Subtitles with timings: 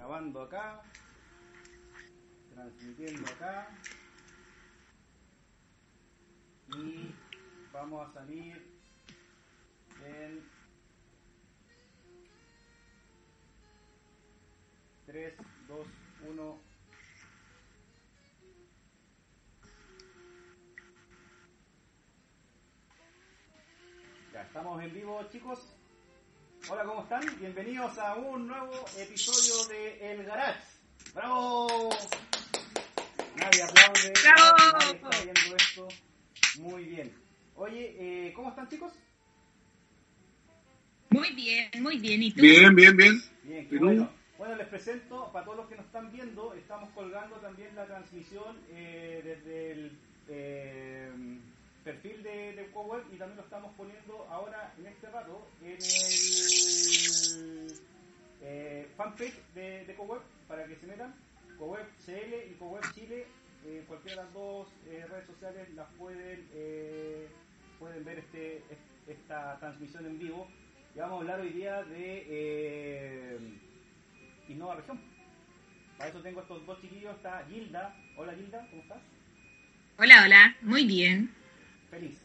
[0.00, 0.80] grabando acá,
[2.48, 3.68] transmitiendo acá
[6.74, 7.14] y
[7.70, 8.80] vamos a salir
[10.02, 10.42] en
[15.04, 15.34] 3,
[15.68, 15.86] 2,
[16.30, 16.58] 1.
[24.32, 25.79] Ya estamos en vivo chicos.
[26.72, 27.20] Hola, ¿cómo están?
[27.40, 30.60] Bienvenidos a un nuevo episodio de El Garage.
[31.12, 31.90] ¡Bravo!
[33.34, 34.12] Nadie aplaude.
[34.22, 34.78] ¡Bravo!
[34.78, 35.88] Nadie está viendo esto.
[36.60, 37.12] Muy bien.
[37.56, 38.92] Oye, eh, ¿cómo están chicos?
[41.08, 42.22] Muy bien, muy bien.
[42.22, 42.40] ¿Y tú?
[42.40, 43.20] Bien, bien, bien.
[43.42, 44.08] Bien, qué bueno.
[44.38, 48.56] Bueno, les presento, para todos los que nos están viendo, estamos colgando también la transmisión
[48.70, 51.10] eh, desde el eh,
[51.84, 57.76] perfil de, de CoWeb y también lo estamos poniendo ahora en este rato en el
[58.42, 61.14] eh, fanpage de, de CoWeb para que se metan.
[61.58, 63.26] CoWeb CL y CoWeb Chile,
[63.64, 67.28] eh, cualquiera de las dos eh, redes sociales las pueden, eh,
[67.78, 70.48] pueden ver este, es- esta transmisión en vivo.
[70.94, 73.38] Y vamos a hablar hoy día de eh,
[74.48, 75.00] Innova Región.
[75.98, 77.14] Para eso tengo estos dos chiquillos.
[77.16, 77.94] Está Gilda.
[78.16, 79.02] Hola Gilda, ¿cómo estás?
[79.98, 80.56] Hola, hola.
[80.62, 81.30] Muy bien.
[81.90, 82.18] Feliz.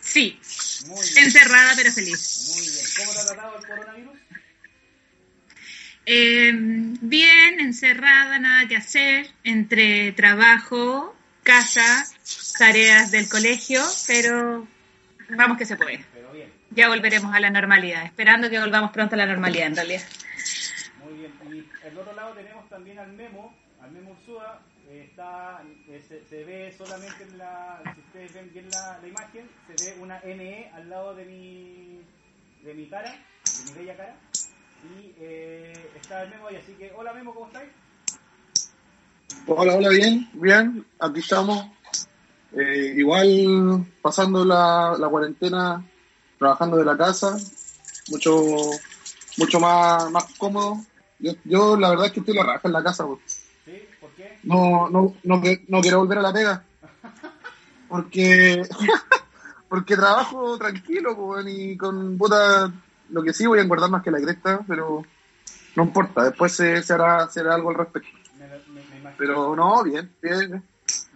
[0.00, 0.38] Sí,
[0.86, 1.24] Muy bien.
[1.24, 2.52] encerrada pero feliz.
[2.54, 2.86] Muy bien.
[2.98, 4.18] ¿Cómo te ha tratado el coronavirus?
[6.08, 12.06] Eh, bien, encerrada, nada que hacer, entre trabajo, casa,
[12.58, 14.68] tareas del colegio, pero
[15.30, 16.04] vamos que se puede.
[16.14, 16.52] Pero bien.
[16.70, 20.02] Ya volveremos a la normalidad, esperando que volvamos pronto a la normalidad en realidad.
[21.04, 21.32] Muy bien.
[21.82, 24.62] Y al otro lado tenemos también al Memo, al Memo Ursúa.
[25.00, 29.48] Está, eh, se, se ve solamente en la, si ustedes ven bien la, la imagen,
[29.66, 32.00] se ve una ME al lado de mi,
[32.62, 34.16] de mi cara, de mi bella cara.
[34.84, 37.70] Y eh, está el Memo ahí, así que hola Memo, ¿cómo estáis?
[39.46, 41.66] Hola, hola, bien, bien, aquí estamos.
[42.52, 45.84] Eh, igual pasando la, la cuarentena,
[46.38, 47.36] trabajando de la casa,
[48.08, 48.42] mucho
[49.36, 50.78] mucho más, más cómodo.
[51.18, 53.20] Yo, yo la verdad es que estoy la raja en la casa, po.
[54.46, 56.64] No, no, no, que- no quiero volver a la pega.
[57.88, 58.62] Porque,
[59.68, 62.72] porque trabajo tranquilo, po, y con puta,
[63.10, 65.02] lo que sí voy a engordar más que la cresta, pero
[65.76, 68.08] no importa, después se, se hará, se hará algo al respecto.
[68.38, 69.14] Me, me- me imagino.
[69.18, 70.62] Pero no, bien, bien.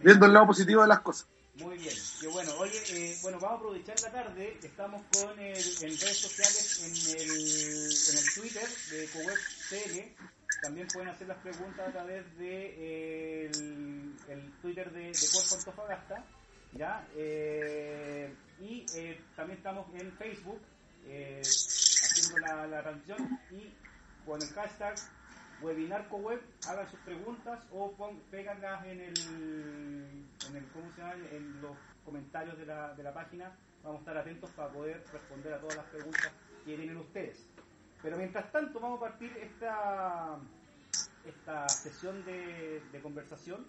[0.03, 1.27] Viendo el lado positivo de las cosas.
[1.57, 2.53] Muy bien, qué bueno.
[2.59, 4.59] Oye, eh, bueno, vamos a aprovechar la tarde.
[4.62, 9.37] Estamos con el, en redes sociales, en el, en el Twitter de Coweb.
[10.62, 13.50] También pueden hacer las preguntas a través de eh,
[14.28, 16.25] el, Twitter de, de Antofagasta.
[16.72, 17.06] ¿ya?
[17.16, 20.61] Eh, y eh, también estamos en Facebook
[21.06, 23.72] eh, haciendo la, la transmisión y
[24.25, 24.94] con el hashtag
[25.62, 31.15] webinarcoweb hagan sus preguntas o pon, péganlas en el, en el ¿cómo se llama?
[31.32, 35.55] en los comentarios de la, de la página vamos a estar atentos para poder responder
[35.55, 36.32] a todas las preguntas
[36.65, 37.47] que tienen ustedes
[38.03, 40.38] pero mientras tanto vamos a partir esta
[41.25, 43.66] esta sesión de, conversación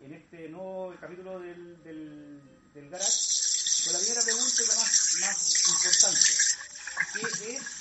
[0.00, 2.40] en este nuevo capítulo del, del,
[2.74, 6.50] del garage con la primera pregunta y la más, más importante
[7.12, 7.80] ¿qué es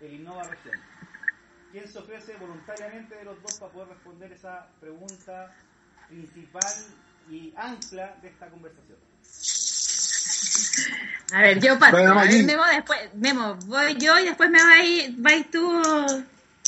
[0.00, 0.76] el Innova Región?
[1.72, 5.54] ¿Quién se ofrece voluntariamente de los dos para poder responder esa pregunta
[6.08, 6.74] principal
[7.30, 8.98] y ancla de esta conversación?
[11.32, 11.98] A ver, yo parto.
[11.98, 12.44] Bueno, A ver.
[12.44, 15.82] Memo, después, Memo, voy yo y después me vais, vais tú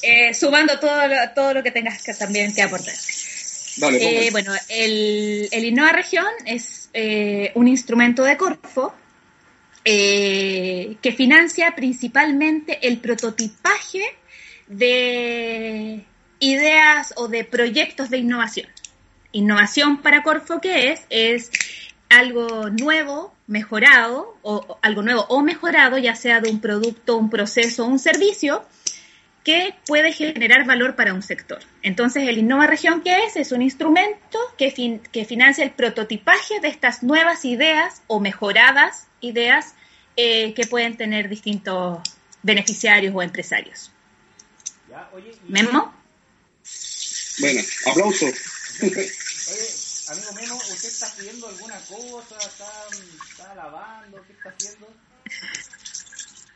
[0.02, 2.94] eh, sumando todo lo, todo lo que tengas que, también que aportar.
[3.76, 8.94] Dale, Eh, bueno, el, el Innova Región es eh, un instrumento de Corfo
[9.84, 14.02] eh, que financia principalmente el prototipaje
[14.66, 16.04] de
[16.38, 18.68] ideas o de proyectos de innovación.
[19.32, 21.02] Innovación para Corfo, ¿qué es?
[21.08, 21.50] Es
[22.08, 27.28] algo nuevo, mejorado, o, o algo nuevo o mejorado, ya sea de un producto, un
[27.28, 28.64] proceso o un servicio,
[29.44, 31.60] que puede generar valor para un sector.
[31.82, 33.36] Entonces, el Innova Región, ¿qué es?
[33.36, 39.06] Es un instrumento que, fin- que financia el prototipaje de estas nuevas ideas o mejoradas
[39.20, 39.74] ideas
[40.16, 41.98] eh, que pueden tener distintos
[42.42, 43.90] beneficiarios o empresarios.
[44.88, 45.08] ¿Ya?
[45.12, 45.92] Oye, y- ¿Memo?
[47.38, 48.26] Bueno, aplauso.
[48.26, 49.10] Oye,
[50.10, 52.36] amigo Memo, ¿usted está haciendo alguna cosa?
[52.38, 52.66] ¿Está,
[53.30, 54.22] está lavando?
[54.26, 54.88] ¿Qué está haciendo?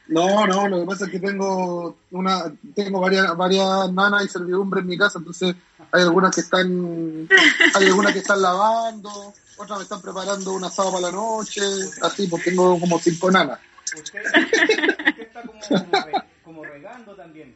[0.06, 4.80] No, no, lo que pasa es que tengo una, tengo varias, varias nanas y servidumbre
[4.80, 5.54] en mi casa, entonces
[5.92, 7.28] hay algunas que están,
[7.74, 11.62] hay algunas que están lavando, otras me están preparando un asado para la noche,
[12.02, 13.60] así, pues tengo como cinco nanas.
[13.96, 17.54] Usted, usted está como, como, re- como regando también.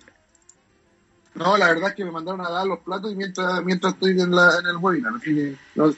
[1.38, 4.20] No, la verdad es que me mandaron a dar los platos y mientras, mientras estoy
[4.20, 5.94] en, la, en el webinar, así que no,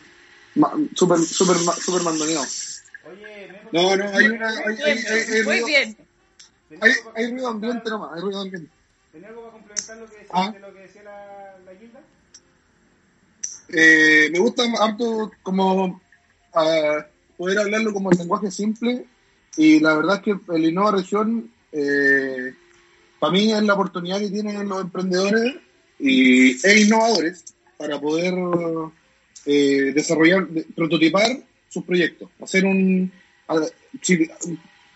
[0.94, 2.44] súper super, super mandoneado.
[3.10, 4.48] Oye, no, no, hay una...
[4.48, 5.96] Hay, hay, hay, Muy bien.
[6.80, 8.70] Hay, hay ruido ambiente nomás, hay ruido ambiente.
[9.12, 10.50] ¿Tenía algo para complementar lo que decía, ¿Ah?
[10.52, 12.00] de lo que decía la, la Gilda?
[13.68, 17.02] Eh, me gusta harto como uh,
[17.36, 19.06] poder hablarlo como en lenguaje simple
[19.56, 22.54] y la verdad es que el Innova Región eh,
[23.20, 25.56] para mí es la oportunidad que tienen los emprendedores
[25.98, 27.44] y, e innovadores
[27.76, 28.34] para poder
[29.46, 31.38] eh, desarrollar, prototipar
[31.68, 33.12] sus proyectos, hacer un...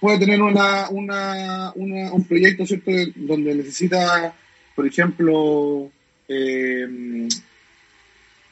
[0.01, 2.91] puede tener una, una, un proyecto ¿cierto?
[3.15, 4.35] donde necesita,
[4.75, 5.91] por ejemplo,
[6.27, 7.29] eh,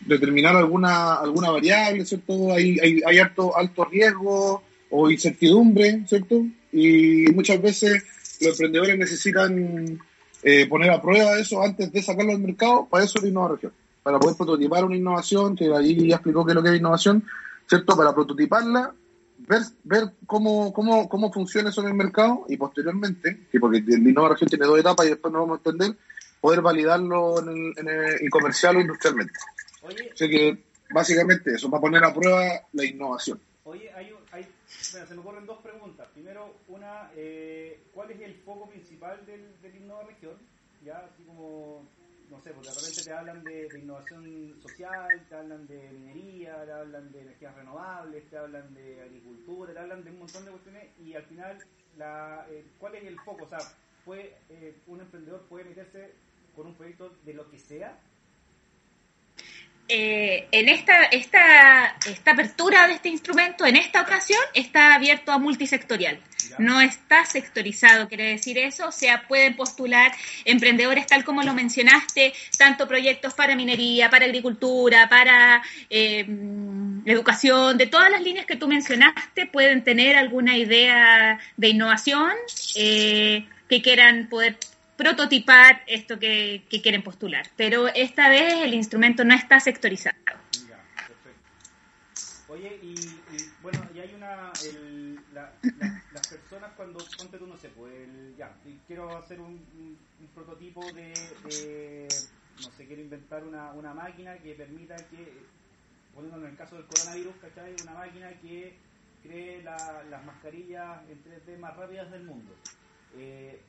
[0.00, 2.52] determinar alguna, alguna variable, ¿cierto?
[2.52, 6.44] Hay, hay, hay alto, alto riesgo o incertidumbre, ¿cierto?
[6.72, 8.04] Y muchas veces
[8.42, 9.98] los emprendedores necesitan
[10.42, 13.72] eh, poner a prueba eso antes de sacarlo al mercado, para eso es región,
[14.02, 17.24] para poder prototipar una innovación, que ahí ya explicó qué es lo que es innovación,
[17.68, 17.96] ¿cierto?
[17.96, 18.92] Para prototiparla,
[19.38, 24.08] ver, ver cómo, cómo, cómo funciona eso en el mercado y posteriormente, que porque la
[24.08, 25.96] innovación tiene dos etapas y después nos vamos a entender,
[26.40, 27.88] poder validarlo en el, en
[28.20, 29.34] el comercial o industrialmente.
[29.82, 32.42] Oye, Así que básicamente eso, para poner a prueba
[32.72, 33.40] la innovación.
[33.64, 34.12] Oye, hay,
[34.94, 36.08] hay se me ocurren dos preguntas.
[36.12, 40.36] Primero, una, eh, ¿cuál es el foco principal del, del Innova Región?
[40.84, 41.88] Ya, así como,
[42.28, 46.72] no sé, porque de repente te hablan de, innovación social, te hablan de minería, te
[46.72, 50.98] hablan de energías renovables, te hablan de agricultura, te hablan de un montón de cuestiones
[50.98, 51.62] y al final,
[51.96, 53.42] la, eh, ¿cuál es el foco?
[53.42, 53.72] O sea,
[54.04, 56.14] ¿puede, eh, ¿un emprendedor puede meterse
[56.54, 57.98] con un proyecto de lo que sea
[59.88, 65.38] eh, en esta, esta, esta apertura de este instrumento, en esta ocasión, está abierto a
[65.38, 66.18] multisectorial.
[66.58, 68.88] No está sectorizado, quiere decir eso.
[68.88, 70.12] O sea, pueden postular
[70.44, 76.26] emprendedores, tal como lo mencionaste, tanto proyectos para minería, para agricultura, para eh,
[77.04, 82.30] educación, de todas las líneas que tú mencionaste, pueden tener alguna idea de innovación
[82.76, 84.56] eh, que quieran poder
[84.96, 87.46] prototipar esto que, quieren postular.
[87.56, 90.16] Pero esta vez el instrumento no está sectorizado.
[92.48, 92.94] Oye, y,
[93.62, 94.52] bueno, y hay una.
[96.12, 96.98] las personas cuando.
[97.16, 98.36] Ponte tú, no sé, pues.
[98.36, 98.54] ya,
[98.86, 99.58] quiero hacer un,
[100.34, 102.08] prototipo de,
[102.62, 105.62] No sé, quiero inventar una, una máquina que permita que.
[106.14, 107.74] Poniéndolo en el caso del coronavirus, ¿cachai?
[107.84, 108.76] Una máquina que
[109.22, 112.54] cree las mascarillas en 3D más rápidas del mundo.
[113.16, 113.60] Eh,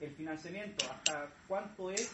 [0.00, 2.08] el financiamiento, hasta cuánto es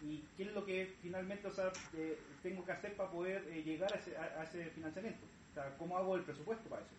[0.00, 3.62] y qué es lo que finalmente o sea, eh, tengo que hacer para poder eh,
[3.62, 5.26] llegar a ese, a, ese, financiamiento.
[5.50, 6.94] O sea, ¿cómo hago el presupuesto para eso?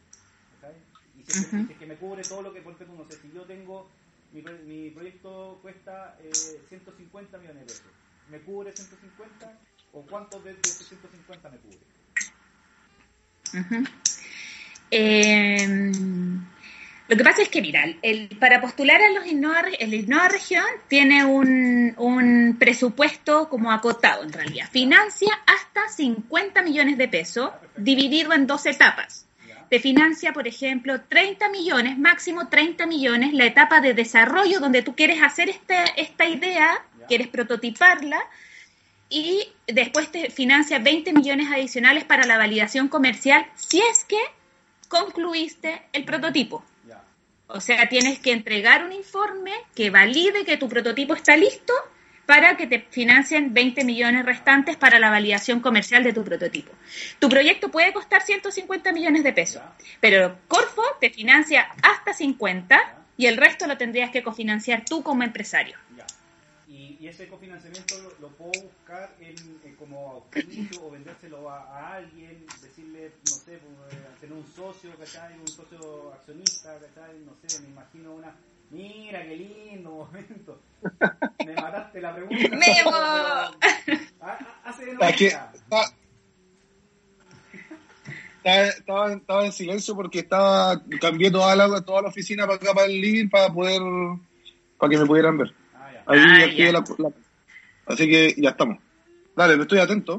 [1.15, 3.43] Y si, es que me cubre todo lo que, por ejemplo, no sé, si yo
[3.43, 3.89] tengo,
[4.31, 7.91] mi, mi proyecto cuesta eh, 150 millones de pesos,
[8.27, 9.59] ¿me cubre 150
[9.93, 11.85] o cuánto de, de esos 150 me cubre?
[14.91, 15.67] eh,
[17.07, 20.65] lo que pasa es que, mira, el, para postular a los Innova, el Innova Región
[20.89, 24.69] tiene un, un, presupuesto como acotado, en realidad.
[24.69, 29.25] Financia hasta 50 millones de pesos, dividido en dos etapas.
[29.69, 34.95] Te financia, por ejemplo, 30 millones, máximo 30 millones, la etapa de desarrollo donde tú
[34.95, 38.19] quieres hacer esta, esta idea, quieres prototiparla,
[39.09, 44.19] y después te financia 20 millones adicionales para la validación comercial si es que
[44.89, 46.63] concluiste el prototipo.
[47.47, 51.73] O sea, tienes que entregar un informe que valide que tu prototipo está listo
[52.25, 56.73] para que te financien 20 millones restantes para la validación comercial de tu prototipo.
[57.19, 59.63] Tu proyecto puede costar 150 millones de pesos,
[60.01, 65.23] pero Corfo te financia hasta 50 y el resto lo tendrías que cofinanciar tú como
[65.23, 65.77] empresario.
[66.67, 69.35] Y, ese cofinanciamiento lo, puedo buscar en,
[69.75, 75.39] como auspicio o vendérselo a, alguien, decirle, no sé, pues, eh, tener un socio, ¿cachai?
[75.39, 77.19] Un socio accionista, ¿cachai?
[77.25, 78.35] No sé, me imagino una...
[78.69, 80.59] Mira, qué lindo momento.
[81.45, 82.49] Me mataste la pregunta.
[82.49, 82.91] ¡Memo!
[84.65, 84.91] Hace
[88.43, 92.87] Estaba, estaba, en silencio porque estaba cambié toda la, toda la oficina para acá, para
[92.87, 93.81] el living, para poder,
[94.77, 95.53] para que me pudieran ver.
[96.07, 96.19] Ahí
[96.63, 96.83] ah, la,
[97.85, 98.79] Así que ya estamos.
[99.35, 100.17] Dale, me estoy atento.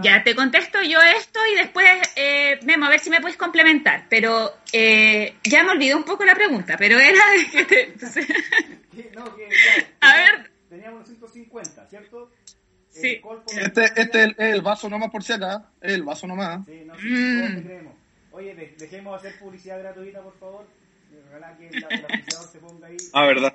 [0.00, 4.06] Ya te contesto yo esto y después, eh, Memo, a ver si me puedes complementar.
[4.08, 7.92] Pero eh, ya me olvidé un poco la pregunta, pero era de que
[9.12, 9.48] no, que
[10.00, 10.50] a ver.
[10.68, 12.30] Teníamos 150, ¿cierto?
[12.90, 13.20] Sí.
[13.60, 15.70] Este, este es el, vaso nomás por si acá.
[15.80, 16.64] Es el vaso nomás.
[16.64, 17.62] Sí, no, sí, mm.
[17.64, 17.94] creemos.
[18.30, 20.66] Oye, dejemos hacer publicidad gratuita, por favor.
[21.28, 21.84] Ojalá que el,
[22.52, 22.96] se ponga ahí.
[23.12, 23.54] Ah, verdad.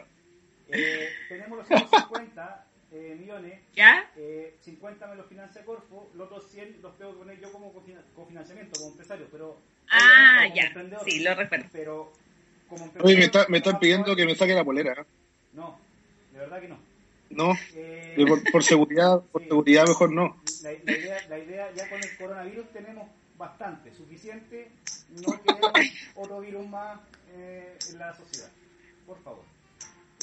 [0.71, 4.09] Eh, tenemos los 150 eh, millones, ¿Ya?
[4.15, 7.73] eh, 50 me los financia Corfo, los otros 100 los tengo que poner yo como
[7.73, 9.57] cofina- cofinanciamiento, como empresario, pero...
[9.91, 10.63] Ah, como ya.
[10.67, 11.65] emprendedor, Sí, lo recuerdo.
[11.71, 12.13] Pero
[12.67, 13.17] como Oye, emprendedor...
[13.19, 14.93] me, está- me están no, pidiendo que me saque la polera.
[14.93, 15.05] ¿eh?
[15.53, 15.79] No,
[16.33, 16.79] de verdad que no.
[17.31, 19.47] No, Eh, eh, por, por seguridad, por Sí.
[19.47, 20.41] seguridad mejor no.
[20.63, 23.07] la, la idea, la idea ya con el coronavirus tenemos
[23.37, 24.71] bastante, suficiente,
[25.11, 25.71] no queremos
[26.15, 26.99] otro virus más
[27.33, 28.49] eh, en la sociedad.
[29.05, 29.43] Por favor.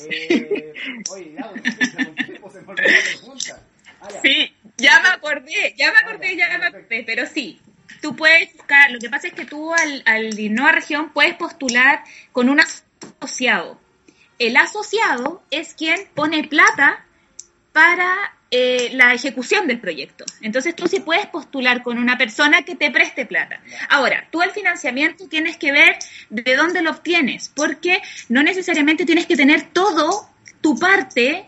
[0.03, 0.75] Eh,
[1.11, 3.63] oye, ya, se me olvidó se me olvidó la pregunta.
[4.01, 4.21] Ah, ya.
[4.23, 7.61] Sí, ya me acordé, ya me acordé, ya me acordé, pero sí.
[8.03, 12.05] Tú puedes buscar, lo que pasa es que tú al, al Innova Región puedes postular
[12.33, 13.81] con un asociado.
[14.39, 17.05] El asociado es quien pone plata
[17.73, 20.25] para eh, la ejecución del proyecto.
[20.41, 23.61] Entonces tú sí puedes postular con una persona que te preste plata.
[23.89, 25.97] Ahora, tú el financiamiento tienes que ver
[26.31, 30.29] de dónde lo obtienes, porque no necesariamente tienes que tener todo
[30.61, 31.47] tu parte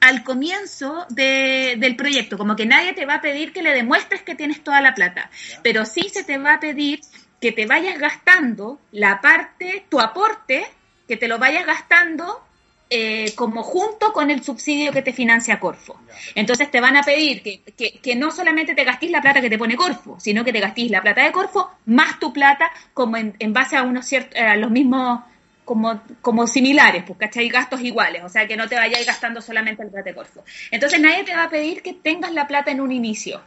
[0.00, 4.22] al comienzo de- del proyecto, como que nadie te va a pedir que le demuestres
[4.22, 5.30] que tienes toda la plata,
[5.62, 7.00] pero sí se te va a pedir
[7.40, 10.66] que te vayas gastando la parte, tu aporte,
[11.08, 12.43] que te lo vayas gastando
[12.90, 15.98] eh, como junto con el subsidio que te financia Corfo.
[16.34, 19.58] Entonces te van a pedir que, que, no solamente te gastís la plata que te
[19.58, 23.34] pone Corfo, sino que te gastís la plata de Corfo más tu plata como en,
[23.38, 25.20] en base a unos ciertos, a los mismos
[25.64, 27.48] como, como similares, pues, ¿cachai?
[27.48, 30.44] Gastos iguales, o sea, que no te vayas gastando solamente el plata de Corfo.
[30.70, 33.40] Entonces nadie te va a pedir que tengas la plata en un inicio,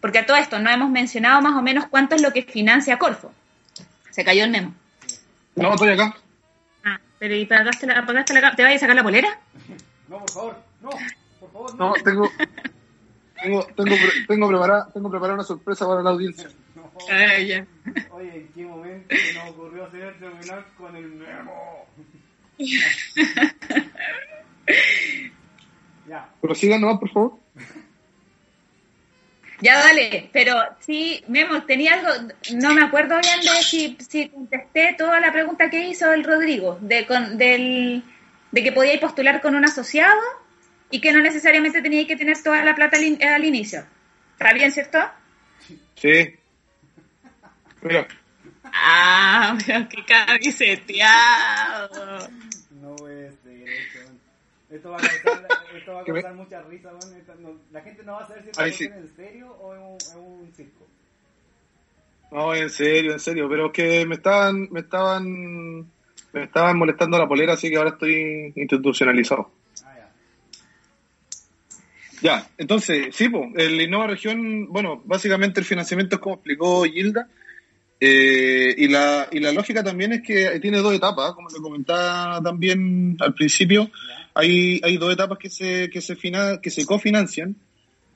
[0.00, 2.98] porque a todo esto no hemos mencionado más o menos cuánto es lo que financia
[2.98, 3.32] Corfo.
[4.10, 4.74] Se cayó el memo.
[5.56, 6.16] No, estoy acá.
[7.18, 9.40] Pero ¿y pagaste la, pagaste la, te vas a sacar la polera?
[10.08, 10.90] No, por favor, no,
[11.40, 11.88] por favor, no.
[11.88, 12.30] No, tengo,
[13.42, 13.96] tengo, tengo,
[14.26, 16.48] tengo preparada, tengo preparada una sorpresa para la audiencia.
[16.74, 16.90] No.
[17.10, 17.66] Ah, ya.
[18.12, 21.86] Oye, ¿en qué momento se nos ocurrió hacer este webinar con el memo?
[26.08, 27.32] ya, Pero sigan nomás, por favor.
[29.60, 32.10] Ya dale, pero sí, Memo, tenía algo,
[32.54, 36.78] no me acuerdo bien de si, si contesté toda la pregunta que hizo el Rodrigo,
[36.80, 38.04] de, con, del,
[38.52, 40.20] de que podíais postular con un asociado
[40.90, 43.84] y que no necesariamente teníais que tener toda la plata al, in- al inicio.
[44.32, 44.98] ¿Está bien, cierto?
[45.96, 46.36] Sí.
[47.82, 48.06] Mira,
[48.72, 52.28] Ah, pero qué camiseteado.
[52.80, 54.07] no puede ser esto.
[54.70, 56.90] Esto va a causar, esto va a ¿Qué me- causar mucha risa,
[57.40, 58.84] no- la gente no va a saber si Ay, sí.
[58.84, 60.86] en serio o es un, es un circo.
[62.30, 63.48] no, en serio, en serio.
[63.48, 65.80] Pero es que me estaban, me estaban,
[66.32, 69.50] me estaban molestando la polera, así que ahora estoy institucionalizado.
[69.86, 70.08] Ah, ya.
[72.20, 77.28] Ya, entonces, sí, po, el Innova Región, bueno, básicamente el financiamiento es como explicó Gilda,
[78.00, 82.40] eh, y, la, y la lógica también es que tiene dos etapas, como le comentaba
[82.42, 83.90] también al principio,
[84.34, 87.56] hay, hay dos etapas que se, que se, fina- que se cofinancian,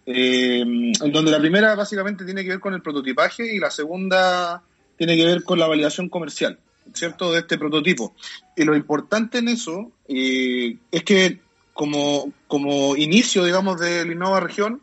[0.07, 4.63] eh, en donde la primera básicamente tiene que ver con el prototipaje y la segunda
[4.97, 6.59] tiene que ver con la validación comercial,
[6.95, 8.15] ¿cierto?, de este prototipo.
[8.57, 11.39] Y lo importante en eso eh, es que
[11.73, 14.81] como, como inicio, digamos, del Innova Región,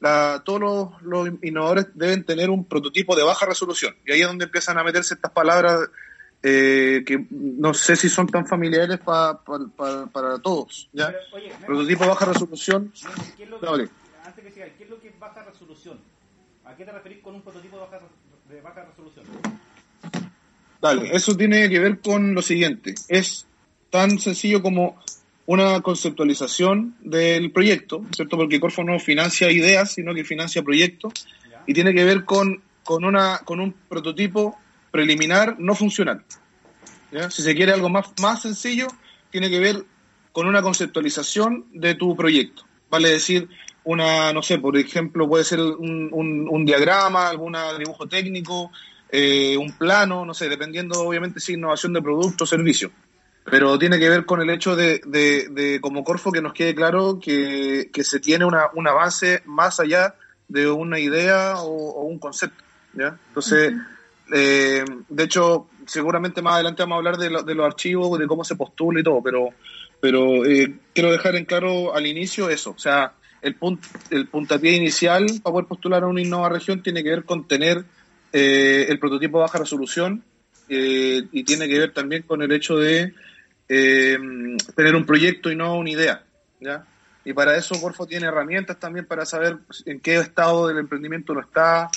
[0.00, 3.94] la- todos los, los innovadores deben tener un prototipo de baja resolución.
[4.06, 5.78] Y ahí es donde empiezan a meterse estas palabras
[6.42, 10.88] eh, que no sé si son tan familiares pa- pa- pa- para todos.
[10.92, 11.08] ¿ya?
[11.08, 12.92] Pero, oye, Memo, Prototipo de baja resolución.
[13.04, 13.88] Memo, ¿qué es lo que- Dale.
[14.24, 15.98] antes que siga, ¿qué es lo que es baja resolución?
[16.64, 19.26] ¿A qué te referís con un prototipo de baja, re- de baja resolución?
[20.80, 22.94] Dale, eso tiene que ver con lo siguiente.
[23.08, 23.46] Es
[23.90, 24.98] tan sencillo como
[25.50, 28.36] una conceptualización del proyecto, ¿cierto?
[28.36, 31.12] Porque Corfo no financia ideas, sino que financia proyectos.
[31.66, 34.56] Y tiene que ver con, con, una, con un prototipo
[34.92, 36.22] preliminar no funcional.
[37.10, 37.32] ¿ya?
[37.32, 38.86] Si se quiere algo más, más sencillo,
[39.32, 39.84] tiene que ver
[40.30, 42.62] con una conceptualización de tu proyecto.
[42.88, 43.48] Vale decir,
[43.82, 48.70] una, no sé, por ejemplo, puede ser un, un, un diagrama, algún dibujo técnico,
[49.10, 52.92] eh, un plano, no sé, dependiendo obviamente si innovación de producto o servicio.
[53.44, 56.74] Pero tiene que ver con el hecho de, de, de como Corfo, que nos quede
[56.74, 60.14] claro que, que se tiene una, un avance más allá
[60.46, 62.62] de una idea o, o un concepto.
[62.92, 63.18] ¿ya?
[63.28, 63.72] Entonces,
[64.32, 68.26] eh, de hecho, seguramente más adelante vamos a hablar de, lo- de los archivos, de
[68.26, 69.48] cómo se postula y todo, pero,
[70.00, 72.70] pero eh, quiero dejar en claro al inicio eso.
[72.72, 73.80] O sea, el, punt,
[74.10, 77.84] el puntapié inicial para poder postular a una innova región tiene que ver con tener
[78.32, 80.22] eh, el prototipo de baja resolución
[80.68, 83.12] eh, y tiene que ver también con el hecho de
[83.72, 84.18] eh,
[84.74, 86.24] tener un proyecto y no una idea.
[86.58, 86.84] ¿ya?
[87.24, 91.42] Y para eso Corfo tiene herramientas también para saber en qué estado del emprendimiento uno
[91.42, 91.88] está.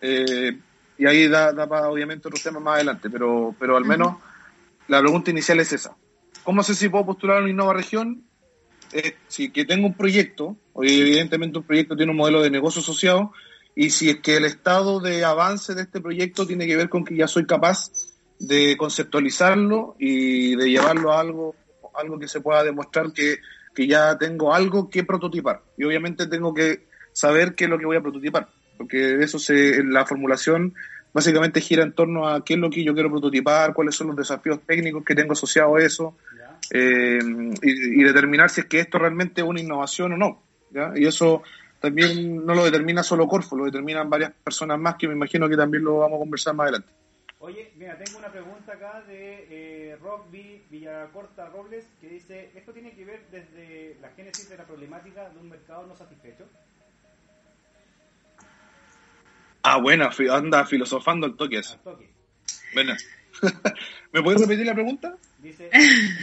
[0.00, 0.58] eh,
[0.98, 4.16] y ahí da, da para obviamente otros temas más adelante, pero, pero al menos
[4.88, 5.94] la pregunta inicial es esa.
[6.42, 8.22] ¿Cómo sé si puedo postular a una innova región?
[8.92, 13.32] es si que tengo un proyecto, evidentemente un proyecto tiene un modelo de negocio asociado,
[13.74, 17.04] y si es que el estado de avance de este proyecto tiene que ver con
[17.04, 17.90] que ya soy capaz
[18.38, 21.54] de conceptualizarlo y de llevarlo a algo,
[21.94, 23.38] algo que se pueda demostrar que,
[23.74, 25.62] que ya tengo algo que prototipar.
[25.76, 29.82] Y obviamente tengo que saber qué es lo que voy a prototipar, porque eso se,
[29.82, 30.74] la formulación
[31.12, 34.16] básicamente gira en torno a qué es lo que yo quiero prototipar, cuáles son los
[34.16, 36.16] desafíos técnicos que tengo asociados a eso,
[36.70, 37.18] eh,
[37.62, 40.42] y, determinar si es que esto realmente es una innovación o no.
[40.70, 40.92] ¿ya?
[40.94, 41.42] Y eso
[41.80, 45.56] también no lo determina solo Corfo, lo determinan varias personas más que me imagino que
[45.56, 46.92] también lo vamos a conversar más adelante.
[47.38, 52.94] Oye, mira, tengo una pregunta acá de eh, Rock Villacorta Robles que dice, ¿esto tiene
[52.94, 56.46] que ver desde la génesis de la problemática de un mercado no satisfecho?
[59.62, 61.78] Ah, buena, anda filosofando el toque eso.
[64.12, 65.18] ¿Me puedes repetir la pregunta?
[65.38, 65.68] Dice,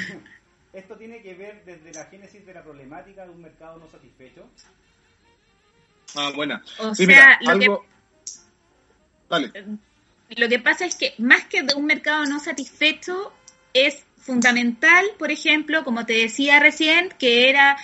[0.73, 4.49] ¿esto tiene que ver desde la génesis de la problemática de un mercado no satisfecho?
[6.15, 6.63] Ah, buena.
[6.79, 7.77] O sea, lo que...
[9.29, 9.51] Dale.
[10.37, 13.31] Lo que pasa es que más que de un mercado no satisfecho,
[13.73, 17.77] es fundamental, por ejemplo, como te decía recién, que era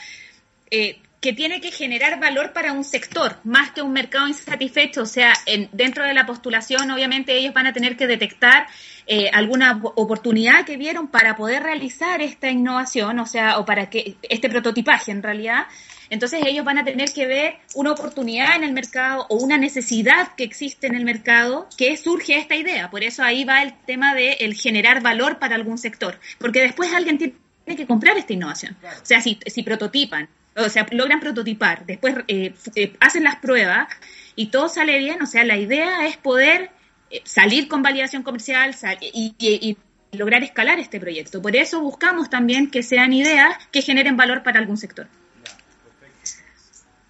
[0.72, 5.02] eh, que tiene que generar valor para un sector, más que un mercado insatisfecho.
[5.02, 8.68] O sea, en, dentro de la postulación, obviamente, ellos van a tener que detectar
[9.06, 14.16] eh, alguna oportunidad que vieron para poder realizar esta innovación, o sea, o para que
[14.22, 15.68] este prototipaje en realidad.
[16.10, 20.34] Entonces ellos van a tener que ver una oportunidad en el mercado o una necesidad
[20.36, 22.90] que existe en el mercado que surge esta idea.
[22.90, 26.94] Por eso ahí va el tema de el generar valor para algún sector, porque después
[26.94, 27.36] alguien tiene
[27.78, 28.76] que comprar esta innovación.
[28.84, 33.88] O sea, si, si prototipan o sea, logran prototipar, después eh, eh, hacen las pruebas
[34.36, 36.72] y todo sale bien, o sea, la idea es poder
[37.10, 39.78] eh, salir con validación comercial y,
[40.12, 41.40] lograr escalar este proyecto.
[41.40, 45.08] Por eso buscamos también que sean ideas que generen valor para algún sector.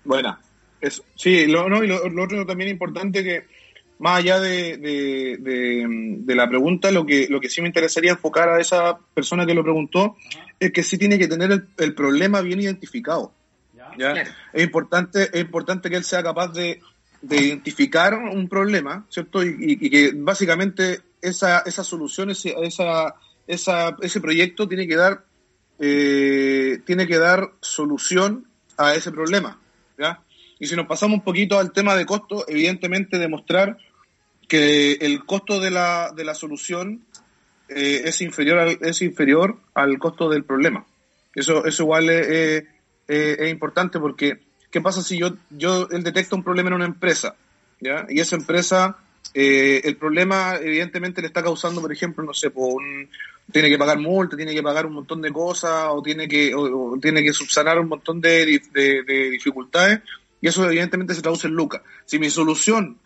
[0.10, 0.40] Bueno,
[1.16, 3.46] sí, lo, no, y lo, otro también importante que
[4.00, 4.78] más allá de,
[5.38, 9.54] de, la pregunta, lo que, lo que sí me interesaría enfocar a esa persona que
[9.54, 10.18] lo preguntó
[10.60, 13.34] es que sí tiene que tener el problema bien identificado.
[14.52, 16.82] Es, importante, es importante que él sea capaz de,
[17.22, 19.44] identificar un problema, ¿cierto?
[19.44, 23.14] Y, que básicamente esa, esa solución, ese, esa,
[23.46, 25.24] esa, ese proyecto tiene que dar
[25.78, 28.48] eh, tiene que dar solución
[28.80, 29.59] a ese problema,
[30.00, 30.22] ¿ya?
[30.60, 33.78] Y si nos pasamos un poquito al tema de costo, evidentemente demostrar
[34.48, 37.06] que el costo de la, de la solución
[37.70, 40.86] eh, es inferior al, es inferior al costo del problema.
[41.36, 42.66] Eso, eso igual es,
[43.50, 44.40] importante porque,
[44.72, 47.36] ¿qué pasa si yo, yo él detecta un problema en una empresa?
[47.80, 48.06] ¿ya?
[48.10, 48.98] Y esa empresa,
[49.34, 53.10] eh, el problema evidentemente le está causando, por ejemplo, no sé, por un,
[53.52, 56.98] tiene que pagar multa, tiene que pagar un montón de cosas o tiene que, o,
[57.02, 60.02] tiene que subsanar un montón de, de, dificultades
[60.42, 61.82] y eso evidentemente se traduce en lucas.
[62.06, 62.98] Si mi solución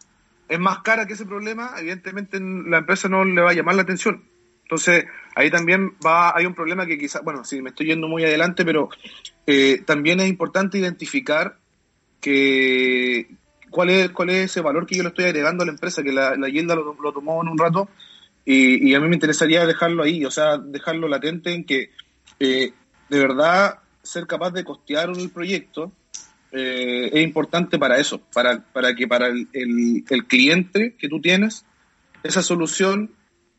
[0.48, 3.82] es más cara que ese problema, evidentemente la empresa no le va a llamar la
[3.82, 4.24] atención.
[4.64, 8.24] Entonces, ahí también va, hay un problema que quizás, bueno, si me estoy yendo muy
[8.24, 8.90] adelante, pero
[9.46, 11.58] eh, también es importante identificar
[12.22, 13.28] que
[13.74, 16.14] cuál es, cuál es ese valor que yo le estoy agregando a la empresa, que
[16.14, 17.90] la, la Yelda lo, tomó en un rato,
[18.46, 21.92] y, a mí me interesaría dejarlo ahí, o sea, dejarlo latente en que
[22.40, 22.72] eh,
[23.10, 25.92] de verdad ser capaz de costear un proyecto
[26.52, 31.66] eh, es importante para eso, para, para que para el, el cliente que tú tienes,
[32.22, 33.12] esa solución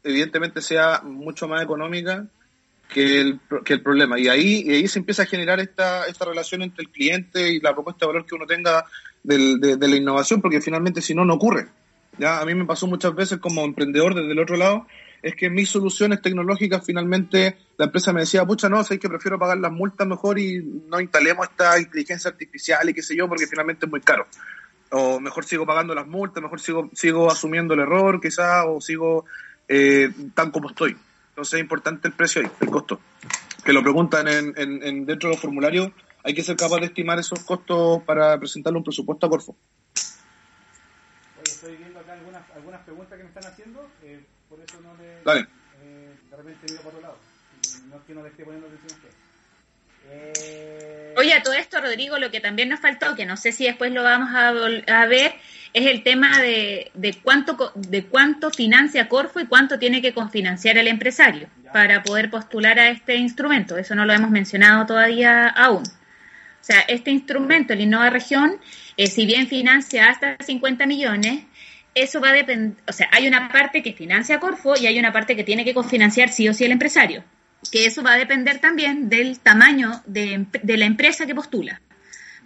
[0.04, 2.26] evidentemente sea mucho más económica
[2.92, 4.20] que el, que el problema.
[4.20, 7.72] Y ahí, ahí se empieza a generar esta, esta relación entre el cliente y la
[7.72, 8.84] propuesta de valor que uno tenga
[9.24, 11.66] de, la innovación, porque finalmente si no, no ocurre.
[12.18, 12.40] ¿ya?
[12.40, 14.86] A mí me pasó muchas veces como emprendedor desde el otro lado,
[15.22, 19.38] es que mis soluciones tecnológicas finalmente la empresa me decía, pucha, no, sé que prefiero
[19.38, 23.46] pagar las multas mejor y no instalemos esta inteligencia artificial y qué sé yo, porque
[23.46, 24.26] finalmente es muy caro.
[24.90, 29.24] O mejor sigo pagando las multas, mejor sigo, sigo asumiendo el error quizás, o sigo
[29.66, 30.96] eh, tan como estoy.
[31.30, 33.00] Entonces es importante el precio ahí, el costo.
[33.64, 35.90] Que lo preguntan en, dentro de los formularios,
[36.24, 39.54] hay que ser capaz de estimar esos costos para presentarle un presupuesto a Corfo.
[41.36, 44.96] Oye, estoy viendo acá algunas, algunas preguntas que me están haciendo, eh, por eso no
[44.96, 45.22] le...
[45.22, 45.46] Dale.
[45.82, 47.18] Eh, de repente miro por otro lado.
[47.90, 49.10] No es que no le esté poniendo atención a usted.
[50.06, 51.14] Eh...
[51.18, 53.92] Oye, a todo esto, Rodrigo, lo que también nos faltó, que no sé si después
[53.92, 54.48] lo vamos a,
[55.02, 55.34] a ver,
[55.74, 60.78] es el tema de, de, cuánto, de cuánto financia Corfo y cuánto tiene que confinanciar
[60.78, 63.76] el empresario para poder postular a este instrumento.
[63.76, 65.84] Eso no lo hemos mencionado todavía aún.
[66.64, 68.56] O sea, este instrumento, el Innova Región,
[68.96, 71.42] eh, si bien financia hasta 50 millones,
[71.94, 75.12] eso va a depender, o sea, hay una parte que financia Corfo y hay una
[75.12, 77.22] parte que tiene que confinanciar sí o sí el empresario.
[77.70, 81.82] que eso va a depender también del tamaño de, la empresa que postula.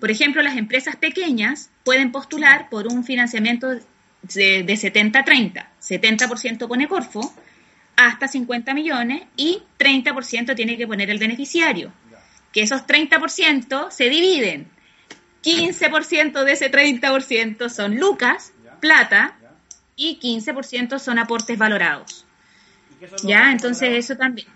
[0.00, 5.64] Por ejemplo, las empresas pequeñas pueden postular por un financiamiento de, de 70-30.
[5.80, 7.32] 70% pone Corfo,
[7.94, 11.92] hasta 50 millones y 30% tiene que poner el beneficiario.
[12.52, 14.70] Que esos 30% se dividen.
[15.42, 19.36] 15% de ese 30% son lucas, plata,
[19.96, 22.24] y 15% son aportes valorados.
[23.22, 24.48] Ya, entonces eso también.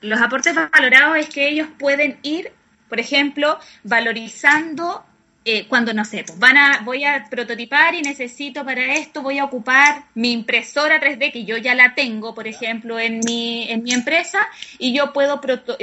[0.00, 2.52] Los aportes valorados es que ellos pueden ir,
[2.88, 5.04] por ejemplo, valorizando
[5.44, 9.38] eh, cuando no sé, pues van a, voy a prototipar y necesito para esto, voy
[9.38, 13.82] a ocupar mi impresora 3D que yo ya la tengo, por ejemplo, en mi, en
[13.82, 14.38] mi empresa
[14.78, 15.40] y yo puedo,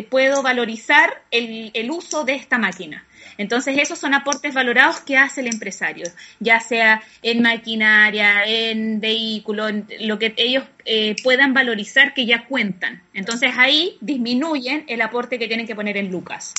[0.09, 3.05] puedo valorizar el, el uso de esta máquina.
[3.37, 6.05] Entonces, esos son aportes valorados que hace el empresario,
[6.39, 9.67] ya sea en maquinaria, en vehículo,
[10.01, 13.01] lo que ellos eh, puedan valorizar que ya cuentan.
[13.13, 16.53] Entonces, ahí disminuyen el aporte que tienen que poner en Lucas.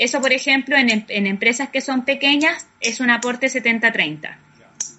[0.00, 4.34] Eso, por ejemplo, en, en empresas que son pequeñas es un aporte 70-30.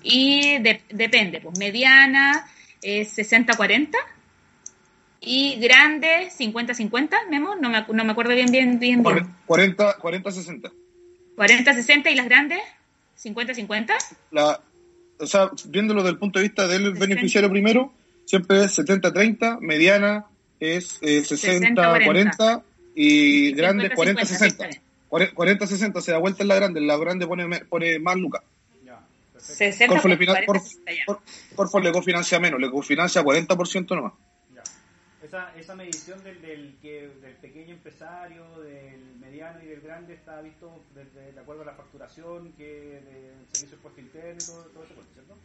[0.04, 2.46] Y depende, pues mediana
[2.84, 3.90] es 60-40
[5.20, 9.04] y grande 50-50, Memo, no me, no me acuerdo bien, bien, bien.
[9.04, 10.72] 40-60.
[11.36, 12.60] 40-60 y las grandes,
[13.24, 13.94] 50-50.
[15.18, 17.92] O sea, viéndolo desde el punto de vista del beneficiario primero,
[18.26, 20.28] siempre es 70-30, mediana
[20.60, 24.80] es 60-40 eh, y grande 40-60.
[25.12, 28.42] 40-60 se da vuelta en la grande, la grande pone, pone más lucas.
[29.38, 29.88] 60
[31.56, 34.14] Corfo, le, le cofinancia menos, le cofinancia 40% nomás
[35.32, 40.84] esa, esa medición del, del, del pequeño empresario, del mediano y del grande está visto
[40.94, 45.38] de, acuerdo a la facturación, que de puesto interno y todo, todo eso, ¿cierto?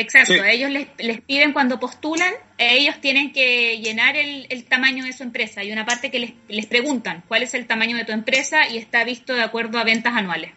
[0.00, 5.12] Exacto, ellos les, les, piden cuando postulan, ellos tienen que llenar el, el, tamaño de
[5.12, 5.60] su empresa.
[5.60, 8.78] Hay una parte que les, les preguntan cuál es el tamaño de tu empresa y
[8.78, 10.52] está visto de acuerdo a ventas anuales.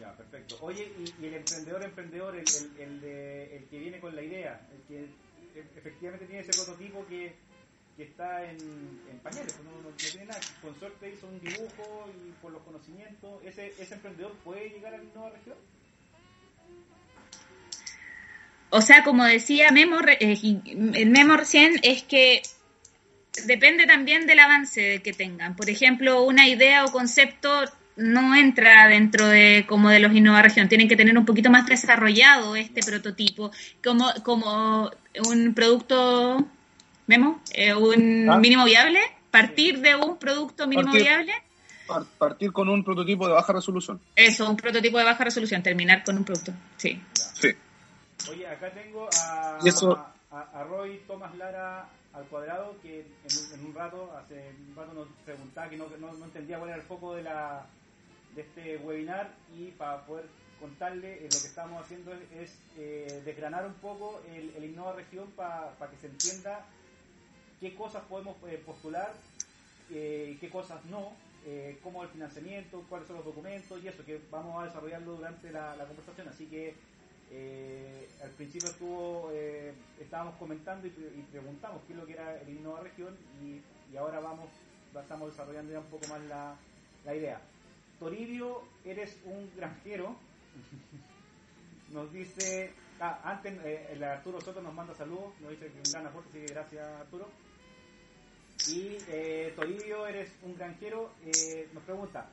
[0.00, 0.58] Ya, perfecto.
[0.60, 2.44] Oye, y, el emprendedor, emprendedor, el,
[2.80, 7.34] el, de, el que viene con la idea, el que efectivamente tiene ese prototipo que
[7.96, 8.58] que está en,
[9.22, 10.40] pañales, pues no, no, tiene nada.
[10.60, 14.98] Con suerte hizo un dibujo y por los conocimientos, ¿ese, ese emprendedor puede llegar a
[14.98, 15.56] la nueva región?
[18.70, 22.42] O sea, como decía Memo, eh, Memo recién, es que
[23.46, 25.56] depende también del avance que tengan.
[25.56, 27.50] Por ejemplo, una idea o concepto
[27.96, 30.68] no entra dentro de como de los Innova Región.
[30.68, 34.90] Tienen que tener un poquito más desarrollado este prototipo, como, como
[35.28, 36.44] un producto
[37.06, 38.38] Memo, eh, un ah.
[38.38, 39.00] mínimo viable,
[39.30, 41.32] partir de un producto mínimo viable.
[42.18, 44.00] Partir con un prototipo de baja resolución.
[44.16, 46.98] Eso, un prototipo de baja resolución, terminar con un producto, sí.
[47.34, 47.50] Sí.
[48.30, 49.58] Oye, acá tengo a,
[50.30, 55.68] a, Roy Tomás Lara al cuadrado, que en, un rato, hace un rato nos preguntaba
[55.68, 57.66] que no, no, entendía cuál era el foco de, la,
[58.34, 60.26] de este webinar y para poder
[60.60, 65.30] contarle eh, lo que estamos haciendo es, eh, desgranar un poco el, el Innova Región
[65.32, 66.64] para que se entienda
[67.60, 69.12] qué cosas podemos eh, postular,
[69.90, 71.12] eh, qué cosas no,
[71.46, 75.50] eh, cómo el financiamiento, cuáles son los documentos y eso que vamos a desarrollarlo durante
[75.50, 76.28] la, conversación.
[76.28, 76.74] Así que
[78.22, 79.30] al principio estuvo,
[80.00, 80.90] estábamos comentando y,
[81.30, 84.48] preguntamos qué es lo que era el Innova Región y, ahora vamos,
[84.94, 86.56] estamos desarrollando ya un poco más la,
[87.04, 87.40] la idea.
[87.98, 90.16] Toribio, eres un granjero.
[91.92, 96.06] Nos dice, ah, antes el Arturo Soto nos manda saludos, nos dice que un gran
[96.06, 97.28] aporte, así que gracias Arturo.
[98.66, 102.28] Y eh, Toribio, eres un granjero, eh, nos pregunta,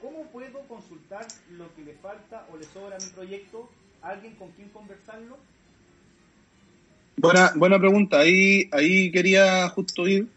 [0.00, 3.70] ¿cómo puedo consultar lo que le falta o le sobra a mi proyecto?
[4.02, 5.38] ¿Alguien con quien conversarlo?
[7.16, 10.28] Buena, buena pregunta, ahí, ahí quería justo ir.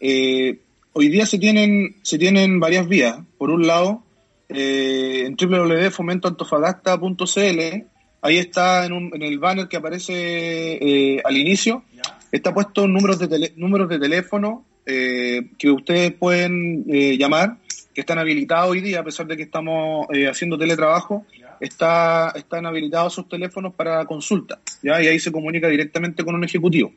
[0.00, 0.58] Eh,
[0.92, 3.18] hoy día se tienen, se tienen varias vías.
[3.36, 4.02] Por un lado,
[4.48, 7.84] eh, en www.fomentoantofagasta.cl,
[8.22, 11.84] ahí está en, un, en, el banner que aparece eh, al inicio,
[12.32, 17.58] está puesto números de, números de teléfono eh, que ustedes pueden eh, llamar,
[17.94, 21.26] que están habilitados hoy día, a pesar de que estamos eh, haciendo teletrabajo,
[21.60, 25.02] está, están habilitados sus teléfonos para consulta, ¿ya?
[25.02, 26.92] y ahí se comunica directamente con un ejecutivo.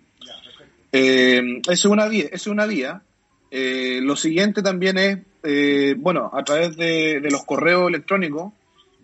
[0.91, 2.25] esa es una vía.
[2.31, 3.01] Es una vía.
[3.51, 5.19] lo siguiente también es,
[5.97, 8.53] bueno, a través de, los correos electrónicos,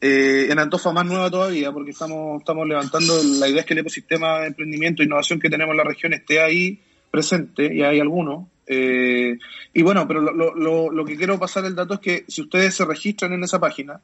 [0.00, 3.80] Eh, en Antofa más nueva todavía porque estamos, estamos levantando la idea es que el
[3.80, 6.80] ecosistema de emprendimiento e innovación que tenemos en la región esté ahí
[7.10, 8.46] presente y hay algunos.
[8.66, 9.36] Eh,
[9.72, 12.74] y bueno, pero lo, lo, lo, que quiero pasar el dato es que si ustedes
[12.74, 14.00] se registran en esa página,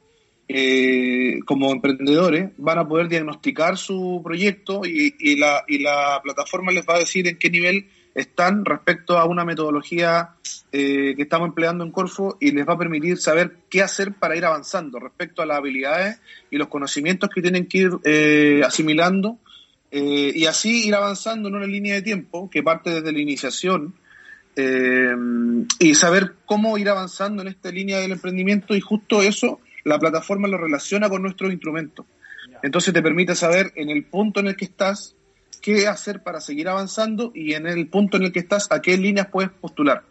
[0.47, 6.71] eh, como emprendedores, van a poder diagnosticar su proyecto y, y, la, y la plataforma
[6.71, 10.31] les va a decir en qué nivel están respecto a una metodología
[10.77, 14.35] eh, que estamos empleando en Corfo y les va a permitir saber qué hacer para
[14.35, 16.19] ir avanzando respecto a las habilidades
[16.51, 19.37] y los conocimientos que tienen que ir eh, asimilando
[19.89, 23.93] eh, y así ir avanzando en una línea de tiempo que parte desde la iniciación
[24.57, 25.15] eh,
[25.79, 30.49] y saber cómo ir avanzando en esta línea del emprendimiento y justo eso la plataforma
[30.49, 32.05] lo relaciona con nuestros instrumentos.
[32.63, 35.15] Entonces te permite saber en el punto en el que estás
[35.61, 38.97] qué hacer para seguir avanzando y en el punto en el que estás a qué
[38.97, 40.03] líneas puedes postular.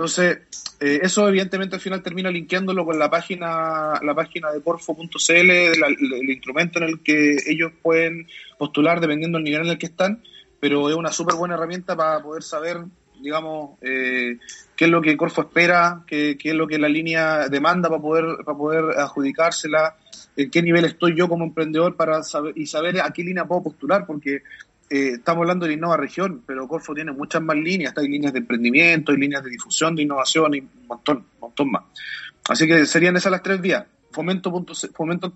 [0.00, 0.38] Entonces,
[0.80, 6.30] eh, eso evidentemente al final termina linkeándolo con la página, la página de porfo.cl, el
[6.30, 10.22] instrumento en el que ellos pueden postular dependiendo del nivel en el que están,
[10.58, 12.78] pero es una súper buena herramienta para poder saber
[13.20, 14.38] digamos, eh,
[14.74, 18.00] qué es lo que Corfo espera, qué, qué, es lo que la línea demanda para
[18.00, 19.96] poder, para poder adjudicársela,
[20.34, 23.64] en qué nivel estoy yo como emprendedor para saber y saber a qué línea puedo
[23.64, 24.44] postular, porque
[24.90, 28.40] eh, estamos hablando de Innova Región, pero Corfo tiene muchas más líneas, hay líneas de
[28.40, 31.84] emprendimiento, hay líneas de difusión, de innovación y un montón, un montón más.
[32.48, 35.32] Así que serían esas las tres vías, fomento.pagasta.cl, fomento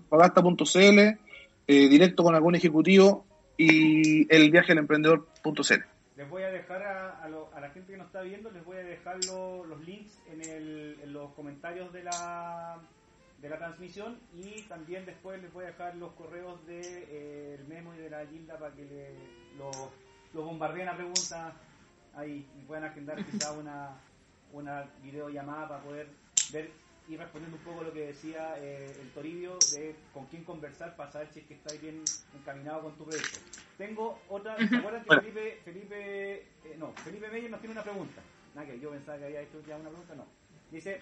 [1.67, 3.25] eh, directo con algún ejecutivo
[3.57, 5.83] y el viaje al emprendedor.cl.
[6.17, 8.83] Les voy a dejar a, a, la gente que nos está viendo, les voy a
[8.83, 12.77] dejar los links en, el, en los comentarios de la,
[13.41, 17.55] de la transmisión y también después les voy a dejar los correos del de, eh,
[17.59, 19.15] el memo y de la Gilda para que le,
[19.57, 19.91] lo,
[20.33, 21.53] bombardeen a preguntas
[22.15, 23.97] ahí y puedan agendar quizá una,
[24.53, 26.07] una videollamada para poder
[26.51, 26.71] ver
[27.07, 31.11] y respondiendo un poco lo que decía eh, el Toribio de con quién conversar para
[31.11, 33.39] saber si es que estáis bien encaminado con tu proyecto.
[33.77, 38.21] Tengo otra, ¿se acuerdan que Felipe, Felipe, eh, no, Felipe Meyer nos tiene una pregunta?
[38.55, 40.25] Nada que yo pensaba que había hecho ya una pregunta, no.
[40.71, 40.99] Dice,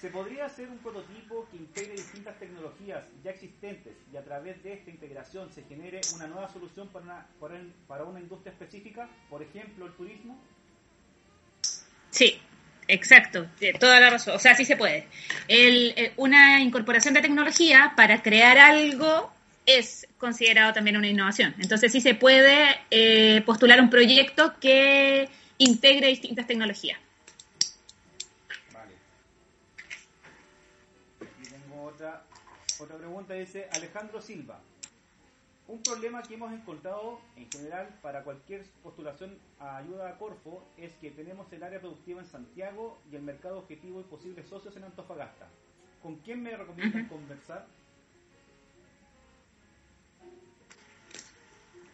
[0.00, 4.74] ¿se podría hacer un prototipo que integre distintas tecnologías ya existentes y a través de
[4.74, 7.26] esta integración se genere una nueva solución para una,
[7.86, 10.40] para una industria específica, por ejemplo el turismo?
[12.10, 12.40] Sí,
[12.90, 13.46] Exacto,
[13.78, 14.34] toda la razón.
[14.34, 15.06] O sea, sí se puede.
[15.46, 19.30] El, una incorporación de tecnología para crear algo
[19.66, 21.54] es considerado también una innovación.
[21.58, 26.98] Entonces sí se puede eh, postular un proyecto que integre distintas tecnologías.
[33.08, 34.60] Pregunta, dice Alejandro Silva.
[35.66, 40.92] Un problema que hemos encontrado en general para cualquier postulación a ayuda a Corfo es
[41.00, 44.84] que tenemos el área productiva en Santiago y el mercado objetivo y posibles socios en
[44.84, 45.48] Antofagasta.
[46.02, 47.66] ¿Con quién me recomiendan conversar?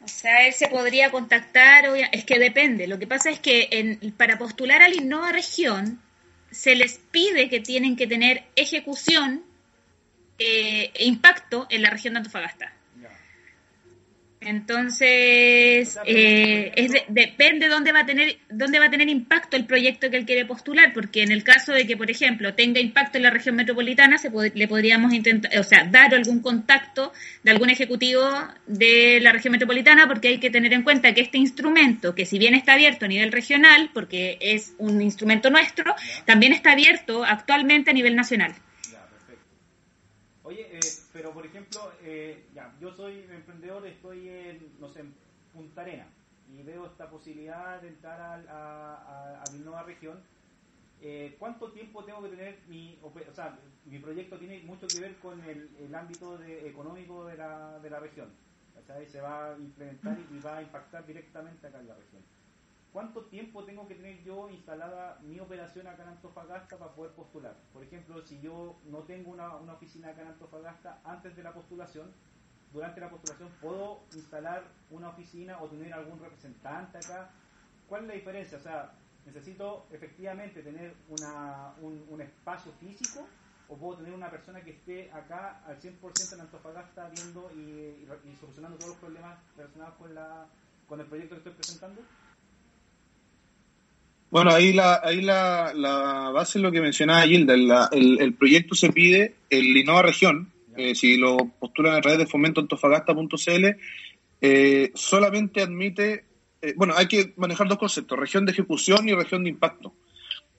[0.02, 2.88] O sea, él se podría contactar, es que depende.
[2.88, 6.00] Lo que pasa es que en, para postular a la Innova Región
[6.50, 9.53] se les pide que tienen que tener ejecución
[10.38, 12.72] eh, impacto en la región de Antofagasta.
[14.44, 20.10] Entonces, eh, es depende dónde va a tener dónde va a tener impacto el proyecto
[20.10, 23.22] que él quiere postular, porque en el caso de que, por ejemplo, tenga impacto en
[23.22, 28.22] la región metropolitana, se le podríamos intentar, o sea, dar algún contacto de algún ejecutivo
[28.66, 32.38] de la región metropolitana, porque hay que tener en cuenta que este instrumento, que si
[32.38, 35.94] bien está abierto a nivel regional, porque es un instrumento nuestro,
[36.26, 38.54] también está abierto actualmente a nivel nacional.
[40.44, 45.14] Oye, eh, pero por ejemplo, eh, ya, yo soy emprendedor, estoy en, no sé, en
[45.54, 46.06] Punta Arena
[46.46, 50.22] y veo esta posibilidad de entrar a, a, mi nueva región.
[51.00, 55.18] Eh, ¿Cuánto tiempo tengo que tener mi, o sea, mi proyecto tiene mucho que ver
[55.18, 58.28] con el, ámbito de, económico de la, de la región?
[59.10, 62.22] Se va a implementar y va a impactar directamente acá en la región.
[62.94, 67.56] ¿Cuánto tiempo tengo que tener yo instalada mi operación acá en Antofagasta para poder postular?
[67.72, 72.12] Por ejemplo, si yo no tengo una, oficina acá en Antofagasta antes de la postulación,
[72.72, 77.32] durante la postulación puedo instalar una oficina o tener algún representante acá.
[77.88, 78.58] ¿Cuál es la diferencia?
[78.58, 78.92] O sea,
[79.26, 83.28] necesito efectivamente tener una, un, espacio físico
[83.66, 88.06] o puedo tener una persona que esté acá al 100% en Antofagasta viendo y,
[88.38, 90.46] solucionando todos los problemas relacionados con, la,
[90.86, 92.00] con el proyecto que estoy presentando?
[94.34, 97.54] Bueno, ahí la, ahí la, la base es lo que mencionaba Gilda.
[97.92, 102.26] el, el, proyecto se pide, el Innova Región, eh, si lo postulan a través de
[102.26, 103.66] fomentoantofagasta.cl,
[104.40, 106.24] eh, solamente admite,
[106.62, 109.94] eh, bueno, hay que manejar dos conceptos, región de ejecución y región de impacto.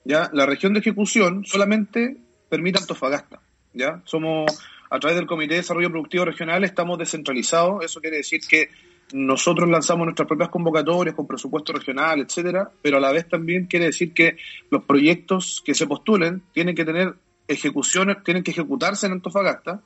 [0.06, 0.30] ¿ya?
[0.32, 2.16] La región de ejecución solamente
[2.48, 3.42] permite Antofagasta.
[3.74, 4.00] ¿ya?
[4.06, 4.58] Somos,
[4.88, 7.84] a través del Comité de Desarrollo Productivo Regional, estamos descentralizados.
[7.84, 8.70] Eso quiere decir que
[9.12, 13.86] nosotros lanzamos nuestras propias convocatorias con presupuesto regional, etcétera, pero a la vez también quiere
[13.86, 14.36] decir que
[14.70, 17.14] los proyectos que se postulen tienen que tener
[17.48, 19.80] ejecuciones, tienen que ejecutarse en Antofagasta,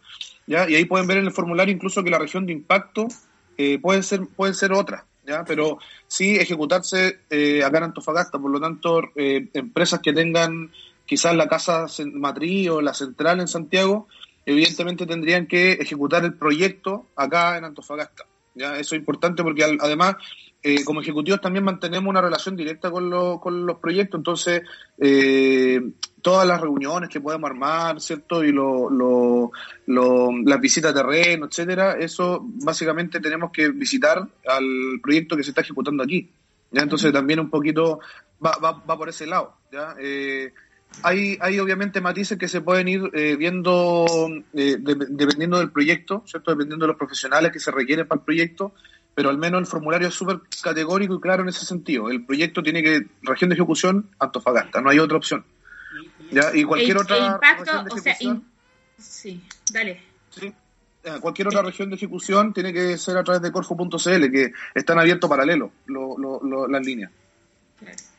[0.46, 0.68] ¿ya?
[0.68, 3.08] Y ahí pueden ver en el formulario incluso que la región de impacto
[3.58, 5.44] eh, ser pueden ser otras, ¿ya?
[5.44, 10.70] Pero sí ejecutarse eh, acá en Antofagasta, por lo tanto, eh, empresas que tengan
[11.04, 14.08] quizás la casa matriz o la central en Santiago,
[14.46, 18.24] evidentemente tendrían que ejecutar el proyecto acá en Antofagasta.
[18.54, 18.78] ¿Ya?
[18.78, 20.16] Eso es importante porque además
[20.62, 24.62] eh, como ejecutivos también mantenemos una relación directa con, con los proyectos, entonces
[24.98, 25.80] eh,
[26.20, 28.44] todas las reuniones que podemos armar, ¿cierto?
[28.44, 29.50] Y lo, lo,
[30.44, 35.62] las visitas de terreno, etcétera, eso básicamente tenemos que visitar al proyecto que se está
[35.62, 36.30] ejecutando aquí.
[36.70, 36.82] ¿ya?
[36.82, 38.00] Entonces también un poquito
[38.44, 39.56] va, va, va por ese lado.
[39.72, 39.94] ¿ya?
[39.98, 40.52] Eh,
[41.02, 44.06] hay, hay obviamente matices que se pueden ir eh, viendo
[44.52, 46.50] eh, dependiendo del proyecto, ¿cierto?
[46.50, 48.74] Dependiendo de los profesionales que se requieren para el proyecto,
[49.14, 52.10] pero al menos el formulario es súper categórico y claro en ese sentido.
[52.10, 55.44] El proyecto tiene que, región de ejecución, Antofagasta, no hay otra opción.
[56.30, 56.54] ¿Ya?
[56.54, 58.14] Y cualquier otra impacto, o sea,
[58.98, 60.00] sí, dale.
[60.30, 60.52] Sí.
[61.20, 65.30] Cualquier otra región de ejecución tiene que ser a través de corfo.cl, que están abiertos
[65.30, 67.10] paralelo las líneas.
[67.78, 68.09] Claro.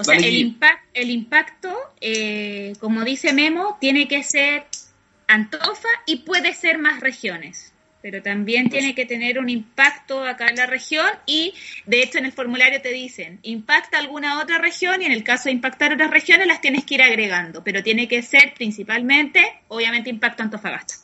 [0.00, 0.56] O sea, el,
[0.94, 4.64] el impacto, eh, como dice Memo, tiene que ser
[5.26, 10.56] Antofa y puede ser más regiones, pero también tiene que tener un impacto acá en
[10.56, 11.52] la región y
[11.84, 15.44] de hecho en el formulario te dicen, impacta alguna otra región y en el caso
[15.44, 20.08] de impactar otras regiones las tienes que ir agregando, pero tiene que ser principalmente, obviamente,
[20.08, 20.94] impacto Antofagasta.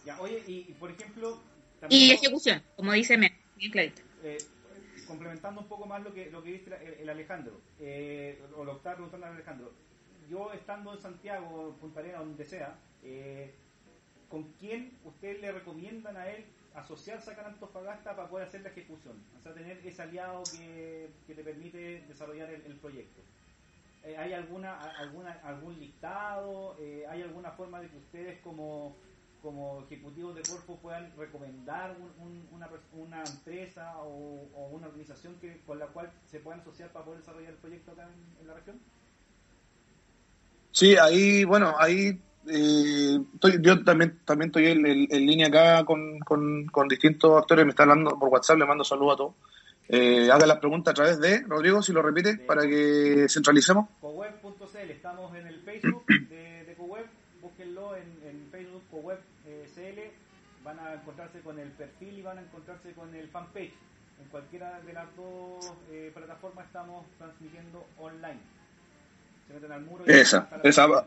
[0.47, 1.43] y, por ejemplo...
[1.91, 4.03] Y ejecución, como dice Memo, bien clarito.
[4.25, 4.39] Eh,
[5.07, 8.95] complementando un poco más lo que, lo que dice el, Alejandro, eh, o lo está
[8.95, 9.73] preguntando Alejandro,
[10.29, 13.55] yo estando en Santiago, Punta Arenas, donde sea, eh,
[14.29, 19.17] ¿con quién ustedes le recomiendan a él asociarse a Antofagasta para poder hacer la ejecución?
[19.39, 23.23] O sea, tener ese aliado que, que te permite desarrollar el, proyecto.
[24.05, 26.77] Eh, ¿Hay alguna, alguna, algún listado?
[27.09, 28.97] ¿Hay alguna forma de que ustedes como
[29.47, 31.97] como ejecutivos de cuerpo puedan recomendar
[32.51, 37.21] una, una, empresa o, una organización que, con la cual se puedan asociar para poder
[37.21, 38.09] desarrollar el proyecto acá
[38.41, 38.81] en, la región?
[40.73, 43.19] Sí, ahí, bueno, ahí eh,
[43.61, 48.29] yo también también estoy en, línea acá con, con, distintos actores, me están hablando por
[48.31, 49.35] WhatsApp, le mando saludos a todos.
[49.89, 53.91] Eh, haga las preguntas a través de, Rodrigo, si lo repite, para que centralicemos.
[54.01, 57.07] Coweb.cl, estamos en el Facebook de, de Coweb,
[57.41, 59.21] búsquenlo en, en Facebook Coweb
[60.65, 63.73] van a encontrarse con el perfil y van a encontrarse con el fanpage.
[64.21, 68.41] En cualquiera de las dos eh, plataformas estamos transmitiendo online.
[69.47, 71.07] Se meten al muro y esa, esa.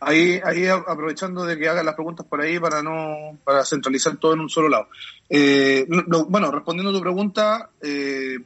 [0.00, 4.32] Ahí, ahí aprovechando de que hagan las preguntas por ahí para no para centralizar todo
[4.32, 4.88] en un solo lado.
[5.28, 5.86] Eh,
[6.28, 8.38] bueno, respondiendo a tu pregunta, eh,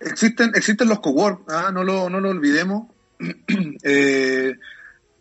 [0.00, 1.70] existen existen los cowork, ¿ah?
[1.72, 2.88] no lo no lo olvidemos.
[3.84, 4.54] eh,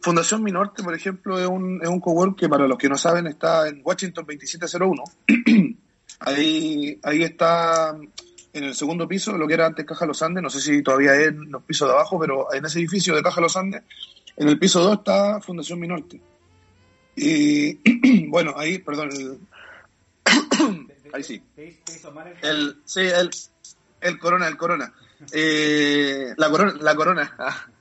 [0.06, 3.26] Fundación Minorte, por ejemplo, es un, es un cowork que para los que no saben
[3.26, 5.04] está en Washington 2701.
[6.20, 7.98] ahí, ahí está
[8.54, 11.15] en el segundo piso, lo que era antes Caja Los Andes, no sé si todavía
[11.15, 13.82] es en los pisos de abajo, pero en ese edificio de Caja Los Andes,
[14.38, 16.22] en el piso 2 está Fundación Minorte.
[17.15, 19.10] Y bueno, ahí, perdón,
[21.13, 21.41] ahí sí.
[22.43, 23.32] El, sí, el,
[24.01, 24.93] el corona, el corona.
[25.32, 27.72] Eh, la corona, la corona.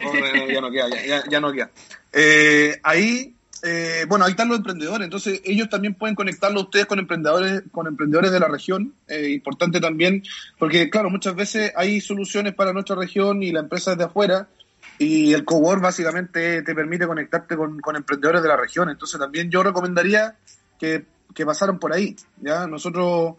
[0.00, 0.88] Ya no queda,
[1.28, 1.70] ya, no queda.
[2.12, 6.98] Eh, ahí, eh, bueno, ahí están los emprendedores, entonces ellos también pueden conectarlo ustedes con
[6.98, 10.22] emprendedores, con emprendedores de la región, eh, importante también,
[10.58, 14.48] porque claro, muchas veces hay soluciones para nuestra región y la empresa es de afuera,
[14.98, 19.62] y el cowork básicamente te permite conectarte con, emprendedores de la región, entonces también yo
[19.62, 20.36] recomendaría
[20.78, 23.34] que, que pasaran por ahí, ya, nosotros...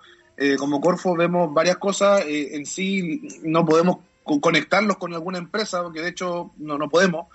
[0.60, 3.97] como Corfo vemos varias cosas, en sí no podemos
[4.41, 7.28] conectarlos con alguna empresa, porque de hecho no, no podemos,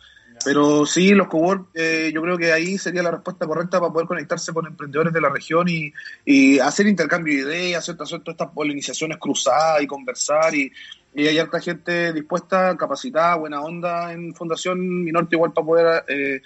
[0.45, 4.09] Pero sí, los cowork, eh, yo creo que ahí sería la respuesta correcta para poder
[4.09, 5.93] conectarse con emprendedores de la región y,
[6.25, 10.55] y hacer intercambio de ideas, hacer, hacer todas estas polinizaciones cruzadas y conversar.
[10.55, 10.73] Y,
[11.15, 16.43] y hay harta gente dispuesta, capacitada, buena onda en Fundación Minorte igual para poder eh,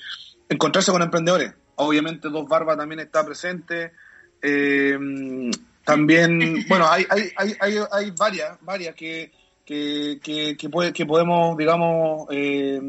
[0.49, 1.55] encontrarse con emprendedores.
[1.77, 3.93] Obviamente Dos Barbas también está presente.
[4.43, 4.99] Eh,
[5.85, 9.31] también, bueno, hay, hay, hay, hay, hay varias, varias que,
[9.67, 12.81] que, que, que, puede, que podemos, digamos, eh,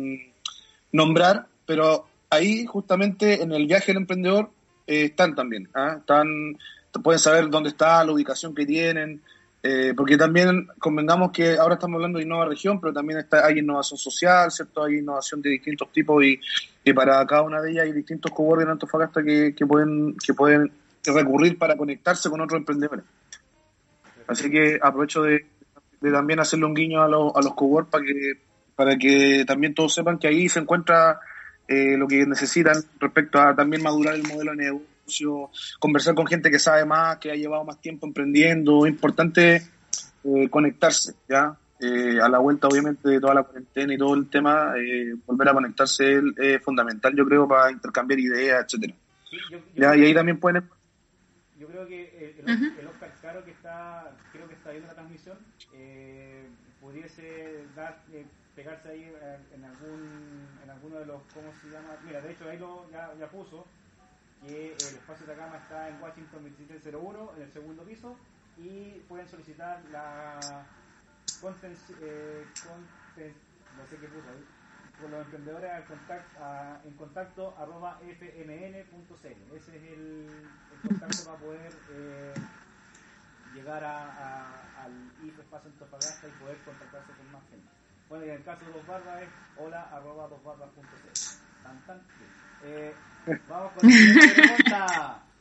[0.92, 4.52] nombrar, pero ahí justamente en el viaje del emprendedor
[4.86, 5.96] eh, están también, ¿ah?
[6.00, 6.58] están,
[7.04, 9.22] pueden saber dónde está, la ubicación que tienen,
[9.64, 13.58] eh, porque también convengamos que ahora estamos hablando de innova región, pero también está, hay
[13.58, 14.84] innovación social, ¿cierto?
[14.84, 16.40] Hay innovación de distintos tipos y,
[16.84, 20.34] y para cada una de ellas hay distintos coworkers en Antofagasta que, que pueden, que
[20.34, 20.72] pueden
[21.04, 23.04] recurrir para conectarse con otros emprendedores.
[24.28, 25.46] Así que aprovecho de,
[26.02, 28.34] de también hacerle un guiño a, los a los coworkers para que,
[28.76, 31.20] para que también todos sepan que ahí se encuentra
[31.68, 36.52] eh, lo que necesitan respecto a también madurar el modelo de negocio, conversar con gente
[36.52, 38.86] que sabe más, que ha llevado más tiempo emprendiendo.
[38.86, 39.62] Es importante
[40.24, 41.58] eh, conectarse, ¿ya?
[41.80, 45.50] Eh, a la vuelta, obviamente, de toda la cuarentena y todo el tema, eh, volver
[45.50, 48.96] a conectarse es eh, fundamental, yo creo, para intercambiar ideas, etcétera.
[49.30, 49.96] Sí, yo, yo ¿Ya?
[49.96, 50.64] Y ahí también pueden
[51.60, 54.96] Yo creo que el, el, el Oscar Caro que está, creo que está viendo la
[54.96, 55.38] transmisión,
[56.98, 57.64] pudiese
[58.12, 58.26] eh,
[58.56, 61.98] pegarse ahí eh, en algún, en alguno de los, ¿cómo se llama?
[62.04, 63.66] Mira, de hecho ahí lo ya, puso
[64.42, 68.20] que el espacio de Atacama está en Washington 2301, en el segundo piso,
[68.58, 70.68] y pueden solicitar la
[71.42, 72.48] conten, eh,
[73.76, 74.46] no sé qué puso ahí,
[75.00, 79.56] con los emprendedores al contact- a- en contacto arroba fmn.cl.
[79.56, 81.74] Ese es el, contacto para poder
[83.52, 87.70] llegar a, a- al IFE Espacio Antofagasta y poder contactarse con más gente.
[88.10, 90.30] Bueno, y en el caso de Dos Barbas es hola arroba.
[91.64, 92.32] Tan, tan, bien.
[92.62, 92.98] Eh,
[93.48, 95.24] vamos con la siguiente pregunta.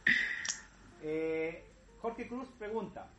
[0.98, 3.10] Eh, Jorge Cruz pregunta.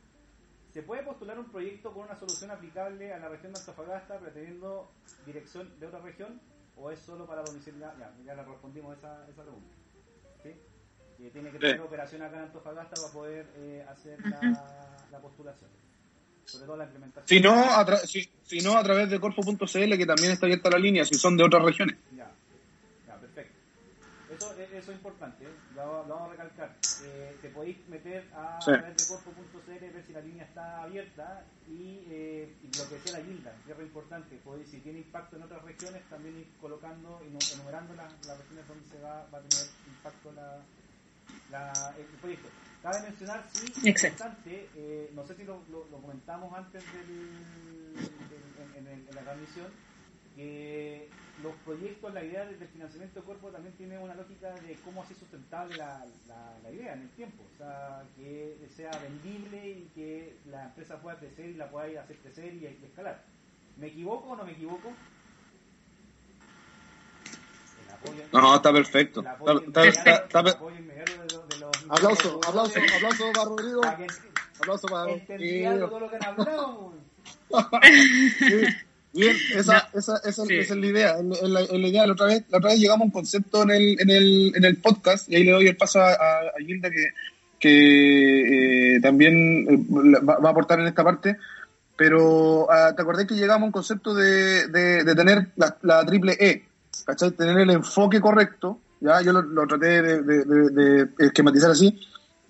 [0.71, 4.91] ¿Se puede postular un proyecto con una solución aplicable a la región de Antofagasta pretendiendo
[5.25, 6.41] dirección de otra región
[6.75, 7.95] o es solo para domiciliar?
[7.99, 9.76] Ya, ya le respondimos esa, esa pregunta.
[11.17, 15.71] Que tiene que tener operación acá en Antofagasta para poder eh, hacer la, la postulación.
[16.51, 17.27] Sobre todo la implementación.
[17.27, 20.69] Si no, a tra- si, si no, a través de corpo.cl, que también está abierta
[20.69, 21.97] la línea, si son de otras regiones.
[22.15, 22.31] Ya,
[23.07, 23.57] ya, perfecto.
[24.29, 25.55] Eso, e- eso es importante, ¿eh?
[25.73, 26.77] lo, lo vamos a recalcar.
[26.99, 28.71] Eh, te podéis meter a Sí.
[28.73, 33.11] través de corpo.cl, ver si la línea está abierta y, eh, y lo que decía
[33.13, 36.51] la Gilda, que es re importante, podéis, si tiene impacto en otras regiones, también ir
[36.57, 40.65] colocando, enu- enumerando las, las regiones donde se va, va a tener impacto la,
[41.49, 42.49] la, el proyecto.
[42.81, 44.23] Cabe mencionar, sí, Exacto.
[44.23, 47.07] importante, eh, no sé si lo, lo- lo comentamos antes del,
[48.29, 49.67] del- en, en el- en la transmisión,
[50.35, 51.09] que
[51.41, 55.17] los proyectos, la idea del financiamiento de cuerpo también tiene una lógica de cómo hacer
[55.17, 57.43] sustentable la, la, la idea en el tiempo.
[57.53, 62.17] O sea, que sea vendible y que la empresa pueda crecer y la pueda hacer
[62.17, 63.21] crecer y, y escalar.
[63.77, 64.93] ¿Me equivoco o no me equivoco?
[68.33, 69.21] No, está perfecto.
[69.21, 71.36] el apoyo Está- está- inmediato- está-
[71.89, 73.81] Aplauso, aplauso, aplauso para Rodrigo.
[74.59, 76.93] Aplauso para entendí algo todo lo que han hablado.
[79.13, 80.55] Bien, esa, esa, esa, Sí.
[80.55, 81.17] esa es la idea.
[81.19, 82.05] Es la, idea.
[82.05, 84.65] La otra, vez, la otra vez llegamos a un concepto en el, en el, en
[84.65, 87.09] el podcast y ahí le doy el paso a, a, a Gilda que,
[87.59, 91.37] que eh, también eh, va, va a aportar en esta parte.
[91.95, 96.05] Pero ah, te acordás que llegamos a un concepto de, de, de tener la, la
[96.05, 96.63] triple E,
[97.05, 97.31] ¿cachai?
[97.31, 101.99] Tener el enfoque correcto, ya yo lo, lo traté de, esquematizar así,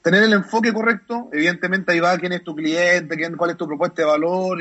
[0.02, 3.68] tener el enfoque correcto, evidentemente ahí va quién es tu cliente, quién, cuál es tu
[3.68, 4.60] propuesta de valor,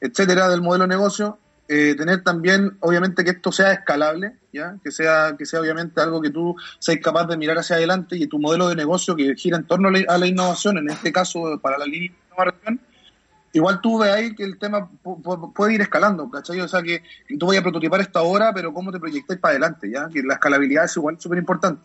[0.00, 1.38] etcétera, del modelo de negocio.
[1.68, 6.20] Eh, tener también, obviamente, que esto sea escalable, ya que sea que sea obviamente algo
[6.20, 9.56] que tú seas capaz de mirar hacia adelante y tu modelo de negocio que gira
[9.56, 12.80] en torno a la, a la innovación, en este caso para la línea de innovación,
[13.52, 16.60] igual tú ves ahí que el tema pu- pu- puede ir escalando, ¿cachai?
[16.60, 17.02] O sea, que
[17.38, 20.08] tú vayas a prototipar esto ahora, pero cómo te proyectáis para adelante, ¿ya?
[20.08, 21.82] Que la escalabilidad es igual súper importante.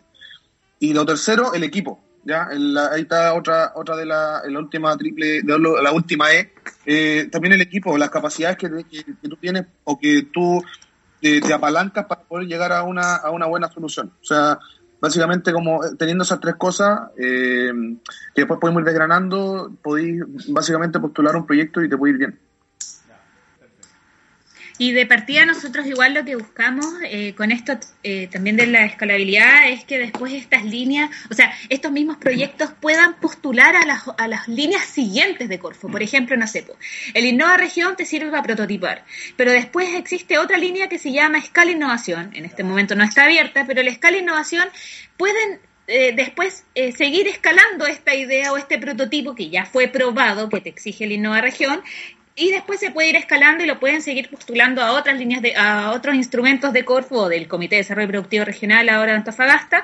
[0.80, 2.47] Y lo tercero, el equipo, ¿ya?
[2.51, 6.53] El- la- ahí está otra otra de la, última triple, de la última E,
[6.86, 10.63] eh, también el equipo, las capacidades que, te- que, que tú tienes o que tú
[11.22, 14.13] eh, te apalancas para poder llegar a una, a una buena solución.
[14.22, 14.59] O sea,
[15.00, 17.72] básicamente como eh, teniendo esas tres cosas, eh,
[18.34, 22.39] que después podemos ir desgranando, podéis básicamente postular un proyecto y te puede ir bien.
[24.78, 28.86] Y de partida nosotros igual lo que buscamos eh, con esto eh, también de la
[28.86, 34.03] escalabilidad es que después estas líneas, o sea, estos mismos proyectos puedan postular a las,
[34.17, 35.89] a las líneas siguientes de Corfo.
[35.89, 36.65] Por ejemplo, no sé,
[37.13, 39.03] el Innova Región te sirve para prototipar,
[39.36, 42.32] pero después existe otra línea que se llama Escala Innovación.
[42.34, 44.67] En este momento no está abierta, pero la Escala Innovación
[45.17, 46.65] pueden eh, después
[46.95, 51.13] seguir escalando esta idea o este prototipo que ya fue probado, que te exige el
[51.13, 51.82] Innova Región,
[52.38, 55.55] y después se puede ir escalando y lo pueden seguir postulando a otras líneas de,
[55.55, 59.83] a otros instrumentos de Corfo o del Comité de Desarrollo Productivo Regional ahora de Antofagasta.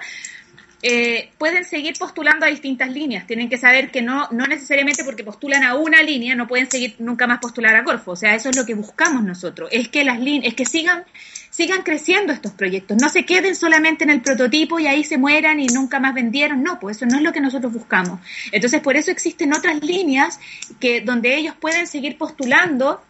[0.83, 3.25] Eh, pueden seguir postulando a distintas líneas.
[3.25, 6.95] Tienen que saber que no, no necesariamente porque postulan a una línea no pueden seguir
[6.99, 8.11] nunca más postular a Corfo.
[8.11, 9.69] O sea, eso es lo que buscamos nosotros.
[9.71, 11.05] Es que las líneas, es que sigan
[11.53, 15.59] sigan creciendo estos proyectos, no se queden solamente en el prototipo y ahí se mueran
[15.59, 18.19] y nunca más vendieron, no, pues eso no es lo que nosotros buscamos.
[18.51, 20.39] Entonces, por eso existen otras líneas
[20.79, 23.03] que donde ellos pueden seguir postulando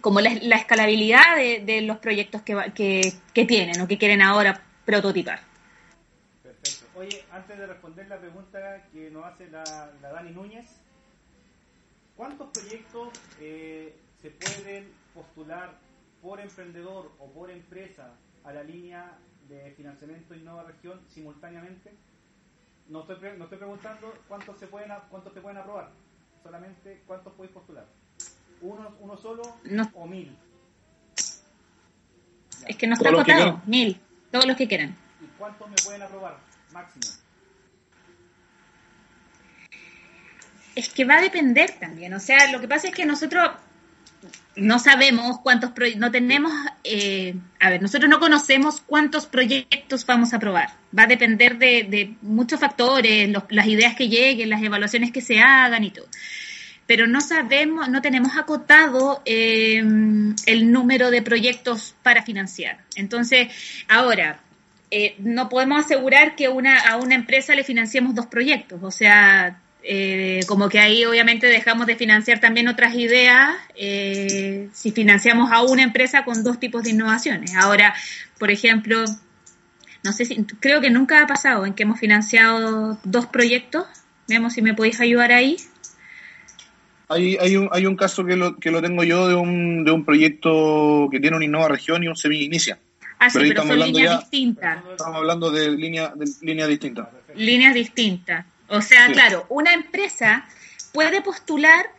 [0.00, 5.40] como la, escalabilidad de, los proyectos que, que, tienen o que quieren ahora prototipar.
[6.44, 6.86] Perfecto.
[6.94, 9.64] Oye, antes de responder la pregunta que nos hace la,
[10.00, 10.66] Dani Núñez,
[12.16, 13.08] ¿cuántos proyectos
[13.40, 15.89] eh, se pueden postular
[16.22, 18.14] por emprendedor o por empresa
[18.44, 19.18] a la línea
[19.48, 21.92] de financiamiento Innova Región simultáneamente?
[22.88, 25.90] No estoy, no estoy preguntando cuántos se pueden cuántos te pueden aprobar,
[26.42, 27.86] solamente cuántos podéis postular.
[28.60, 29.42] ¿Uno, uno solo
[29.94, 30.36] o mil?
[32.66, 34.00] Es que no está acotado, mil,
[34.30, 34.94] todos los que quieran.
[35.20, 36.38] ¿Y cuántos me pueden aprobar
[36.72, 37.06] máximo?
[40.74, 43.50] Es que va a depender también, o sea, lo que pasa es que nosotros
[44.56, 46.52] no sabemos cuántos proyectos, no tenemos,
[46.84, 50.70] eh, a ver, nosotros no conocemos cuántos proyectos vamos a aprobar.
[50.96, 55.84] Va a depender de, muchos factores, las ideas que lleguen, las evaluaciones que se hagan
[55.84, 56.06] y todo.
[56.86, 62.80] Pero no sabemos, no tenemos acotado eh, el número de proyectos para financiar.
[62.96, 63.48] Entonces,
[63.88, 64.40] ahora,
[64.90, 68.80] eh, no podemos asegurar que una, a una empresa le financiemos dos proyectos.
[68.82, 74.92] O sea, eh, como que ahí obviamente dejamos de financiar también otras ideas eh, si
[74.92, 77.54] financiamos a una empresa con dos tipos de innovaciones.
[77.56, 77.94] Ahora,
[78.38, 79.04] por ejemplo,
[80.04, 83.86] no sé si, creo que nunca ha pasado en que hemos financiado dos proyectos.
[84.28, 85.56] Veamos si me podéis ayudar ahí.
[87.08, 89.90] Hay, hay, un, hay un caso que lo, que lo tengo yo de un, de
[89.90, 92.78] un proyecto que tiene una innova región y un semi inicia.
[93.18, 94.84] Ah, pero, sí, pero son líneas distintas.
[94.90, 97.08] Estamos hablando de líneas de líneas distintas.
[97.34, 98.46] Líneas distintas.
[98.70, 100.46] O sea, claro, una empresa
[100.92, 101.90] puede postular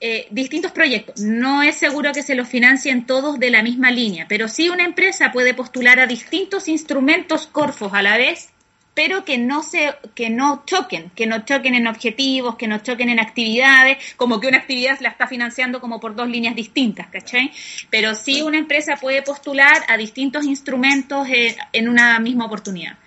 [0.00, 1.20] eh, distintos proyectos.
[1.20, 4.84] No es seguro que se los financien todos de la misma línea, pero sí una
[4.84, 8.50] empresa puede postular a distintos instrumentos Corfos a la vez,
[8.94, 13.10] pero que no se, que no choquen, que no choquen en objetivos, que no choquen
[13.10, 17.52] en actividades, como que una actividad la está financiando como por dos líneas distintas, ¿cachai?
[17.90, 22.98] Pero sí una empresa puede postular a distintos instrumentos eh, en una misma oportunidad.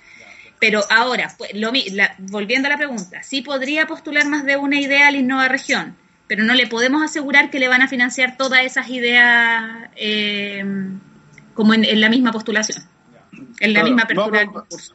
[0.62, 1.72] Pero ahora, pues, lo,
[2.20, 5.98] volviendo a la pregunta, sí podría postular más de una idea al Innova Región,
[6.28, 10.64] pero no le podemos asegurar que le van a financiar todas esas ideas eh,
[11.56, 12.86] como en, la misma postulación,
[13.60, 14.94] en la misma apertura del concurso.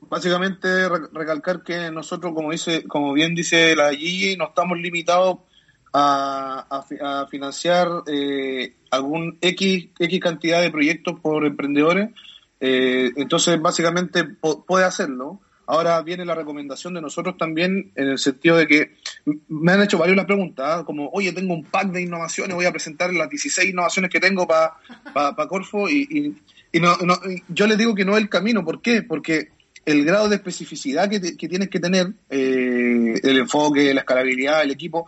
[0.00, 5.38] Básicamente recalcar que nosotros, como dice, como bien dice la Gigi, no estamos limitados
[5.92, 6.84] a,
[7.30, 12.10] financiar eh, algún X, X cantidad de proyectos por emprendedores,
[12.60, 15.40] eh, entonces, básicamente puede hacerlo.
[15.66, 18.96] Ahora viene la recomendación de nosotros también en el sentido de que
[19.48, 20.84] me han hecho varias preguntas, ¿ah?
[20.84, 24.46] como, oye, tengo un pack de innovaciones, voy a presentar las 16 innovaciones que tengo
[24.46, 24.74] para
[25.12, 26.36] pa, Corfo y,
[26.74, 26.96] no,
[27.48, 28.64] yo les digo que no es el camino.
[28.64, 29.02] ¿Por qué?
[29.02, 29.48] Porque
[29.84, 35.06] el grado de especificidad que, tienes que tener, eh, el enfoque, la escalabilidad, el equipo,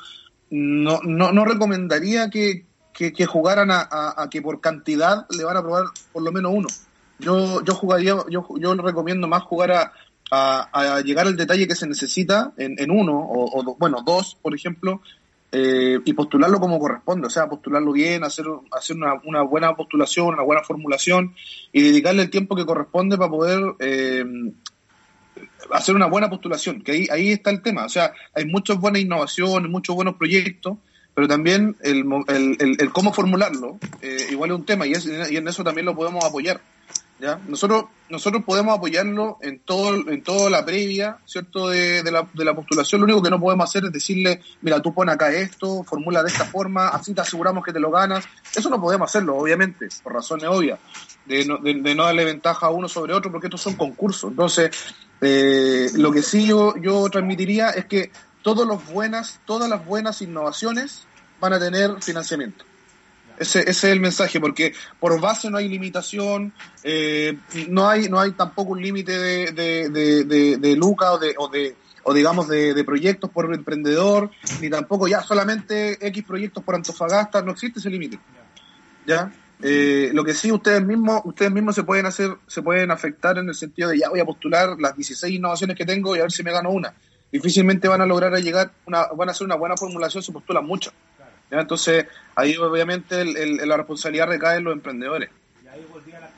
[0.51, 5.63] no, no, no recomendaría que, que, jugaran a, a, que por cantidad le van a
[5.63, 6.69] probar por lo menos uno.
[7.19, 9.93] Yo, yo jugaría, yo, yo recomiendo más jugar a,
[10.31, 15.01] a, llegar al detalle que se necesita en, en uno, o, bueno, dos, por ejemplo,
[15.51, 20.35] eh, y postularlo como corresponde, o sea, postularlo bien, hacer, hacer una, una, buena postulación,
[20.35, 21.35] una buena formulación
[21.73, 24.25] y dedicarle el tiempo que corresponde para poder eh,
[25.73, 29.01] hacer una buena postulación, que ahí, ahí está el tema, o sea, hay muchas buenas
[29.01, 30.77] innovaciones, muchos buenos proyectos,
[31.15, 35.65] pero también el, el, el, cómo formularlo eh, igual es un tema y en eso
[35.65, 36.61] también lo podemos apoyar.
[37.21, 37.41] ¿Ya?
[37.47, 41.69] Nosotros, nosotros podemos apoyarlo en todo, en toda la previa, ¿cierto?
[41.69, 43.01] De, de, la, de la postulación.
[43.01, 46.31] Lo único que no podemos hacer es decirle, mira, tú pon acá esto, formula de
[46.31, 48.25] esta forma, así te aseguramos que te lo ganas.
[48.55, 50.79] Eso no podemos hacerlo, obviamente, por razones obvias,
[51.27, 54.31] de no, de, no darle ventaja a uno sobre otro, porque estos son concursos.
[54.31, 54.71] Entonces,
[55.21, 58.11] eh, lo que sí yo, yo transmitiría es que
[58.43, 61.07] todas las buenas, todas las buenas innovaciones
[61.41, 62.68] van a tener financiamiento.
[63.39, 67.37] Ese, ese es el mensaje, porque por base no hay limitación, eh,
[67.69, 69.89] no hay no hay tampoco un límite de, de,
[70.25, 74.31] de, de, lucas o de, o de o digamos de, de proyectos por emprendedor,
[74.61, 78.19] ni tampoco ya solamente X proyectos por Antofagasta, no existe ese límite.
[79.07, 79.33] ¿Ya?
[79.61, 83.49] Eh, lo que sí ustedes mismos ustedes mismos se pueden hacer se pueden afectar en
[83.49, 86.31] el sentido de ya voy a postular las 16 innovaciones que tengo y a ver
[86.31, 86.95] si me gano una
[87.33, 90.93] difícilmente van a lograr llegar una van a hacer una buena formulación si postulan mucho
[91.51, 91.61] ¿ya?
[91.61, 95.31] entonces ahí obviamente el- el- la responsabilidad recae en los emprendedores.
[95.65, 96.31] Y ahí volví a las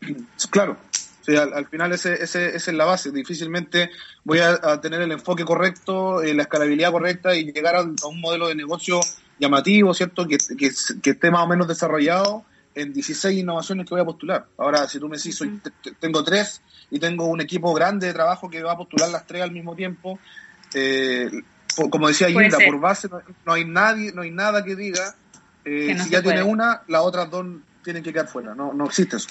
[0.00, 0.16] 3
[0.50, 0.76] claro.
[1.22, 3.10] Sí, al, al final ese, ese, esa es la base.
[3.10, 3.90] Difícilmente
[4.24, 8.06] voy a, a tener el enfoque correcto eh, la escalabilidad correcta y llegar a, a
[8.06, 9.00] un modelo de negocio
[9.38, 10.70] llamativo cierto que, que,
[11.02, 14.46] que esté más o menos desarrollado en 16 innovaciones que voy a postular.
[14.56, 15.60] Ahora, si tú me decís, soy,
[15.98, 19.42] tengo tres y tengo un equipo grande de trabajo que va a postular las tres
[19.42, 20.18] al mismo tiempo,
[20.74, 21.28] eh,
[21.90, 22.66] como decía Puede ser.
[22.66, 25.14] por base no, no hay nadie, no hay nada que diga
[25.64, 27.46] eh, Que no si ya tiene una, las otras dos
[27.84, 28.54] tienen que quedar fuera.
[28.54, 29.28] No, no existe eso.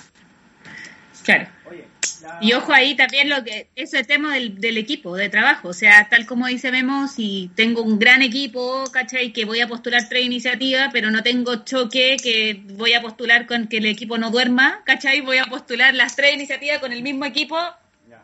[1.24, 1.48] Claro.
[1.70, 1.86] Oye,
[2.22, 5.74] la- Y ojo ahí también lo que ese tema del, del equipo de trabajo, o
[5.74, 9.32] sea, tal como dice Memo, si tengo un gran equipo, ¿cachai?
[9.34, 13.68] Que voy a postular tres iniciativas, pero no tengo choque, que voy a postular con
[13.68, 15.22] que el equipo no duerma, ¿cachai?
[15.22, 17.58] Voy a postular las tres iniciativas con el mismo equipo.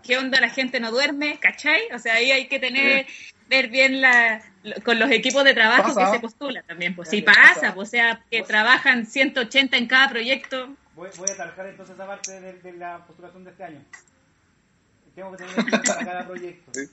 [0.03, 0.39] ¿qué onda?
[0.39, 1.81] La gente no duerme, ¿cachai?
[1.91, 3.07] O sea, ahí hay que tener,
[3.49, 4.41] ver bien la,
[4.83, 6.05] con los equipos de trabajo Pasa.
[6.11, 7.73] que se postula también, pues sí ya, pasa, pasa.
[7.75, 10.75] pues, o sea, que trabajan 180 en cada proyecto.
[10.95, 13.81] Voy, voy a tarjar entonces esa parte de, de la postulación de este año.
[15.13, 16.71] Tengo que tener equipo para cada proyecto.
[16.73, 16.85] Sí.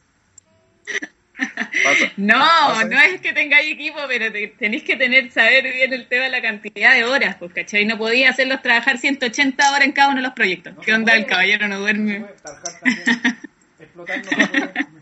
[1.82, 2.12] Pasa.
[2.16, 6.06] No, Pasa no es que tengáis equipo, pero te- tenéis que tener, saber bien el
[6.06, 7.84] tema de la cantidad de horas, pues, ¿cachai?
[7.84, 10.74] No podía hacerlos trabajar 180 horas en cada uno de los proyectos.
[10.74, 11.14] No ¿Qué onda?
[11.14, 12.20] El caballero no duerme.
[12.20, 13.04] puede tarjar también.
[13.80, 14.30] Explotando.
[14.30, 15.01] no se puede.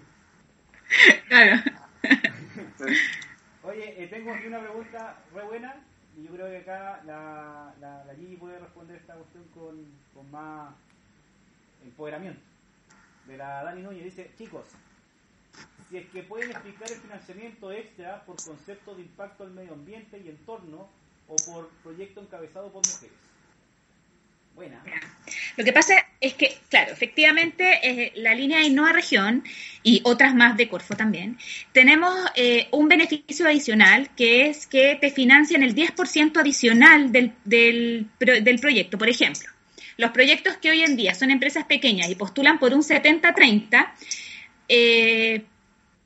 [3.63, 5.77] Oye, eh, tengo aquí una pregunta re buena
[6.17, 10.75] y yo creo que acá la, la, Gigi puede responder esta cuestión con, con más
[11.85, 12.41] empoderamiento.
[13.27, 14.65] De la Dani Núñez dice, chicos,
[15.89, 20.19] si es que pueden explicar el financiamiento extra por concepto de impacto al medio ambiente
[20.19, 20.89] y entorno
[21.29, 23.30] o por proyecto encabezado por mujeres.
[24.55, 24.83] Buena.
[25.57, 29.43] Lo que pasa es que, claro, efectivamente, eh, la línea de Innova Región
[29.83, 31.39] y otras más de Corfo también,
[31.73, 38.09] tenemos eh, un beneficio adicional que es que te financian el 10% adicional del, del,
[38.19, 38.99] del proyecto.
[38.99, 39.49] Por ejemplo,
[40.01, 43.93] los proyectos que hoy en día son empresas pequeñas y postulan por un 70-30,
[44.69, 45.45] eh,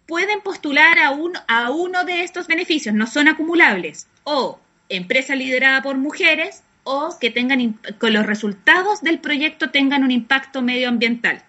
[0.07, 5.83] pueden postular a, un, a uno de estos beneficios, no son acumulables, o empresa liderada
[5.83, 11.43] por mujeres, o que tengan con los resultados del proyecto tengan un impacto medioambiental,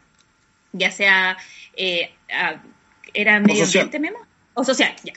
[0.74, 1.38] ya sea
[1.76, 2.62] eh, a-
[3.14, 3.86] era medio social.
[3.86, 4.26] ambiente Memo?
[4.54, 5.14] o social, ya.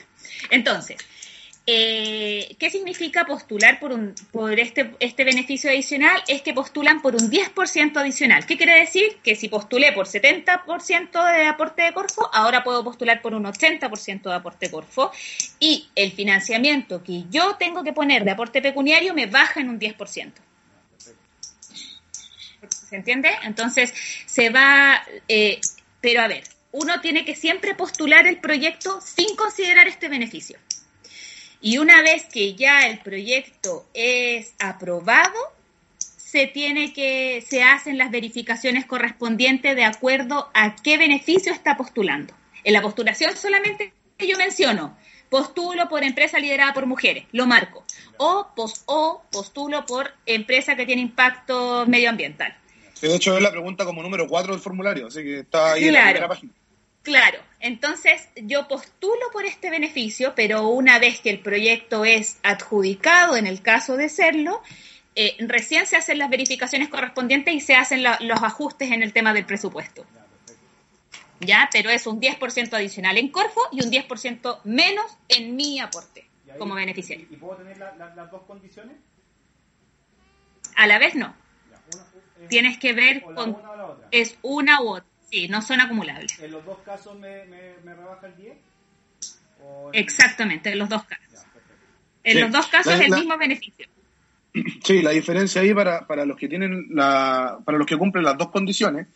[0.51, 0.97] Entonces,
[1.65, 6.21] eh, ¿qué significa postular por un por este este beneficio adicional?
[6.27, 8.45] Es que postulan por un 10% adicional.
[8.45, 9.17] ¿Qué quiere decir?
[9.23, 14.23] Que si postulé por 70% de aporte de Corfo, ahora puedo postular por un 80%
[14.23, 15.11] de aporte de Corfo
[15.59, 19.79] y el financiamiento que yo tengo que poner de aporte pecuniario me baja en un
[19.79, 20.31] 10%.
[22.67, 23.29] ¿Se entiende?
[23.43, 23.93] Entonces,
[24.25, 25.59] se va, eh,
[26.01, 30.57] pero a ver, uno tiene que siempre postular el proyecto sin considerar este beneficio.
[31.61, 35.37] Y una vez que ya el proyecto es aprobado,
[35.97, 42.33] se tiene que, se hacen las verificaciones correspondientes de acuerdo a qué beneficio está postulando.
[42.63, 44.97] En la postulación solamente yo menciono,
[45.29, 47.83] postulo por empresa liderada por mujeres, lo marco.
[48.17, 52.55] O, pos, o postulo por empresa que tiene impacto medioambiental.
[53.01, 55.93] De hecho es la pregunta como número 4 del formulario, así que está ahí en
[55.93, 56.53] la primera página.
[57.03, 63.35] Claro, entonces yo postulo por este beneficio, pero una vez que el proyecto es adjudicado,
[63.37, 64.61] en el caso de serlo,
[65.15, 69.13] eh, recién se hacen las verificaciones correspondientes y se hacen la- los ajustes en el
[69.13, 70.05] tema del presupuesto.
[71.39, 76.27] Ya, pero es un 10% adicional en Corfo y un 10% menos en mi aporte
[76.51, 77.27] ahí- como beneficiario.
[77.29, 78.97] ¿Y, y puedo tener la- la- las dos condiciones?
[80.75, 81.33] A la vez no,
[81.71, 82.03] Ya, una-
[82.43, 86.37] es- tienes que ver con, una es una u otra, sí, no son acumulables.
[86.39, 88.57] ¿En los dos casos me, me, me rebaja el 10?
[89.63, 91.25] ¿O en- Exactamente, en los dos casos.
[91.31, 91.39] Ya.
[92.23, 93.85] En Sí, los dos casos la- es el la- mismo beneficio.
[94.83, 98.37] Sí, la diferencia ahí para, para los que tienen la, para los que cumplen las
[98.37, 99.07] dos condiciones,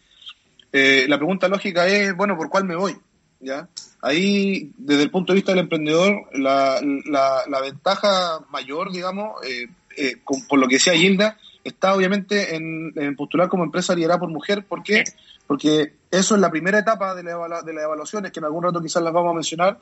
[0.71, 2.95] eh, la pregunta lógica es, bueno, ¿por cuál me voy?
[3.39, 3.67] ¿Ya?
[4.01, 9.67] Ahí, desde el punto de vista del emprendedor, la, la, la ventaja mayor, digamos, eh,
[9.97, 14.19] eh, con- por lo que decía Gilda, está obviamente en, en postular como empresa liderada
[14.19, 14.65] por mujer.
[14.65, 15.03] ¿Por qué?
[15.47, 18.81] Porque eso es la primera etapa de la, de las evaluaciones, que en algún rato
[18.81, 19.79] quizás las vamos a mencionar,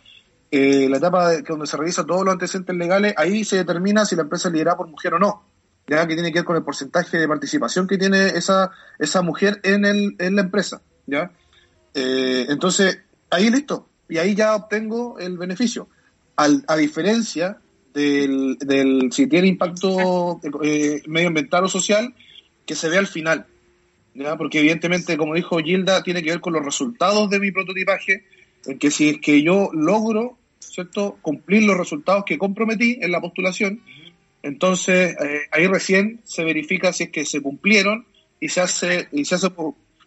[0.49, 4.15] eh, la etapa de, donde se revisa todos los antecedentes legales, ahí se determina si
[4.15, 5.43] la empresa es liderada por mujer o no.
[5.87, 9.59] Ya que tiene que ver con el porcentaje de participación que tiene esa, esa mujer
[9.63, 10.81] en, el, en la empresa.
[11.07, 11.31] ¿ya?
[11.93, 13.87] Eh, entonces, ahí listo.
[14.07, 15.87] Y ahí ya obtengo el beneficio.
[16.35, 17.59] Al, a diferencia
[17.93, 22.13] del, del si tiene impacto eh, medioambiental o social,
[22.65, 23.45] que se ve al final.
[24.13, 24.35] ¿ya?
[24.37, 28.25] Porque evidentemente, como dijo Gilda, tiene que ver con los resultados de mi prototipaje,
[28.65, 31.17] en que si es que yo logro ¿cierto?
[31.21, 33.81] cumplir los resultados que comprometí en la postulación,
[34.43, 38.05] entonces eh, ahí recién se verifica si es que se cumplieron
[38.39, 39.49] y se hace, y se hace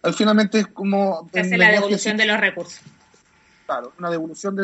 [0.01, 1.27] al finalmente es como...
[1.33, 2.81] Se hace la devolución de los recursos.
[3.65, 4.55] Claro, una devolución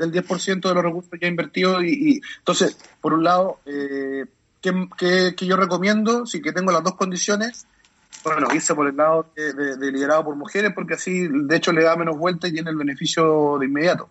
[0.00, 4.24] del 10% de los recursos ya invertidos y, entonces, por un lado, eh,
[4.60, 6.24] ¿qué, yo recomiendo?
[6.24, 7.66] Si que tengo las dos condiciones,
[8.24, 11.96] bueno, irse por el lado de, liderado por mujeres porque así, de hecho, le da
[11.96, 14.08] menos vuelta y tiene el beneficio de inmediato.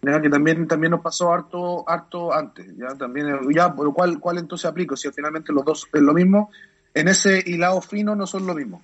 [0.00, 4.38] Que también también nos pasó harto harto antes ya también ya por lo cual cuál
[4.38, 6.50] entonces aplico si finalmente los dos es lo mismo
[6.92, 8.82] en ese hilado fino no son lo mismo.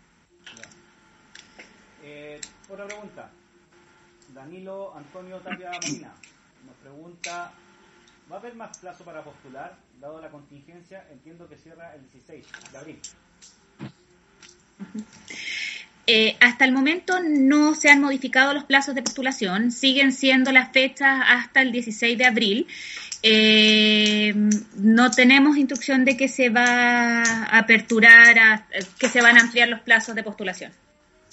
[2.04, 3.32] Eh, otra pregunta.
[4.32, 6.12] Danilo Antonio Tapia Marina
[7.28, 7.52] pregunta
[8.30, 9.76] ¿va a haber más plazo para postular?
[10.00, 13.00] dado la contingencia entiendo que cierra el 16 de abril
[16.06, 20.72] eh, hasta el momento no se han modificado los plazos de postulación, siguen siendo las
[20.72, 22.66] fechas hasta el 16 de abril.
[23.24, 24.32] Eh,
[24.76, 28.68] no tenemos instrucción de que se va a aperturar,
[28.98, 30.72] que se van a ampliar los plazos de postulación.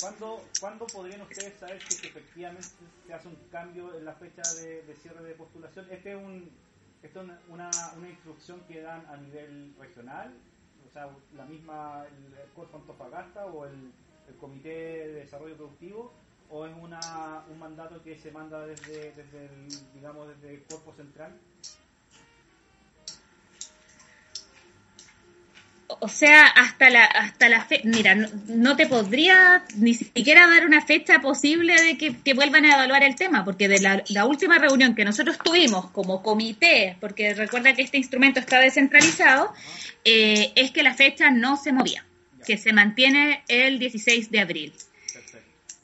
[0.02, 2.68] ¿Cuándo, ¿cuándo podrían ustedes saber si efectivamente
[3.06, 5.88] se hace un cambio en la fecha de, cierre de postulación?
[5.92, 6.50] ¿Este es, un,
[7.04, 10.34] esto es una, una, instrucción que dan a nivel regional?
[10.88, 13.92] O sea, la misma, el Cuerpo Antofagasta o el
[14.28, 16.14] el Comité de Desarrollo Productivo
[16.50, 20.94] o es una, un mandato que se manda desde, desde el, digamos, desde el cuerpo
[20.94, 21.32] central?
[26.00, 30.82] O sea, hasta la hasta la fe mira, no, te podría ni siquiera dar una
[30.82, 34.96] fecha posible de que, vuelvan a evaluar el tema, porque de la, la, última reunión
[34.96, 39.54] que nosotros tuvimos como comité, porque recuerda que este instrumento está descentralizado,
[40.04, 42.06] eh, es que la fecha no se movía
[42.46, 44.74] que se mantiene el 16 de abril.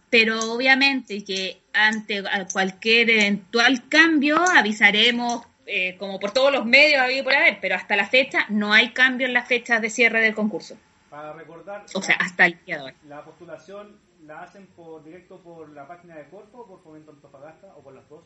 [0.09, 7.23] Pero obviamente que ante cualquier eventual cambio avisaremos eh, como por todos los medios habido
[7.23, 10.33] por haber, pero hasta la fecha no hay cambio en las fechas de cierre del
[10.33, 10.77] concurso.
[11.09, 12.93] Para recordar, o sea, hasta el día de hoy.
[13.07, 17.81] ¿La postulación la hacen por directo por la página de Corfo, por Fomento Antofagasta o
[17.81, 18.23] por las dos?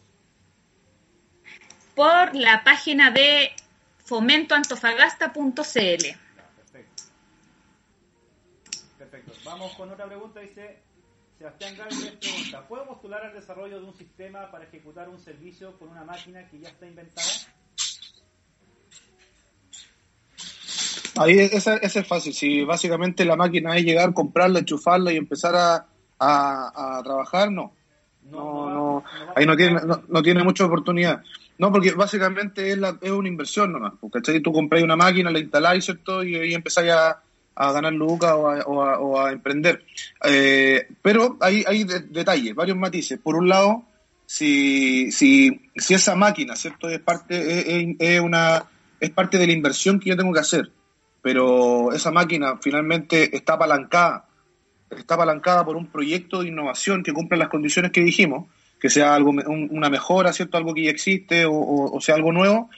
[1.95, 3.51] Por la página de
[4.05, 6.19] fomentoantofagasta.cl.
[9.43, 10.84] Vamos con otra pregunta, dice
[11.37, 15.89] Sebastián Gálvez pregunta, ¿puedo postular al desarrollo de un sistema para ejecutar un servicio con
[15.89, 17.27] una máquina que ya está inventada?
[21.17, 25.85] Ahí ese, es fácil, si básicamente la máquina es llegar, comprarla, enchufarla y empezar a,
[26.19, 27.73] a, trabajar, no.
[28.23, 29.03] No, no,
[29.35, 31.21] ahí no tiene, no, tiene mucha oportunidad.
[31.57, 33.93] No, porque básicamente es, la, es una inversión nomás.
[34.11, 34.41] ¿cachai?
[34.41, 36.23] Tú compras una máquina, la instaláis, ¿cierto?
[36.23, 37.21] Y ahí empezáis a,
[37.55, 39.85] a ganar lucas o a, emprender.
[40.23, 43.17] Eh, pero hay, hay detalles, varios matices.
[43.19, 43.85] Por un lado,
[44.25, 46.89] si, si, si esa máquina, ¿cierto?
[46.89, 48.65] Es parte, es, una,
[48.99, 50.71] es parte de la inversión que yo tengo que hacer,
[51.21, 54.27] pero esa máquina finalmente está apalancada,
[54.89, 58.47] está apalancada por un proyecto de innovación que cumple las condiciones que dijimos,
[58.79, 60.57] que sea algo, una mejora, ¿cierto?
[60.57, 62.69] Algo que ya existe o sea algo nuevo,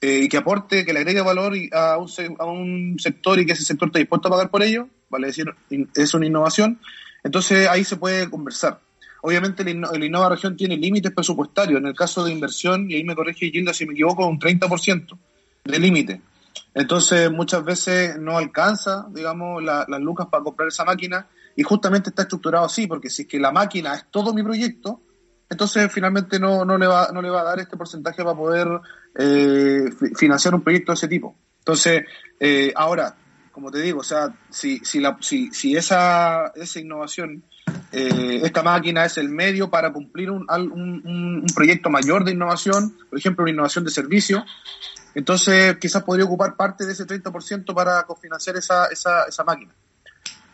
[0.00, 3.52] eh, y que aporte, que le agregue valor a un, a un sector y que
[3.52, 5.46] ese sector esté dispuesto a pagar por ello, vale decir,
[5.94, 6.80] es una innovación,
[7.24, 8.80] entonces ahí se puede conversar.
[9.22, 13.16] Obviamente la, Innova Región tiene límites presupuestarios, en el caso de inversión, y ahí me
[13.16, 15.18] corrige Gilda si me equivoco, un 30%
[15.64, 16.20] de límite.
[16.74, 21.26] Entonces muchas veces no alcanza, digamos, las lucas para comprar esa máquina
[21.56, 25.00] y justamente está estructurado así, porque si es que la máquina es todo mi proyecto,
[25.48, 28.68] entonces finalmente no, no, le va, no le va a dar este porcentaje para poder
[29.18, 31.36] eh, financiar un proyecto de ese tipo.
[31.58, 32.04] Entonces,
[32.38, 33.14] eh, ahora,
[33.50, 37.42] como te digo, o sea, si, si, la, si, si esa, esa innovación,
[37.92, 42.96] eh, esta máquina es el medio para cumplir un, un, un, proyecto mayor de innovación,
[43.08, 44.44] por ejemplo, una innovación de servicio,
[45.14, 49.72] entonces quizás podría ocupar parte de ese 30% para cofinanciar esa, esa, esa máquina.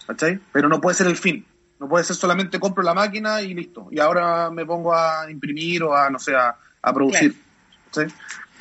[0.07, 0.39] ¿Cachai?
[0.53, 1.45] Pero no puede ser el fin.
[1.81, 3.89] No puede ser solamente compro la máquina y listo.
[3.91, 6.55] Y ahora me pongo a imprimir o a, no sé, a,
[6.95, 7.35] producir.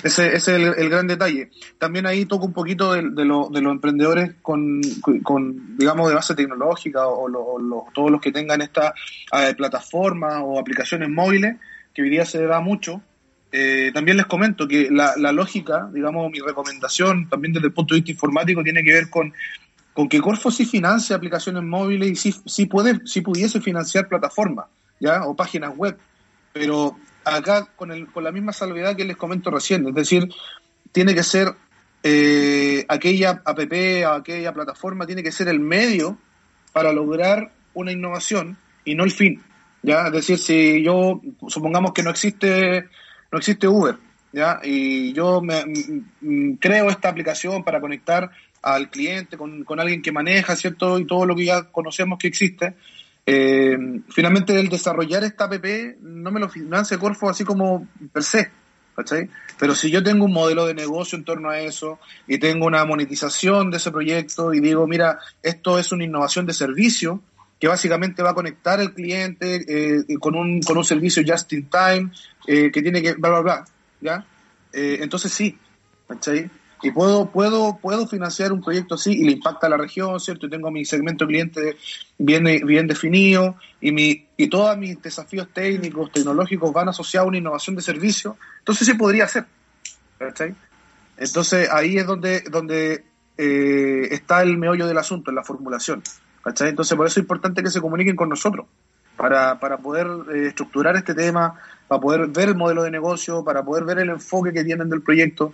[0.04, 1.50] Ese, es el, gran detalle.
[1.78, 4.82] También ahí toco un poquito de, de, los emprendedores con,
[5.24, 8.94] con, digamos, de base tecnológica o, todos los que tengan esta
[9.34, 11.58] eh, plataforma o aplicaciones móviles,
[11.94, 13.02] que hoy día se da mucho.
[13.52, 17.94] eh, también les comento que la, la, lógica, digamos, mi recomendación también desde el punto
[17.94, 19.34] de vista informático tiene que ver con,
[19.94, 24.68] con que Corfo sí financia aplicaciones móviles y sí, sí, puede, sí pudiese financiar plataformas,
[25.00, 25.26] ¿ya?
[25.26, 25.98] O páginas web.
[26.54, 30.30] Pero acá con, el, con la misma salvedad que les comento recién, es decir,
[30.92, 31.54] tiene que ser
[32.04, 36.18] eh, aquella app, aquella plataforma, tiene que ser el medio
[36.74, 39.42] para lograr una innovación y no el fin.
[39.84, 40.08] ¿ya?
[40.08, 42.88] Es decir, si yo, supongamos que no existe,
[43.32, 43.98] no existe Uber,
[44.32, 44.60] ¿ya?
[44.64, 45.64] Y yo me,
[46.60, 51.00] creo esta aplicación para conectar al cliente con, con, alguien que maneja, ¿cierto?
[51.00, 52.76] Y todo lo que ya conocemos que existe.
[53.26, 53.78] Eh,
[54.10, 55.66] finalmente, el desarrollar esta app
[56.02, 58.52] no me lo financia Corfo así como per se,
[58.96, 59.30] ¿cachai?
[59.60, 62.84] Pero si yo tengo un modelo de negocio en torno a eso y tengo una
[62.86, 67.22] monetización de ese proyecto y digo, mira, esto es una innovación de servicio,
[67.60, 71.70] que básicamente va a conectar al cliente eh, con, un, con un servicio just in
[71.70, 72.12] time,
[72.48, 73.66] eh, que tiene que, bla, bla, bla,
[74.02, 74.26] ¿ya?
[74.74, 75.58] Eh, entonces sí,
[76.08, 76.50] ¿cachai?
[76.84, 80.48] Y puedo, puedo, puedo financiar un proyecto así y le impacta a la región, ¿cierto?
[80.48, 81.78] Y tengo mi segmento cliente
[82.18, 87.38] bien, bien definido y, mi, y todos mis desafíos técnicos, tecnológicos van asociados a una
[87.38, 88.38] innovación de servicio.
[88.60, 89.46] Entonces sí podría ser,
[90.18, 90.56] ¿cachai?
[91.18, 93.04] Entonces ahí es donde, donde
[93.38, 96.02] eh, está el meollo del asunto, en la formulación.
[96.44, 96.70] ¿cachai?
[96.70, 98.66] Entonces, por eso es importante que se comuniquen con nosotros,
[99.16, 103.64] para, para poder eh, estructurar este tema, para poder ver el modelo de negocio, para
[103.64, 105.54] poder ver el enfoque que tienen del proyecto.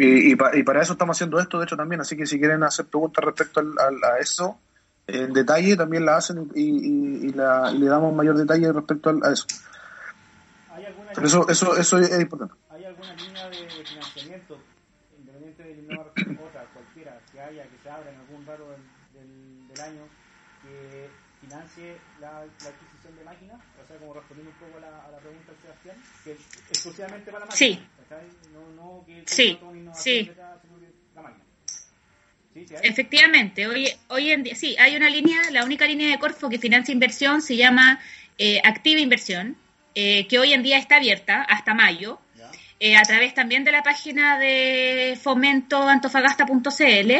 [0.00, 2.00] Y, y, y para eso estamos haciendo esto, de hecho, también.
[2.00, 4.58] Así que si quieren hacer preguntas respecto al, al, a eso,
[5.06, 9.32] en detalle, también la hacen y, y la, le damos mayor detalle respecto al, a
[9.32, 9.44] eso.
[11.14, 12.54] Pero eso, eso, eso es importante.
[12.70, 14.58] ¿Hay alguna línea de, de financiamiento,
[15.18, 16.12] independiente del innovador
[16.48, 18.80] otra, cualquiera, que haya, que se abra en algún raro del,
[19.12, 20.02] del, del año,
[20.62, 21.10] que
[21.42, 23.60] financie la, la, adquisición de máquinas?
[23.84, 26.32] O sea, como respondiendo un poco a la, a la pregunta de Sebastián, que
[26.72, 27.76] exclusivamente para la máquina.
[27.76, 27.99] Sí.
[29.26, 29.58] Sí,
[29.94, 30.30] sí.
[31.14, 31.44] la máquina.
[32.54, 32.66] ¿Sí?
[32.66, 36.48] ¿Sí Efectivamente, hoy, hoy en día, sí, hay una línea, la única línea de Corfo
[36.48, 38.00] que financia inversión se llama
[38.38, 39.56] eh, Activa Inversión,
[39.94, 42.18] eh, que hoy en día está abierta hasta mayo,
[42.80, 47.12] eh, a través también de la página de fomentoantofagasta.cl,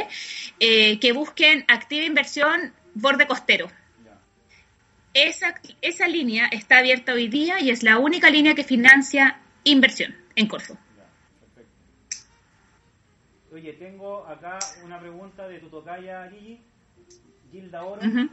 [0.58, 3.70] que busquen Activa Inversión Borde Costero.
[5.12, 10.19] Esa, esa línea está abierta hoy día y es la única línea que financia inversión
[10.40, 10.76] en Corfo.
[13.52, 16.60] Oye, tengo acá una pregunta de tu tocaya, Gigi,
[17.50, 18.00] Gilda Oro.
[18.00, 18.30] Uh -huh.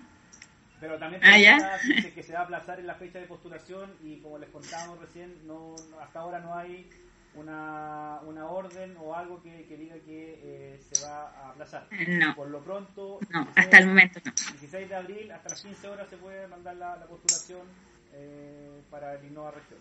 [0.79, 4.17] Pero también ah, dice que se va a aplazar en la fecha de postulación y
[4.17, 6.87] como les contábamos recién, no, hasta ahora no hay
[7.33, 11.87] una, una orden o algo que, que diga que eh, se va a aplazar.
[12.07, 12.35] No.
[12.35, 14.31] Por lo pronto, no, 16, hasta el momento no.
[14.31, 17.65] 16 de abril, hasta las 15 horas se puede mandar la, la postulación
[18.13, 19.79] eh, para el Innova Región.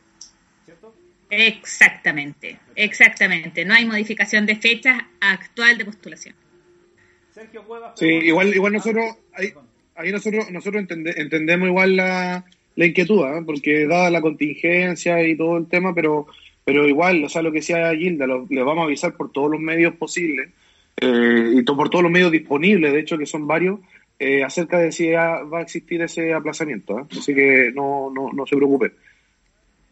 [0.64, 0.94] ¿Cierto?
[1.30, 3.64] Exactamente, exactamente.
[3.64, 6.34] No hay modificación de fecha actual de postulación.
[7.32, 7.92] Sergio Cuevas.
[7.96, 9.52] Sí, igual, igual nosotros, ahí,
[9.96, 12.44] ahí nosotros, nosotros entende, entendemos igual la,
[12.76, 13.42] la inquietud, ¿eh?
[13.44, 16.26] porque dada la contingencia y todo el tema, pero,
[16.64, 19.50] pero igual, o sea, lo que decía Gilda, lo, le vamos a avisar por todos
[19.50, 20.50] los medios posibles
[20.98, 23.80] eh, y to, por todos los medios disponibles, de hecho, que son varios,
[24.18, 27.00] eh, acerca de si va a existir ese aplazamiento.
[27.00, 27.04] ¿eh?
[27.18, 28.92] Así que no, no, no se preocupe.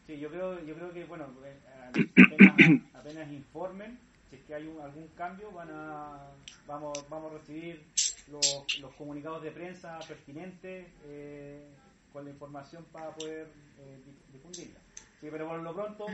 [0.06, 1.24] Sí, yo creo, yo creo que, bueno,
[2.20, 2.54] apenas,
[2.94, 3.98] apenas informen
[4.28, 6.32] si es que hay un, algún cambio, van a,
[6.66, 7.84] vamos, vamos a recibir
[8.26, 11.68] los, los comunicados de prensa pertinentes eh,
[12.12, 13.48] con la información para poder
[13.78, 13.98] eh,
[14.32, 14.80] difundirla.
[15.20, 16.06] Sí, pero por lo pronto,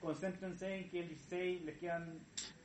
[0.00, 2.18] concéntrense en que el 16 les quedan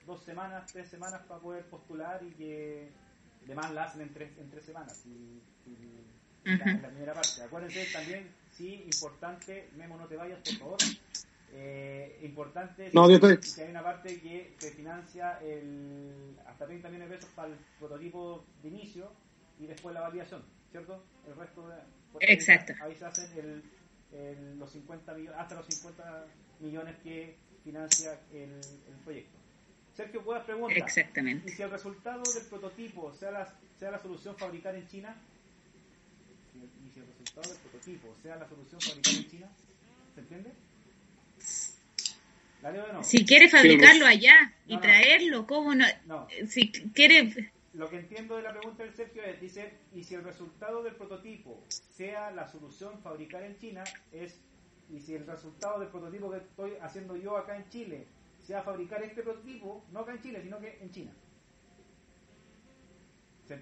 [0.06, 2.92] dos semanas, tres semanas para poder postular y que
[3.48, 5.06] demás la hacen en tres, en tres semanas.
[5.06, 6.66] Y, y uh -huh.
[6.66, 7.44] la, la, primera parte.
[7.44, 10.78] Acuérdense también, sí, importante, Memo, no te vayas, por favor.
[11.54, 17.16] Eh, importante no, que, hay una parte que se financia el, hasta 30 millones de
[17.18, 19.12] pesos para el prototipo de inicio
[19.60, 21.04] y después la validación, ¿cierto?
[21.28, 21.76] El resto de,
[22.22, 22.74] Exacto.
[22.82, 23.64] Ahí, ahí se hacen el,
[24.14, 26.26] el, los 50 millones, hasta los 50
[26.62, 29.38] millones que financia el, el proyecto.
[29.94, 31.50] Sergio Cuevas pregunta, Exactamente.
[31.50, 35.16] ¿y si el resultado del prototipo sea la, sea la solución fabricar en China?
[37.32, 39.50] ¿Y si el resultado del prototipo sea la solución fabricar en China?
[40.16, 40.52] ¿Se entiende?
[42.94, 43.04] No?
[43.04, 45.86] Si quiere fabricarlo allá y no, traerlo, ¿cómo no?
[46.06, 46.28] no?
[46.48, 47.52] Si quiere...
[47.74, 50.94] Lo que entiendo de la pregunta del Sergio es, dice, y si el resultado del
[50.96, 54.40] prototipo sea la solución fabricar en China, es,
[54.94, 58.06] y si el resultado del prototipo que estoy haciendo yo acá en Chile
[58.42, 61.14] sea fabricar este prototipo, no acá en Chile, sino que en China.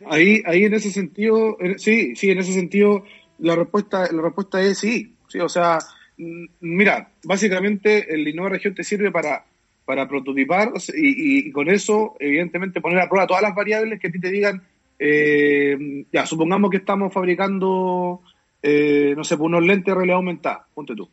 [0.07, 3.03] Ahí, ahí en ese sentido, sí, sí, en ese sentido,
[3.39, 5.79] la respuesta, la respuesta es sí, sí, o sea,
[6.17, 9.45] mm, mira, básicamente el Innova Región te sirve para,
[9.85, 14.11] para prototipar y, y, con eso, evidentemente, poner a prueba todas las variables que a
[14.11, 14.61] ti te digan,
[14.99, 18.21] eh, ya, supongamos que estamos fabricando,
[18.61, 21.09] eh, no sé, pues, unos lentes de realidad aumentada, ponte tú.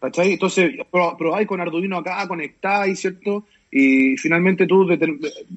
[0.00, 0.34] ¿Cachai?
[0.34, 3.46] Entonces, probáis con Arduino acá, conectáis, ¿cierto?
[3.68, 4.86] Y finalmente tú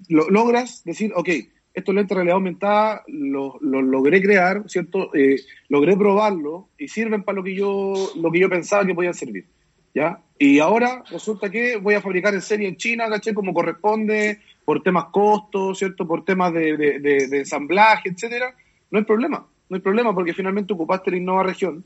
[0.09, 1.29] lo, logras decir, ok,
[1.73, 5.13] estos lentes de realidad aumentada los lo logré crear, ¿cierto?
[5.13, 5.37] Eh,
[5.69, 9.45] logré probarlo y sirven para lo que yo lo que yo pensaba que podían servir,
[9.93, 10.19] ¿ya?
[10.37, 13.33] Y ahora resulta que voy a fabricar en serie en China, ¿cachai?
[13.33, 16.07] Como corresponde, por temas costos, ¿cierto?
[16.07, 18.55] Por temas de, de, ensamblaje, etcétera.
[18.89, 21.83] No hay problema, no hay problema porque finalmente ocupaste la Innova Región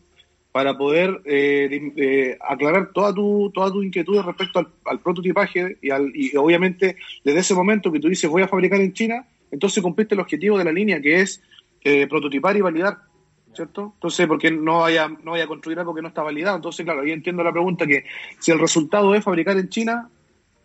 [0.51, 6.13] para poder eh, eh, aclarar toda tu, toda tu inquietud respecto al, prototipaje y, al,
[6.15, 10.15] y obviamente desde ese momento que tú dices voy a fabricar en China, entonces cumpliste
[10.15, 11.41] el objetivo de la línea que es
[11.83, 12.97] eh, prototipar y validar,
[13.53, 13.91] ¿cierto?
[13.95, 16.57] Entonces, porque no vaya, no vaya a construir algo que no está validado.
[16.57, 18.05] Entonces, claro, ahí entiendo la pregunta que
[18.39, 20.09] si el resultado es fabricar en China,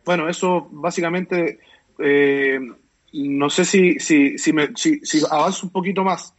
[0.05, 1.59] bueno, eso básicamente,
[3.13, 6.35] no sé si, si, si, me, si, avanzo un poquito más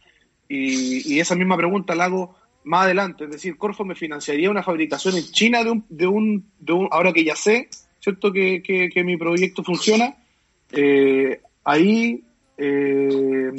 [0.48, 2.34] y, y esa misma pregunta la hago
[2.64, 3.24] más adelante.
[3.24, 6.88] Es decir, Corfo me financiaría una fabricación en China de un, de un, de un
[6.90, 7.68] ahora que ya sé,
[8.00, 8.32] ¿cierto?
[8.32, 10.16] Que, que, mi proyecto funciona.
[10.70, 12.24] Eh, ahí,
[12.56, 13.52] eh,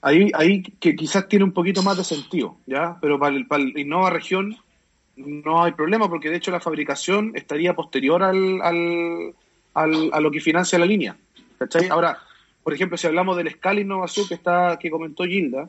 [0.00, 2.98] ahí, ahí que quizás tiene un poquito más de sentido, ¿ya?
[3.00, 4.56] Pero para el, para Innova Región
[5.16, 10.40] no hay problema porque de hecho la fabricación estaría posterior al, al, a lo que
[10.40, 11.16] financia la línea.
[11.58, 11.88] ¿cachai?
[11.88, 12.18] Ahora,
[12.62, 15.68] por ejemplo, si hablamos del Scala Innovación que está que comentó Gilda,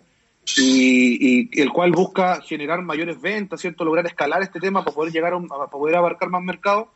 [0.58, 3.86] y, el cual busca generar mayores ventas, ¿cierto?
[3.86, 6.92] Lograr escalar este tema para poder llegar a, para poder abarcar más mercado.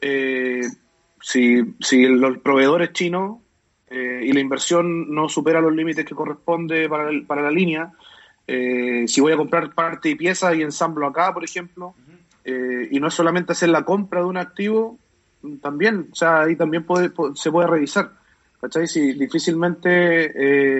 [0.00, 0.62] Eh,
[1.20, 3.38] si, si los proveedores chinos
[3.90, 7.92] eh, y la inversión no supera los límites que corresponde para, para la línea,
[8.46, 11.94] eh, si voy a comprar parte y pieza y ensamblo acá, por ejemplo,
[12.90, 14.98] y no es solamente hacer la compra de un activo,
[15.60, 18.12] también, o sea, ahí también puede, se puede revisar.
[18.60, 18.88] ¿Cachai?
[18.88, 20.32] Si difícilmente,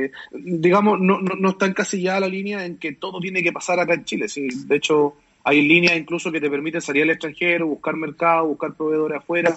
[0.06, 3.78] eh, digamos, no, no, no, está encasillada la línea en que todo tiene que pasar
[3.78, 4.28] acá en Chile.
[4.28, 8.74] Sí, de hecho, hay líneas incluso que te permiten salir al extranjero, buscar mercado, buscar
[8.74, 9.56] proveedores afuera,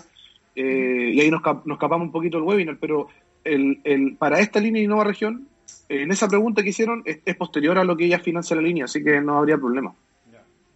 [0.55, 3.07] eh, y ahí nos, nos escapamos un poquito el webinar, pero
[3.43, 5.47] el, el, para esta línea y nueva región,
[5.89, 8.85] en esa pregunta que hicieron, es, es posterior a lo que ella financia la línea,
[8.85, 9.93] así que no habría problema.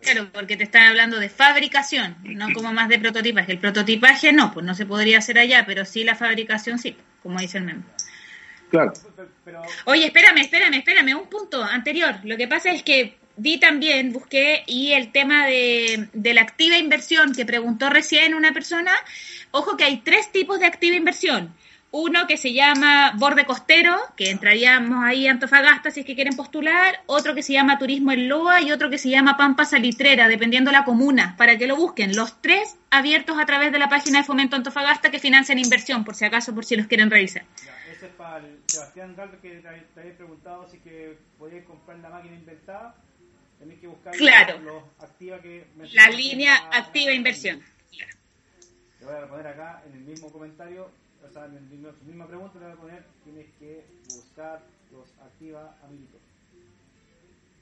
[0.02, 3.54] Claro, porque te están hablando de fabricación, no como más de prototipaje.
[3.54, 7.40] El prototipaje no, pues no se podría hacer allá, pero sí la fabricación sí, como
[7.40, 7.82] dice el meme.
[8.70, 8.94] Claro.
[9.86, 12.16] Oye, espérame, espérame, espérame, un punto anterior.
[12.24, 16.78] Lo que pasa es que vi también, busqué, y el tema de, de la activa
[16.78, 18.94] inversión que preguntó recién una persona,
[19.52, 21.52] ojo que hay tres tipos de activa inversión
[21.98, 26.36] uno que se llama Borde Costero, que entraríamos ahí a Antofagasta si es que quieren
[26.36, 30.28] postular, otro que se llama Turismo en Loa y otro que se llama Pampa Salitrera,
[30.28, 32.14] dependiendo la comuna, para que lo busquen.
[32.14, 36.16] Los tres abiertos a través de la página de Fomento Antofagasta que financian inversión, por
[36.16, 37.46] si acaso, por si los quieren revisar.
[37.90, 42.10] ese es para el Sebastián Galvez que te, había preguntado si que podías comprar la
[42.10, 42.94] máquina inventada.
[43.58, 44.60] Tenéis que buscar claro.
[44.60, 47.64] los activa que la línea activa inversión.
[49.00, 50.90] Te voy a poner acá en el mismo comentario
[51.28, 53.84] o sea, en la misma pregunta le voy a poner, tienes que
[54.16, 54.62] buscar
[54.92, 56.22] los activa amiguitos.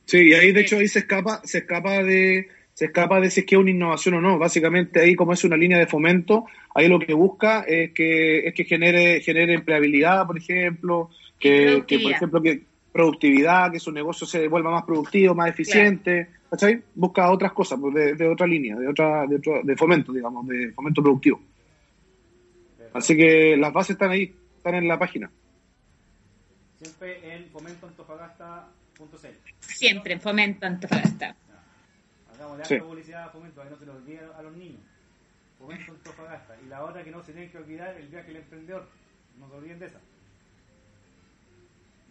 [0.05, 3.41] Sí, y ahí de hecho ahí se escapa, se escapa de se escapa de si
[3.41, 4.37] es que es una innovación o no.
[4.37, 8.53] Básicamente ahí como es una línea de fomento, ahí lo que busca es que es
[8.53, 11.09] que genere genere empleabilidad, por ejemplo,
[11.39, 16.29] que, que por ejemplo que productividad, que su negocio se vuelva más productivo, más eficiente,
[16.49, 16.81] ¿cachai?
[16.93, 20.47] Busca otras cosas pues, de, de, otra línea, de otra de, otro, de fomento, digamos,
[20.47, 21.39] de fomento productivo.
[22.93, 25.31] Así que las bases están ahí, están en la página.
[26.77, 29.27] Siempre en fomentoantofagasta.cl.
[29.59, 31.35] Siempre en Fomento Antofagasta.
[32.33, 32.77] Hagamos de sí.
[32.77, 34.81] publicidad a Fomento, para que no se lo olvide a los niños.
[35.57, 36.57] Fomento Antofagasta.
[36.63, 38.87] Y la otra que no se tiene que olvidar, el viaje del emprendedor.
[39.39, 39.99] No se olviden de esa.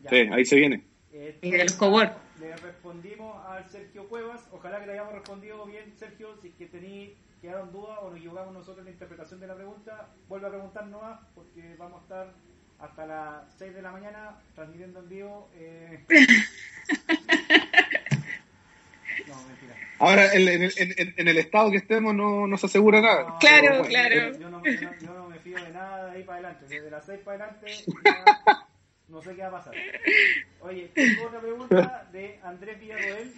[0.09, 0.85] Sí, ahí se viene.
[1.13, 2.17] y de los cowork.
[2.41, 4.49] Le respondimos al Sergio Cuevas.
[4.51, 6.37] Ojalá que le hayamos respondido bien, Sergio.
[6.41, 7.11] Si es que tenéis
[7.43, 10.87] quedaron dudas o nos equivocamos nosotros en la interpretación de la pregunta, vuelve a preguntar
[10.87, 12.33] más porque vamos a estar
[12.79, 15.51] hasta las 6 de la mañana transmitiendo en vivo.
[15.57, 16.05] Eh...
[19.27, 19.75] no, mentira.
[19.99, 20.71] Ahora, en, en,
[21.17, 23.37] en, el estado que estemos no, no se asegura nada.
[23.41, 24.39] claro, claro.
[24.39, 26.67] Yo no, yo, no, me fío de nada de ahí para adelante.
[26.69, 27.75] Desde las 6 para adelante
[29.09, 29.75] no sé qué va a pasar.
[30.61, 33.35] Oye, tengo otra pregunta de Andrés Villarroel.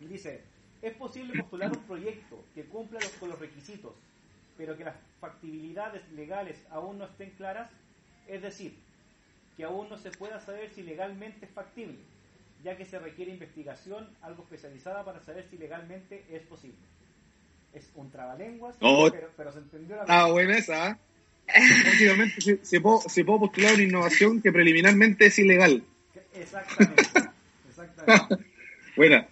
[0.00, 0.44] Dice,
[0.88, 3.92] es posible postular un proyecto que cumpla con los requisitos,
[4.56, 7.70] pero que las factibilidades legales aún no estén claras,
[8.28, 8.74] es decir,
[9.56, 11.96] que aún no se pueda saber si legalmente es factible,
[12.62, 16.78] ya que se requiere investigación algo especializada para saber si legalmente es posible.
[17.74, 19.08] Es un trabalenguas, Oh.
[19.10, 20.86] pero, pero se entendió la Ah, buena esa.
[20.90, 20.98] ¿ah?
[21.84, 25.82] Básicamente se, se se puede postular una innovación que preliminarmente es ilegal.
[26.34, 27.02] Exactamente.
[27.68, 28.44] Exactamente.
[28.96, 29.28] Buena.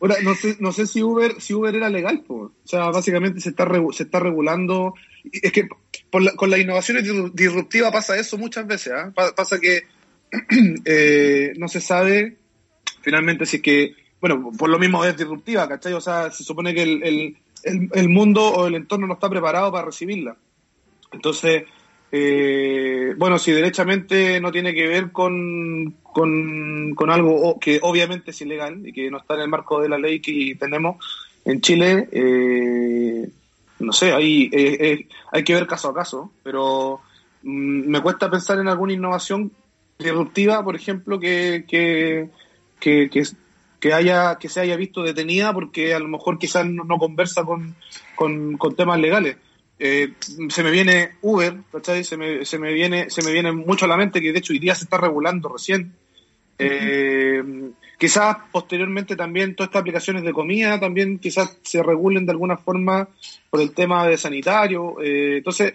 [0.00, 3.48] Ahora, no sé, no sé si Uber, si Uber era legal, o sea, básicamente se
[3.50, 4.94] está se está regulando.
[5.32, 5.68] Es que
[6.10, 9.12] por la- con las innovaciones disru- disruptivas pasa eso muchas veces, ¿ah?
[9.14, 9.82] Pa- pasa que
[10.84, 12.36] eh, no se sabe
[13.00, 15.92] finalmente si es que, bueno, por lo mismo es disruptiva, ¿cachai?
[15.94, 19.28] O sea, se supone que el, el, el, el mundo o el entorno no está
[19.30, 20.36] preparado para recibirla.
[21.12, 21.64] Entonces,
[22.10, 28.86] eh, bueno, si derechamente no tiene que ver con, con, algo que obviamente es ilegal
[28.86, 30.96] y que no está en el marco de la ley que tenemos
[31.44, 33.28] en Chile, eh,
[33.80, 37.00] no sé, ahí eh, eh, hay que ver caso a caso, pero
[37.42, 39.52] mm, me cuesta pensar en alguna innovación
[39.98, 42.30] disruptiva, por ejemplo, que, que,
[42.80, 43.10] que,
[43.80, 47.76] que, haya, que se haya visto detenida porque a lo mejor quizás no, conversa con,
[48.14, 49.36] con, con temas legales.
[49.78, 50.14] Eh,
[50.48, 52.02] se me viene Uber, ¿cachai?
[52.02, 54.52] Se me, se me viene, se me viene mucho a la mente que de hecho
[54.52, 55.94] hoy día se está regulando recién.
[56.58, 62.56] Eh, quizás posteriormente también todas estas aplicaciones de comida también quizás se regulen de alguna
[62.56, 63.08] forma
[63.50, 64.96] por el tema de sanitario.
[65.00, 65.74] Eh, entonces,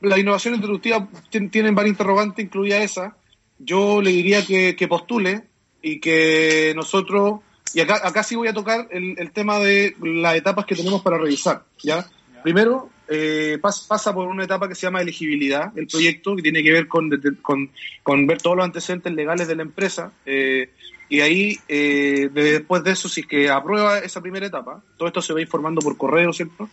[0.00, 3.16] las innovaciones disruptivas tien- tienen varias interrogantes, incluida esa.
[3.58, 5.42] Yo le diría que, que postule
[5.82, 7.40] y que nosotros,
[7.74, 11.02] y acá, acá sí voy a tocar el, el tema de las etapas que tenemos
[11.02, 12.06] para revisar, ¿ya?
[12.42, 16.62] Primero, eh, pas- pasa por una etapa que se llama elegibilidad, el proyecto, que tiene
[16.62, 20.12] que ver con, ver todos los antecedentes legales de la empresa.
[20.24, 20.70] eh,
[21.08, 25.08] y ahí, eh, de- después de eso, si es que aprueba esa primera etapa, todo
[25.08, 26.70] esto se va informando por correo, ¿cierto?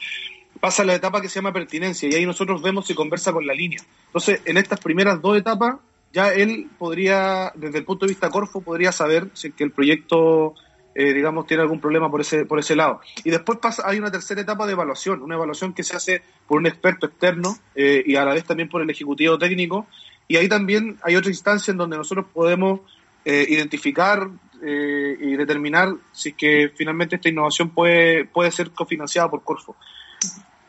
[0.59, 3.53] Pasa la etapa que se llama pertinencia y ahí nosotros vemos si conversa con la
[3.55, 3.79] línea.
[4.05, 5.77] Entonces, en estas primeras dos etapas,
[6.13, 9.71] ya él podría, desde el punto de vista Corfo, podría saber si es que el
[9.71, 10.53] proyecto
[10.99, 13.01] eh, digamos, tiene algún problema por ese, por ese lado.
[13.23, 16.57] Y después pasa, hay una tercera etapa de evaluación, una evaluación que se hace por
[16.57, 19.85] un experto externo eh, y a la vez también por el ejecutivo técnico.
[20.27, 22.79] Y ahí también hay otra instancia en donde nosotros podemos
[23.23, 24.27] eh, identificar
[24.63, 29.75] eh, y determinar si es que finalmente esta innovación puede, puede ser cofinanciada por Corfo.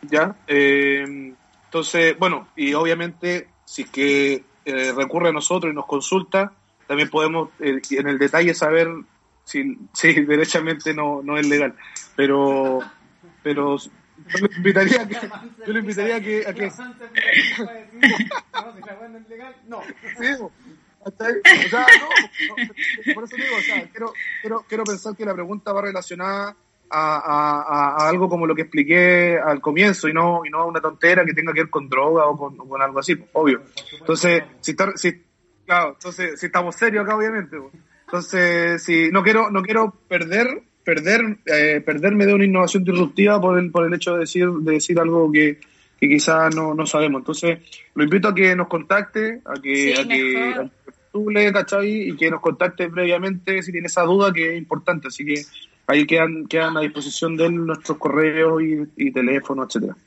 [0.02, 0.36] ¿Ya?
[0.46, 1.32] Eh,
[1.64, 4.44] entonces, bueno, y obviamente si es que
[4.94, 6.52] recurre a nosotros y nos consulta,
[6.86, 8.88] también podemos en el detalle saber
[9.48, 11.74] si, si derechamente no, no es legal.
[12.14, 12.80] Pero,
[13.42, 15.16] pero yo le invitaría a que,
[15.66, 16.70] yo le invitaría a que, a que
[19.66, 19.80] No.
[21.00, 25.32] O sea, no, no, por eso digo, o sea, quiero, quiero, quiero pensar que la
[25.32, 26.54] pregunta va relacionada
[26.90, 30.80] a, a, algo como lo que expliqué al comienzo y no, y no a una
[30.80, 33.62] tontera que tenga que ver con droga o con, o con algo así, pues, obvio.
[33.98, 35.24] Entonces, si, está, si,
[35.64, 37.58] claro, entonces, si estamos serios acá, obviamente.
[37.58, 37.87] pues.
[38.08, 43.58] Entonces, si no quiero, no quiero perder, perder, eh, perderme de una innovación disruptiva por
[43.58, 45.60] el, por el hecho de decir, de decir algo que,
[46.00, 47.20] que quizás no, no sabemos.
[47.20, 47.58] Entonces,
[47.94, 52.08] lo invito a que nos contacte, a que, Sí, a que, a que postule, ¿cachai?
[52.08, 55.08] Y que nos contacte previamente si tiene esa duda, que es importante.
[55.08, 55.42] Así que
[55.86, 59.98] ahí quedan, quedan a disposición de él nuestros correos y, y teléfonos, etcétera.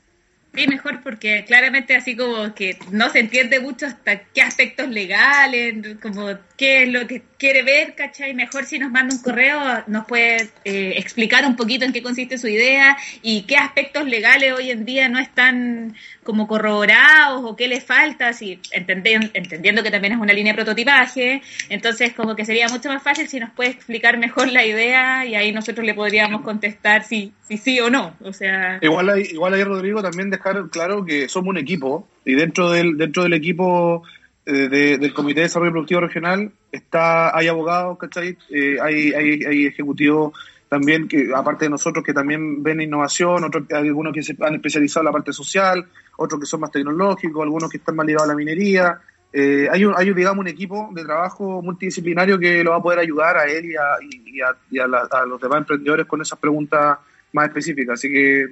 [0.54, 5.96] Sí, mejor porque claramente así como que no se entiende mucho hasta qué aspectos legales,
[6.02, 6.28] como
[6.58, 8.34] qué es lo que quiere ver, ¿cachai?
[8.34, 12.36] Mejor si nos manda un correo, nos puede eh, explicar un poquito en qué consiste
[12.36, 17.66] su idea y qué aspectos legales hoy en día no están como corroborados o qué
[17.68, 22.44] le falta, si entendien- entendiendo que también es una línea de prototipaje, entonces como que
[22.44, 25.94] sería mucho más fácil si nos puede explicar mejor la idea y ahí nosotros le
[25.94, 28.78] podríamos contestar si, si sí o no, o sea...
[28.82, 32.96] Igual ahí, igual ahí, Rodrigo, también dejar claro que somos un equipo y dentro del,
[32.96, 34.02] dentro del equipo
[34.46, 38.36] eh, de- del Comité de Desarrollo Productivo Regional está hay abogados, ¿cachai?
[38.50, 40.32] Eh, hay, hay, hay ejecutivos
[40.72, 44.54] también, que aparte de nosotros, que también ven innovación, otros, hay algunos que se han
[44.54, 45.86] especializado en la parte social,
[46.16, 48.98] otros que son más tecnológicos, algunos que están más ligados a la minería.
[49.30, 53.00] Eh, hay, un, hay, digamos, un equipo de trabajo multidisciplinario que lo va a poder
[53.00, 56.22] ayudar a él y a, y a, y a la- a los demás emprendedores con
[56.22, 56.96] esas preguntas
[57.32, 57.98] más específicas.
[58.00, 58.46] Así que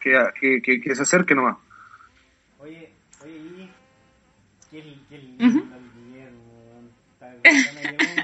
[0.00, 1.56] que, que, que, que se acerque nomás.
[2.58, 2.90] Oye,
[3.22, 3.70] oye, y
[4.72, 5.68] qué, qué lindo llegó un-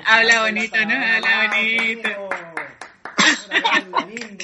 [0.04, 0.94] Habla bonito, ¿no?
[0.94, 2.08] Habla Ah, bonito.
[3.20, 4.38] Weón.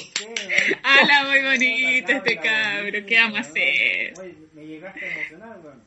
[0.83, 3.51] Habla muy bonito este cabro, ¿qué vamos a weón.
[3.51, 4.13] hacer?
[4.19, 5.81] Oye, me llegaste a emocionar, weón.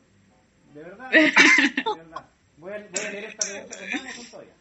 [0.75, 2.25] De verdad, de verdad.
[2.59, 3.77] Voy a, voy a leer esta pregunta
[4.17, 4.53] con todavía.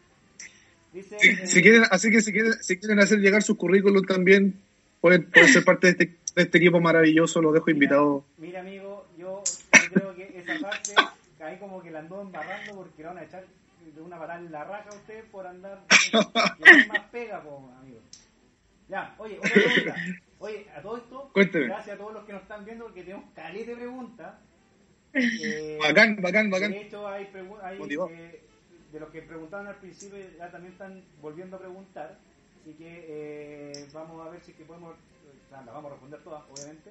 [0.92, 4.04] Dice, Si, eh, si quieren, así que si quieren, si quieren hacer llegar sus currículum
[4.04, 4.60] también,
[5.00, 8.24] pueden, pueden ser parte de este, de este equipo maravilloso, los dejo Mira, invitados.
[8.38, 9.42] Mira, amigo, yo,
[9.72, 10.94] yo creo que esa parte
[11.44, 13.44] ahí como que la andó embarrando porque la van a echar
[13.94, 15.80] de una parada en la raja a usted por andar
[16.10, 18.00] que más pega, po, amigo.
[18.90, 19.96] Ya, oye, otra pregunta.
[20.40, 21.66] Oye, a todo esto, Cuénteme.
[21.66, 24.34] gracias a todos los que nos están viendo porque tenemos caleta de preguntas.
[25.12, 26.70] Eh, Bacán, bacán, bacán.
[26.70, 27.28] de hecho, hay,
[27.64, 27.78] hay,
[28.12, 28.40] eh,
[28.92, 32.16] de los que preguntaban al principio, ya también están volviendo a preguntar.
[32.62, 34.94] Así que eh, vamos a ver si es que podemos,
[35.50, 36.90] las vamos a responder todas, obviamente.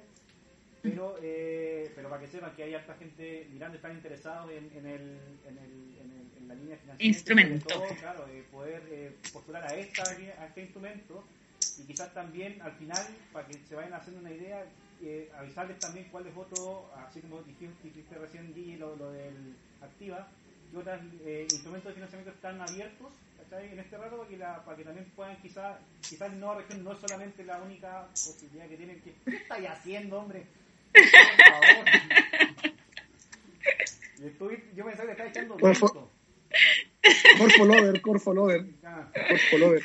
[0.82, 4.86] Pero, eh, pero para que sepan que hay harta gente mirando, están interesados en, en,
[4.86, 5.18] el,
[5.48, 7.02] en, el, en, el- en la línea de financiamiento.
[7.02, 7.68] y Instrumento.
[7.68, 11.24] todo, claro, eh, poder eh, postular a, esta, a este instrumento
[11.80, 14.64] y quizás también al final, para que se vayan haciendo una idea,
[15.02, 20.28] eh, avisarles también cuál es otro, así como dijiste, recién Gigi, lo, lo del Activa,
[20.72, 23.08] y otros eh, instrumentos de financiamiento están abiertos
[23.42, 23.72] ¿cachai?
[23.72, 25.78] en este rato para que, la, para que también puedan quizás,
[26.08, 29.14] quizás no región no es solamente la única posibilidad que tienen que...
[29.24, 30.44] ¿Qué estáis haciendo, hombre?
[30.92, 31.84] Por favor.
[34.22, 35.56] Estoy- yo pensaba que estaba echando.
[37.38, 39.08] Corfo Lover, Corfo Lover, Ah.
[39.28, 39.82] Corfo Lover.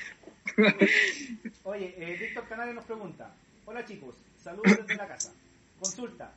[1.64, 3.34] Oye, eh, Víctor Canales nos pregunta,
[3.66, 5.34] hola chicos, saludos desde la casa.
[5.80, 6.32] Consulta,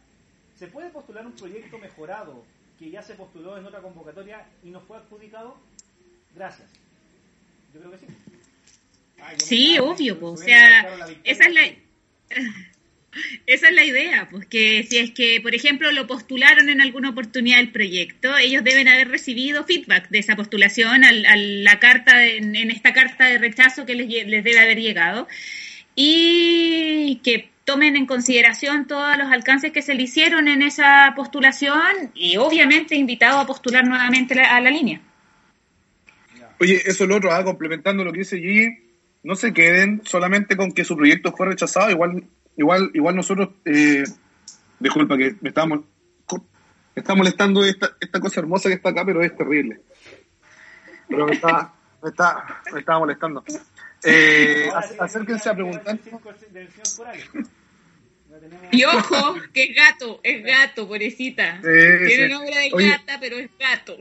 [0.58, 2.44] ¿se puede postular un proyecto mejorado
[2.78, 5.56] que ya se postuló en otra convocatoria y no fue adjudicado?
[6.34, 6.68] Gracias.
[7.72, 8.06] Yo creo que sí.
[9.20, 11.32] Ay, Sí, obvio, pues, o sea, marcaron la victoria.
[11.32, 11.62] esa es la...
[13.46, 17.10] Esa es la idea, pues que si es que, por ejemplo, lo postularon en alguna
[17.10, 22.36] oportunidad el proyecto, ellos deben haber recibido feedback de esa postulación al- la carta, de-
[22.36, 25.26] en, esta carta de rechazo que les, debe haber llegado
[25.94, 32.12] y que tomen en consideración todos los alcances que se le hicieron en esa postulación
[32.14, 35.00] y obviamente invitado a postular nuevamente a la línea.
[36.60, 38.68] Oye, eso es lo otro, ah, complementando lo que dice Gigi,
[39.22, 42.24] no se queden solamente con que su proyecto fue rechazado, igual
[42.58, 44.04] igual igual nosotros, eh,
[44.78, 45.84] disculpa que me está, mol-
[46.94, 49.80] está molestando esta, esta cosa hermosa que está acá, pero es terrible.
[51.08, 51.72] Pero me está,
[52.02, 53.42] me está, me estaba molestando.
[54.04, 54.68] Eh,
[55.00, 55.98] acérquense a preguntar.
[58.70, 61.60] Y ojo, que es gato, es gato, pobrecita.
[61.62, 62.90] Tiene nombre de Oye.
[62.90, 63.96] gata, pero es gato.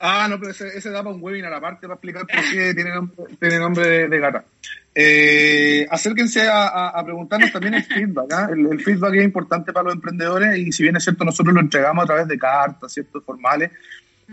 [0.00, 2.90] Ah, no, pero ese, ese da para un webinar aparte para explicar por qué tiene
[2.94, 4.44] nombre, tiene nombre de, de gata.
[5.00, 8.50] Eh, acérquense a, a- a preguntarnos también el feedback.
[8.50, 11.60] El, el feedback es importante para los emprendedores y si bien es cierto, nosotros lo
[11.60, 13.20] entregamos a través de cartas, ¿cierto?
[13.20, 13.70] Formales.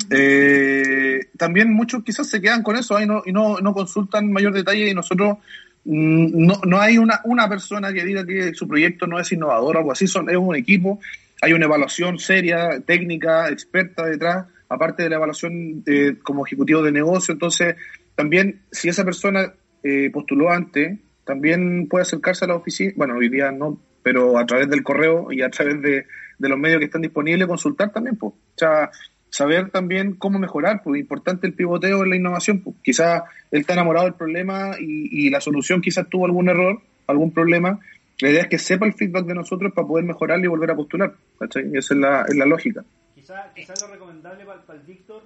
[0.10, 3.04] Eh, también muchos quizás se quedan con eso ¿ah?
[3.04, 5.38] y, no, y no, no consultan mayor detalle y nosotros
[5.86, 9.76] mm, no, no hay una, una persona que diga que su proyecto no es innovador
[9.76, 11.00] o algo así, son, es un equipo,
[11.42, 16.92] hay una evaluación seria, técnica, experta detrás, aparte de la evaluación eh, como ejecutivo de
[16.92, 17.76] negocio, entonces
[18.16, 19.54] también si esa persona
[19.86, 24.46] eh, postuló antes, también puede acercarse a la oficina, bueno, hoy día no, pero a
[24.48, 26.08] través del correo y a través de,
[26.40, 28.34] de los medios que están disponibles, consultar también, pues.
[28.34, 28.90] O sea,
[29.30, 33.22] saber también cómo mejorar, pues importante el pivoteo en la innovación, pues quizás
[33.52, 37.80] él está enamorado del problema y, y la solución quizás tuvo algún error, algún problema,
[38.20, 40.76] la idea es que sepa el feedback de nosotros para poder mejorarlo y volver a
[40.76, 42.84] postular, esa es la, es la lógica.
[43.14, 45.24] Quizá, quizá lo recomendable para, el Víctor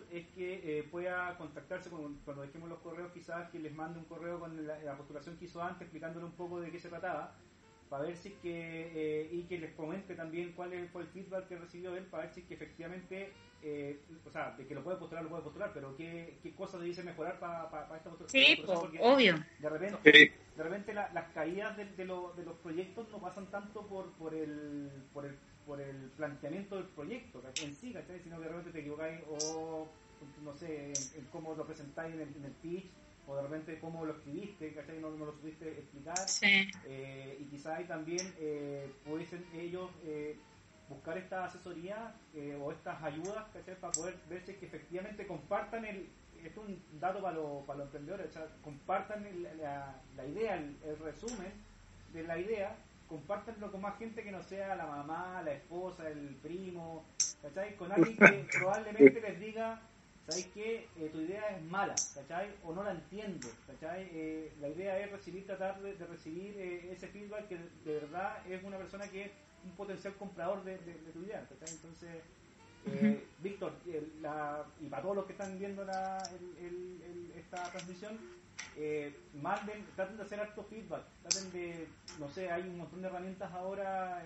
[0.69, 4.67] eh, pueda contactarse con, cuando dejemos los correos, quizás que les mande un correo con
[4.67, 7.35] la, la postulación que hizo antes, explicándole un poco de qué se trataba,
[7.89, 11.47] para ver si que, eh, y que les comente también cuál es- fue el feedback
[11.47, 13.33] que recibió él, para ver si que efectivamente,
[13.63, 16.81] eh, o sea, de que lo puede postular, lo puede postular, pero qué, qué cosas
[16.81, 17.63] dice mejorar para
[17.97, 18.43] esta postulación.
[18.43, 19.43] Sí, porque obvio.
[19.59, 20.31] De repente, Sí.
[20.55, 24.11] de repente la- las caídas de, de lo- de los proyectos no pasan tanto por,
[24.17, 25.35] por, el, por, el,
[25.65, 28.19] por el planteamiento del proyecto en sí, ¿cachai?
[28.19, 29.87] sino que de repente te equivocáis o,
[30.43, 32.91] no sé, en, en cómo lo presentáis en el, en el pitch
[33.27, 34.99] o de repente cómo lo escribiste, ¿cachai?
[34.99, 36.17] No, no lo supiste explicar.
[36.27, 36.71] Sí.
[36.87, 40.37] Eh, y quizá ahí también eh, pudiesen ellos eh,
[40.89, 43.75] buscar esta asesoría eh, o estas ayudas ¿cachai?
[43.79, 46.09] para poder ver si es que efectivamente compartan el
[46.43, 50.25] esto es un dato para, los para los emprendedores o sea, compartan el- la, la
[50.25, 51.51] idea el, el resumen
[52.13, 52.75] de la idea
[53.07, 57.03] compártanlo con más gente que no sea la mamá, la esposa, el primo
[57.43, 57.75] ¿cachai?
[57.75, 59.81] con alguien que probablemente les diga
[60.29, 60.91] ¿sabéis qué?
[60.95, 62.53] Eh, tu idea es mala, ¿cachai?
[62.63, 64.09] O no la entiendo, ¿cachai?
[64.11, 68.45] Eh, la idea es recibir, tratar de, de recibir eh, ese feedback que de verdad
[68.47, 69.31] es una persona que es
[69.63, 71.69] un potencial comprador de, de- de tu idea, ¿cachai?
[71.69, 72.23] Entonces,
[73.39, 73.71] Víctor,
[74.79, 78.19] y para todos los que están viendo la, el- el- el- esta transmisión,
[79.33, 81.87] manden, traten de hacer harto feedback, traten de,
[82.19, 84.23] no sé, hay un montón de herramientas ahora,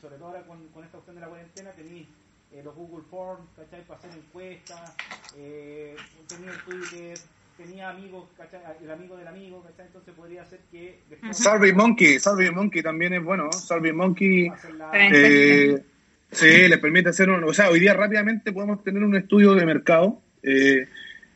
[0.00, 2.06] sobre todo ahora con, con esta opción de la cuarentena, tenéis
[2.54, 3.84] eh, los Google Forms, ¿cachai?
[3.86, 4.94] Para hacer encuestas,
[5.36, 5.96] eh,
[6.28, 7.18] tenía el Twitter,
[7.56, 8.60] tenía amigos, ¿cachai?
[8.82, 9.86] El amigo del amigo, ¿cachai?
[9.86, 13.52] Entonces podría ser que después Survey Monkey, Survey Monkey también es bueno, ¿no?
[13.52, 14.52] Survey Monkey
[14.92, 15.82] eh,
[16.30, 19.66] sí, le permite hacer un, o sea, hoy día rápidamente podemos tener un estudio de
[19.66, 20.86] mercado eh,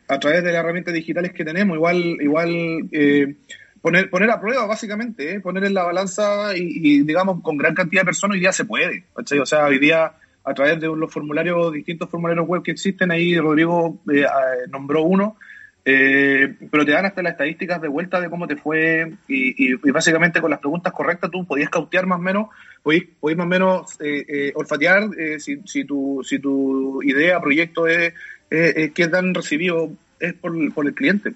[0.07, 1.75] a través de las herramientas digitales que tenemos.
[1.75, 3.35] Igual, igual eh,
[3.81, 5.39] poner, poner a prueba, básicamente, ¿eh?
[5.39, 9.03] poner en la balanza y, digamos, con gran cantidad de personas hoy día se puede.
[9.13, 10.13] O sea, hoy día
[10.47, 14.25] a través de los formularios, distintos formularios web que existen, ahí Rodrigo eh,
[14.69, 15.35] nombró uno,
[15.83, 20.39] eh, pero te dan hasta las estadísticas de vuelta de cómo te fue y, básicamente
[20.39, 22.47] con las preguntas correctas tú podías cautear más o menos,
[22.81, 25.09] podías, más o menos eh, olfatear
[25.39, 28.13] si, si, tu, si tu idea, proyecto es,
[28.49, 29.91] que tan recibido
[30.21, 31.33] es por, el cliente.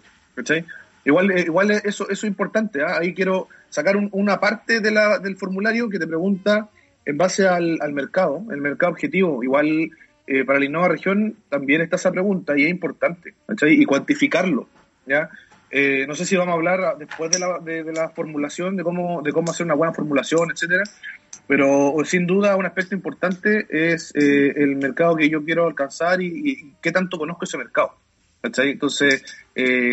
[1.03, 2.81] Igual, igual eso, eso es importante.
[2.81, 2.99] ¿ah?
[3.01, 6.69] Ahí quiero sacar una parte del formulario que te pregunta
[7.05, 9.43] en base al, mercado, el mercado objetivo.
[9.43, 9.91] Igual
[10.27, 13.33] eh, para la Innova Región también está esa pregunta y es importante,
[13.67, 14.67] Y cuantificarlo,
[15.05, 15.29] ¿ya?
[15.69, 19.51] Eh, no sé si vamos a hablar después de la, formulación, de cómo, de cómo
[19.51, 20.83] hacer una buena formulación, etcétera,
[21.47, 26.75] pero sin duda un aspecto importante es eh, el mercado que yo quiero alcanzar y,
[26.81, 27.95] qué tanto conozco ese mercado.
[28.43, 29.23] Entonces,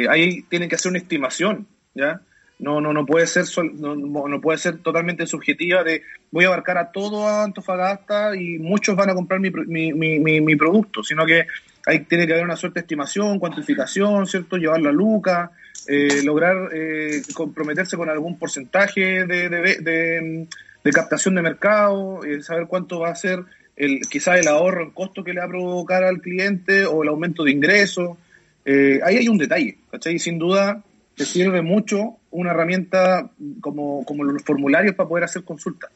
[0.08, 2.22] ahí tienen que hacer una estimación, ¿ya?
[2.60, 3.44] No, no, no puede ser
[3.74, 6.02] no, no, puede ser totalmente subjetiva de
[6.32, 10.56] voy a abarcar a todo Antofagasta y muchos van a comprar mi, mi, mi, mi,
[10.56, 11.46] producto, sino que
[11.86, 14.56] ahí tiene que haber una suerte de estimación, cuantificación, ¿cierto?
[14.56, 15.52] Llevar la luca,
[15.86, 20.46] eh, lograr eh, comprometerse con algún porcentaje de, de,
[20.82, 23.44] de, captación de mercado, eh, saber cuánto va a ser
[23.76, 27.08] el, quizás el ahorro en costo que le va a provocar al cliente o el
[27.08, 28.18] aumento de ingresos.
[28.66, 30.18] ahí hay un detalle, ¿cachai?
[30.18, 30.82] sin duda
[31.18, 33.28] te sirve mucho una herramienta
[33.60, 35.90] como, como los formularios para poder hacer consultas.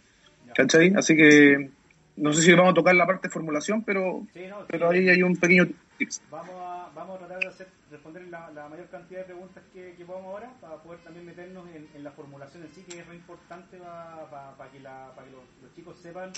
[0.54, 0.92] ¿Cachai?
[0.96, 1.70] Así que
[2.16, 4.26] no sé si vamos a tocar la parte de formulación, pero,
[4.66, 6.20] pero ahí hay un pequeño tips.
[6.30, 9.94] Vamos a, vamos a tratar de hacer, responder la, la mayor cantidad de preguntas que,
[9.96, 13.06] que, podamos ahora para poder también meternos en, en, la formulación en sí, que es
[13.06, 16.32] muy importante para, para, que, la, para que los, los, chicos sepan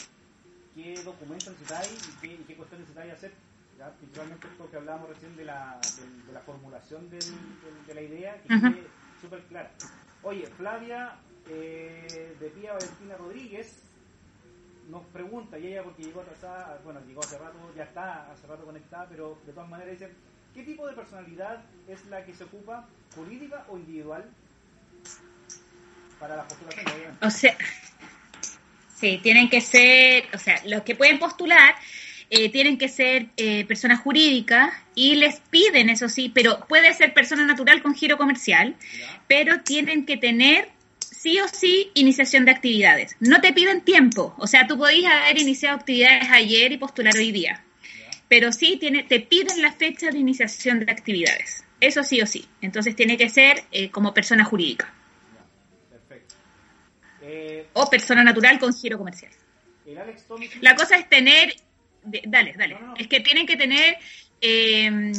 [0.77, 3.33] qué documentos necesitáis y qué, y qué cuestiones necesitáis hacer.
[3.79, 3.91] ¿Ya?
[3.91, 7.21] Principalmente esto que hablábamos recién de la, de, de la formulación del,
[7.87, 8.77] de la idea, que uh -huh
[9.25, 9.71] súper clara.
[10.23, 11.17] Oye, Flavia
[11.49, 13.83] eh, de Pía Valentina Rodríguez
[14.91, 18.65] nos pregunta, y ella porque llegó atrasada, bueno, llegó hace rato, ya está hace rato
[18.67, 20.13] conectada, pero de todas maneras dice,
[20.53, 24.29] ¿qué tipo de personalidad es la que se ocupa, jurídica o individual,
[26.21, 27.19] para la postulación?
[27.23, 27.57] O sea,
[28.95, 31.77] sí, tienen que ser, o sea, los que pueden postular
[32.37, 37.15] eh, tienen que ser eh, personas jurídicas y les piden, eso sí, pero puede ser
[37.15, 38.75] persona natural con giro comercial,
[39.29, 43.15] pero tienen que tener sí o sí iniciación de actividades.
[43.21, 47.31] No te piden tiempo, o sea, tú podías haber iniciado actividades ayer y postular hoy
[47.31, 47.63] día,
[48.27, 51.65] pero sí tiene, te piden la fecha de iniciación de actividades.
[51.81, 52.49] Eso sí o sí.
[52.61, 54.93] Entonces tiene que ser eh, como persona jurídica.
[55.89, 56.35] Perfecto.
[57.75, 59.31] o persona natural con giro comercial.
[60.61, 61.55] La cosa es tener
[62.05, 62.79] dale, dale.
[62.99, 63.97] Es que tienen que tener
[64.41, 65.13] eh,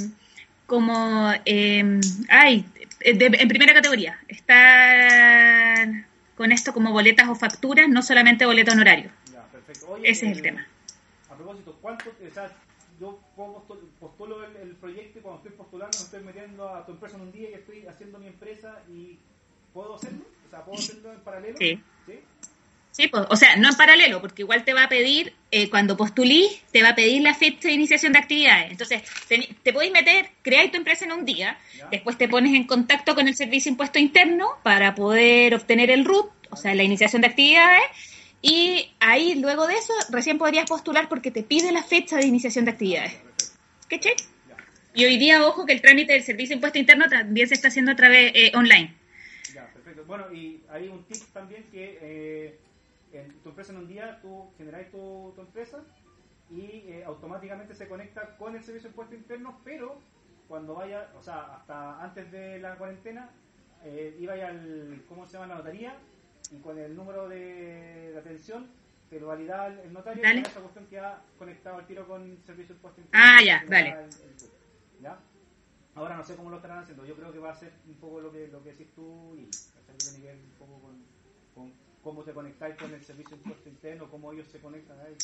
[0.65, 1.99] como, eh,
[2.29, 2.65] ay,
[3.01, 4.19] en primera categoría.
[4.27, 6.05] Están
[6.35, 9.09] con esto como boletas o facturas, no solamente boleto honorario.
[9.31, 9.97] Ya, perfecto.
[10.03, 10.67] Ese es el eh, tema.
[11.29, 12.51] A propósito, ¿cuánto, o sea,
[12.99, 13.19] yo
[13.99, 17.23] postulo el, el, proyecto y cuando estoy postulando me estoy metiendo a tu empresa en
[17.23, 19.17] un día y estoy haciendo mi empresa y
[19.73, 20.25] ¿puedo hacerlo?
[20.45, 21.57] O sea, ¿puedo hacerlo en paralelo?
[21.57, 21.83] Sí.
[22.05, 22.19] ¿Sí?
[22.95, 25.97] Sí, pues, o sea, no en paralelo, porque igual te va a pedir, eh, cuando
[25.97, 28.71] postulís, te va a pedir la fecha de iniciación de actividades.
[28.71, 31.59] Entonces, te, te podéis meter, creáis tu empresa en un día,
[31.91, 36.31] después te pones en contacto con el Servicio Impuesto Interno para poder obtener el RUT,
[36.51, 37.83] o sea, la iniciación de actividades,
[38.41, 42.63] y ahí, luego de eso, recién podrías postular porque te pide la fecha de iniciación
[42.63, 43.13] de actividades.
[43.89, 44.15] ¿Qué che?
[44.93, 47.91] Y hoy día, ojo, que el trámite del Servicio Impuesto Interno también se está haciendo
[47.91, 48.95] a través eh, online.
[49.53, 50.05] Ya, perfecto.
[50.05, 51.99] Bueno, y hay un tip también que...
[52.01, 52.59] Eh
[53.43, 55.83] tu empresa en un día, tú generáis tu, tu empresa
[56.49, 59.99] y eh, automáticamente se conecta con el servicio de impuestos internos, pero
[60.47, 63.29] cuando vaya, o sea, hasta antes de la cuarentena,
[63.83, 65.47] eh, iba al, ¿cómo se llama?
[65.47, 65.97] La notaría
[66.51, 68.67] y con el número de, de atención
[69.09, 72.73] te lo valida el, notario y esa cuestión queda conectado al tiro con el servicio
[72.73, 73.29] de impuestos internos.
[73.29, 73.89] Ah, ya, dale.
[73.89, 75.19] El, ¿Ya?
[75.95, 78.19] Ahora no sé cómo lo estarán haciendo, yo creo que va a ser un poco
[78.19, 79.49] lo que, lo que decís tú y
[79.97, 81.03] tiene que ver un poco con,
[81.53, 81.71] con
[82.05, 85.15] cómo te conectáis con el servicio de impuesto interno, cómo ellos se conectan ahí,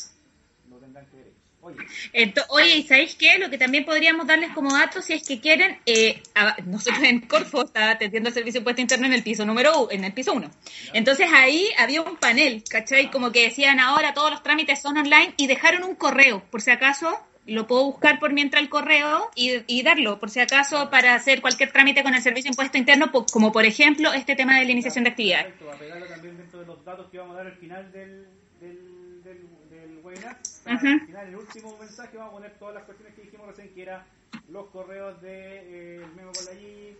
[0.67, 1.37] lo tendrán que ver ellos.
[1.61, 1.77] Oye,
[2.11, 3.37] Entonces, oye ¿sabéis qué?
[3.37, 7.21] Lo que también podríamos darles como datos, si es que quieren, eh, a, nosotros en
[7.27, 10.33] Corfo está atendiendo el servicio de impuesto interno en el piso número en el piso
[10.33, 10.49] uno.
[10.91, 13.11] Entonces ahí había un panel, ¿cachai?
[13.11, 16.71] Como que decían ahora todos los trámites son online y dejaron un correo, por si
[16.71, 17.15] acaso
[17.47, 21.41] lo puedo buscar por mientras el correo y, y, darlo, por si acaso, para hacer
[21.41, 24.71] cualquier trámite con el Servicio de Impuesto Interno, como por ejemplo este tema de la
[24.71, 25.43] iniciación de actividad.
[25.43, 28.27] Perfecto, a pegarlo también dentro de los datos que vamos a dar al final del,
[28.59, 30.37] del, del, del webinar.
[30.65, 30.93] Uh -huh.
[31.01, 33.81] Al final, el último mensaje, vamos a poner todas las cuestiones que dijimos recién, que
[33.81, 34.05] era
[34.49, 36.95] los correos de eh, el Memo con la G,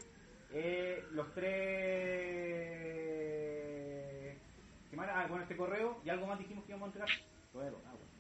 [0.54, 1.52] eh, los tres...
[4.90, 5.08] ¿Qué más?
[5.14, 7.10] Ah, bueno, este correo y algo más dijimos que íbamos a entregar.
[7.54, 8.11] Bueno, ah, bueno.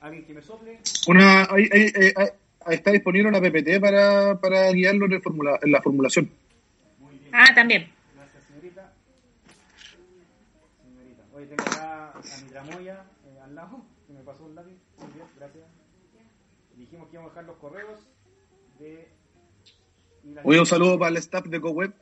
[0.00, 0.78] Alguien que me sople.
[1.08, 5.58] Una, hay- hay- hay- hay- está disponible una PPT para, para guiarlo en, el formula-
[5.62, 6.30] en la formulación.
[6.98, 7.30] Muy bien.
[7.34, 7.90] Ah, también.
[8.14, 8.92] Gracias, señorita.
[10.82, 11.22] Señorita.
[11.34, 14.76] Oye, tengo acá a mi tramoya eh, al lado, que me pasó un lápiz.
[14.98, 15.64] Muy bien, gracias.
[16.76, 18.00] Dijimos que íbamos a dejar los correos
[18.78, 19.08] de...
[20.44, 21.92] Oye, un saludo para el staff de CoWeb.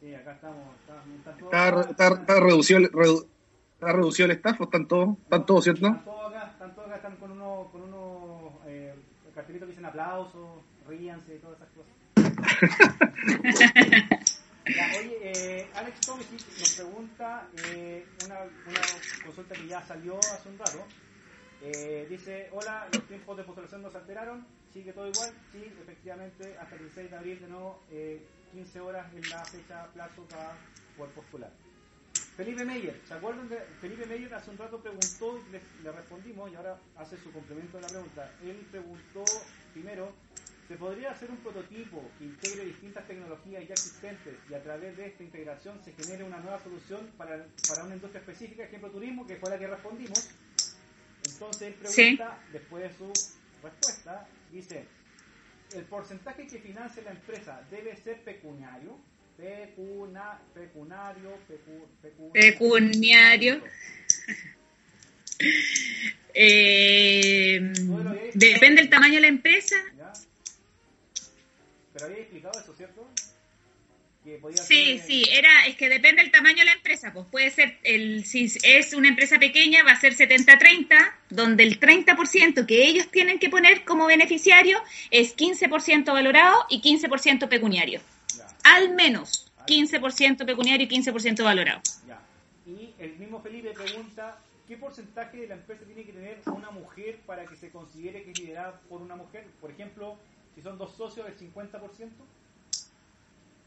[0.00, 0.58] Sí, acá estamos.
[0.80, 3.26] Está, Está, está, está reducido, el, redu-
[3.74, 5.86] está reducido el staff, ¿o están todos, están todos, ¿cierto?
[5.86, 6.29] Están todos
[6.96, 8.94] están con unos, con unos eh,
[9.34, 11.92] cartelitos que dicen aplausos, ríanse y todas esas cosas.
[14.66, 18.80] Ya, oye, eh, Alex Tomisic nos pregunta eh, una, una
[19.24, 20.84] consulta que ya salió hace un rato.
[21.62, 26.56] Eh, dice, hola, los tiempos de postulación no se alteraron, sigue todo igual, sí, efectivamente,
[26.58, 28.22] hasta el 16 de abril de nuevo, eh,
[28.52, 30.56] 15 horas es la fecha plazo para
[30.96, 31.50] poder postular.
[32.40, 36.50] Felipe Meyer, ¿se acuerdan de Felipe Meyer hace un rato preguntó y le, le respondimos
[36.50, 38.34] y ahora hace su complemento de la pregunta?
[38.40, 39.24] Él preguntó
[39.74, 40.10] primero,
[40.66, 45.08] ¿se podría hacer un prototipo que integre distintas tecnologías ya existentes y a través de
[45.08, 49.36] esta integración se genere una nueva solución para, para una industria específica, ejemplo turismo, que
[49.36, 50.24] fue la que respondimos?
[51.20, 53.12] Entonces él pregunta, después de su
[53.62, 54.88] respuesta, dice,
[55.68, 58.96] ¿el porcentaje que financia la empresa debe ser pecuniario?
[59.40, 63.60] Pecuna, pecunario, pecu, pecu- Pecuniario.
[66.32, 67.58] Eh,
[68.34, 69.74] depende del tamaño de la empresa.
[69.96, 70.12] ¿Ya?
[71.92, 73.08] Pero había explicado eso, ¿cierto?
[74.22, 77.12] Que podía Sí, ser- sí, era, es que depende del tamaño de la empresa.
[77.12, 81.80] Pues puede ser, el, si es una empresa pequeña, va a ser 70-30, donde el
[81.80, 84.80] 30% que ellos tienen que poner como beneficiario
[85.10, 88.00] es 15% valorado y 15% pecuniario.
[88.76, 91.80] Al menos 15% pecuniario y 15% valorado.
[92.06, 92.20] ya.
[92.66, 94.38] Y el mismo Felipe pregunta,
[94.68, 98.30] ¿qué porcentaje de la empresa tiene que tener una mujer para que se considere que
[98.32, 99.44] es liderada por una mujer?
[99.60, 100.16] Por ejemplo,
[100.54, 101.70] si son dos socios, el 50%.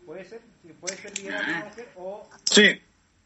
[0.06, 0.42] ¿Puede ser?
[0.62, 2.68] Sí, ¿Puede ser liderada por una mujer o Sí.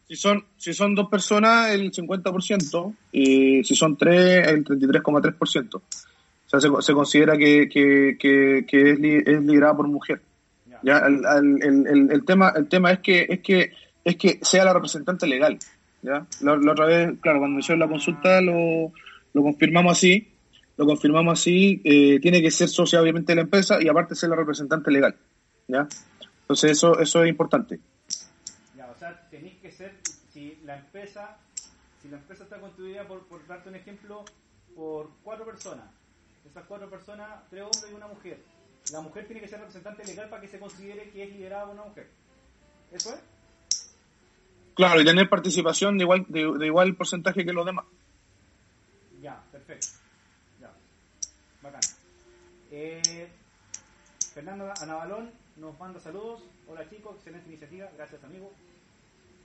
[0.07, 5.75] Si son, si son dos personas, el 50%, y si son tres, el 33,3%.
[5.75, 5.81] O
[6.49, 10.21] sea, se, se considera que, que, que, que es, li- es liderada por mujer.
[10.83, 10.97] Ya?
[10.99, 11.25] El,
[11.63, 13.71] el- el- el tema, el tema es que, es que,
[14.03, 15.57] es que sea la representante legal.
[16.01, 16.25] ¿ya?
[16.41, 18.91] La, la otra vez, claro, cuando hicieron la consulta lo,
[19.33, 20.33] lo confirmamos así,
[20.77, 24.29] lo confirmamos así, eh, tiene que ser socia obviamente de la empresa y aparte ser
[24.29, 25.15] la representante legal.
[25.67, 25.87] ¿ya?
[26.41, 27.79] Entonces eso, eso es importante.
[28.77, 29.93] Ya, o sea, tenéis que ser,
[30.31, 31.37] si la empresa,
[32.01, 34.23] si la empresa está constituida por, por darte un ejemplo,
[34.75, 35.85] por cuatro personas,
[36.49, 38.37] esas cuatro personas, tres hombres y una mujer,
[38.91, 41.73] la mujer tiene que ser representante legal para que se considere que es liderada por
[41.75, 42.07] una mujer.
[42.91, 43.19] ¿Eso es?
[44.75, 47.85] Claro, y tener participación de igual, de, de igual porcentaje que los demás.
[49.21, 49.87] Ya, perfecto.
[50.61, 50.71] Ya,
[51.63, 51.81] bacán.
[52.71, 53.27] Eh,
[54.33, 56.43] Fernando Anabalón nos manda saludos.
[56.67, 58.51] Hola chicos, excelente iniciativa, gracias amigo.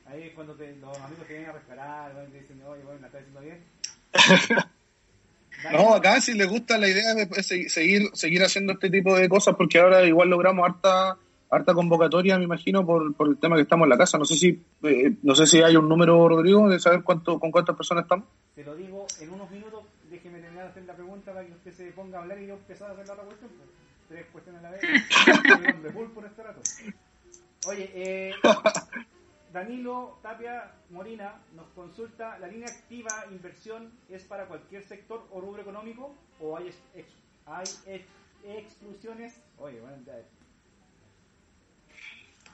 [0.06, 3.06] Ahí es cuando te- los amigos te vienen a rescatar, te dicen, oye, bueno, la
[3.06, 3.64] estás haciendo bien.
[5.70, 9.14] No, acá si les gusta la idea de pues, segui- seguir, seguir haciendo este tipo
[9.16, 11.16] de cosas, porque ahora igual logramos harta,
[11.50, 14.18] harta convocatoria, me imagino, por, por el tema que estamos en la casa.
[14.18, 17.50] No sé si, eh, no sé si hay un número, Rodrigo, de saber cuánto, con
[17.50, 18.26] cuántas personas estamos.
[18.54, 21.72] Se lo digo en unos minutos, déjeme terminar de hacer la pregunta para que usted
[21.72, 23.50] se ponga a hablar y yo empezar a hacer la otra cuestión.
[24.08, 24.80] Tres cuestiones a la vez.
[26.14, 26.60] Por este rato.
[27.66, 28.32] Oye, eh,
[29.52, 35.60] Danilo Tapia Morina nos consulta, ¿la línea activa inversión es para cualquier sector o rubro
[35.62, 38.04] económico o hay, ex-
[38.44, 39.40] exclusiones?
[39.58, 40.14] Oye, bueno, ya,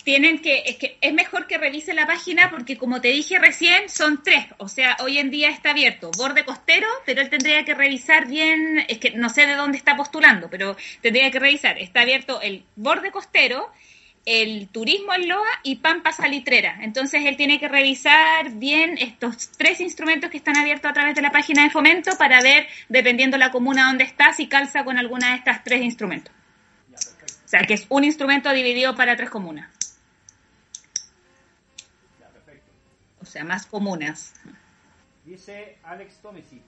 [0.05, 3.89] Tienen que, es que es mejor que revise la página porque como te dije recién,
[3.91, 4.47] son tres.
[4.57, 8.85] O sea, hoy en día está abierto borde costero, pero él tendría que revisar bien,
[8.89, 11.79] es que no sé de dónde está postulando, pero tendría que revisar.
[11.79, 13.71] Está abierto el borde costero,
[14.31, 16.81] el turismo en Loa y Pampa Salitrera.
[16.83, 21.23] Entonces él tiene que revisar bien estos tres instrumentos que están abiertos a través de
[21.23, 25.31] la página de fomento para ver, dependiendo la comuna donde está, si calza con alguna
[25.31, 26.35] de estas tres instrumentos.
[26.93, 29.71] O sea, que es un instrumento dividido para tres comunas.
[33.23, 34.35] O sea, más comunas.
[35.25, 36.63] Dice Alex Tomisic,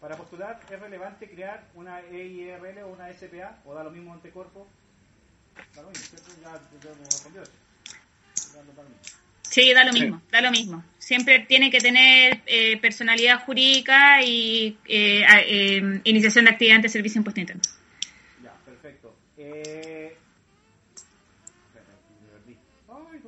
[0.00, 4.30] para postular es relevante crear una EIRL o una SPA o da lo mismo ante
[4.30, 4.66] Corfo.
[9.54, 10.84] Sí, da lo mismo, da lo mismo.
[10.98, 17.20] Siempre tiene que tener eh, personalidad jurídica y eh, eh, iniciación de actividad ante servicio
[17.20, 17.62] impuesto interno.
[18.42, 19.14] Ya, perfecto.
[19.36, 20.16] Eh.
[22.88, 23.22] Ay.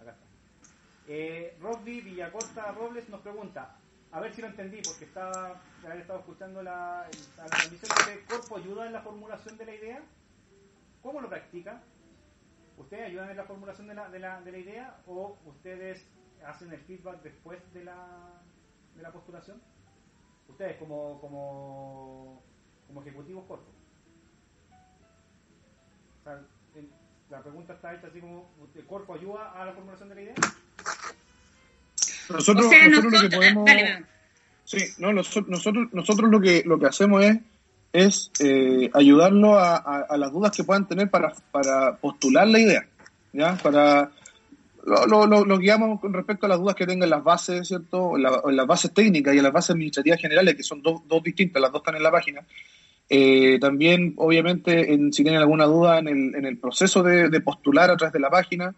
[0.00, 0.26] Acá está.
[1.06, 1.54] Eh,
[1.84, 3.76] Villacorta Robles nos pregunta,
[4.12, 8.56] a ver si lo entendí, porque estaba, había estado escuchando la, la transmisión de Corpo
[8.56, 10.02] ayuda en la formulación de la idea.
[11.02, 11.80] ¿Cómo lo practica?
[12.76, 16.06] ¿Ustedes ayudan en la formulación de la, de la, de la idea o ustedes
[16.46, 18.06] hacen el feedback después de la,
[18.94, 19.60] de la postulación?
[20.48, 22.42] Ustedes como, como,
[22.86, 23.74] como ejecutivos cortos.
[26.20, 26.40] O sea,
[26.76, 26.90] en-
[27.30, 30.34] la pregunta está hecha así como, ¿el cuerpo ayuda a la formulación de la idea?
[32.30, 33.64] Nosotros, o sea, nosotros lo nosotros, que podemos...
[33.66, 34.04] dale.
[34.64, 37.38] Sí, no, noso- nosotros, nosotros lo que lo que hacemos es
[37.92, 42.86] es eh, ayudarlo a, las dudas que puedan tener para, para postular la idea,
[43.32, 43.56] ¿ya?
[43.56, 44.10] Para
[44.84, 48.16] lo, lo, guiamos con respecto a las dudas que tengan las bases, ¿cierto?
[48.16, 51.72] La- las bases técnicas y las bases administrativas generales, que son dos, dos distintas, las
[51.72, 52.44] dos están en la página.
[53.10, 57.40] Eh, también, obviamente, en, si tienen alguna duda en el, en el proceso de, de
[57.40, 58.74] postular a través de la página,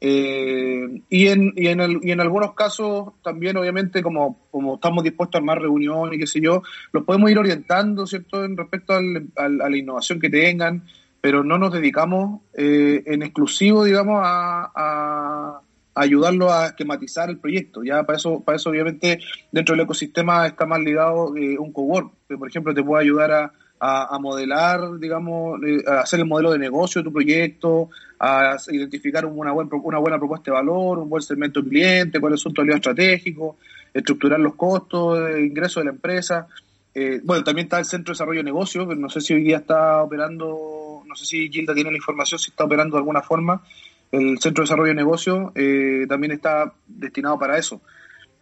[0.00, 5.02] eh, y, en, y, en el- y en algunos casos también, obviamente, como, como estamos
[5.04, 6.62] dispuestos a armar reuniones y qué sé yo,
[6.92, 10.84] los podemos ir orientando, ¿cierto?, en respecto al- a la innovación que tengan,
[11.20, 15.60] pero no nos dedicamos eh, en exclusivo, digamos, a, a-
[15.94, 17.82] a ayudarlos a esquematizar el proyecto.
[17.82, 19.18] Ya para eso, para eso obviamente,
[19.50, 23.32] dentro del ecosistema está más ligado eh, un cowork, que por ejemplo te puede ayudar
[23.32, 27.90] a, a- a modelar, digamos, eh, a hacer el modelo de negocio de tu proyecto,
[28.18, 32.40] a identificar una, buen, una buena propuesta de valor, un buen segmento de cliente, cuáles
[32.40, 33.56] son tus aliados estratégicos,
[33.92, 36.46] estructurar los costos de ingreso de la empresa.
[36.94, 39.58] Eh, bueno, también está el Centro de Desarrollo de Negocios, no sé si hoy día
[39.58, 43.62] está operando, no sé si Gilda tiene la información, si está operando de alguna forma.
[44.10, 47.82] El Centro de Desarrollo de Negocios eh, también está destinado para eso.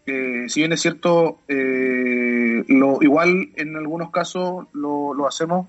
[0.07, 5.67] Eh, si bien es cierto, eh, lo, igual en algunos casos lo, lo hacemos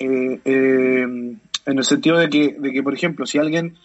[0.00, 3.76] eh, eh, en el sentido de que, de que, por ejemplo, si alguien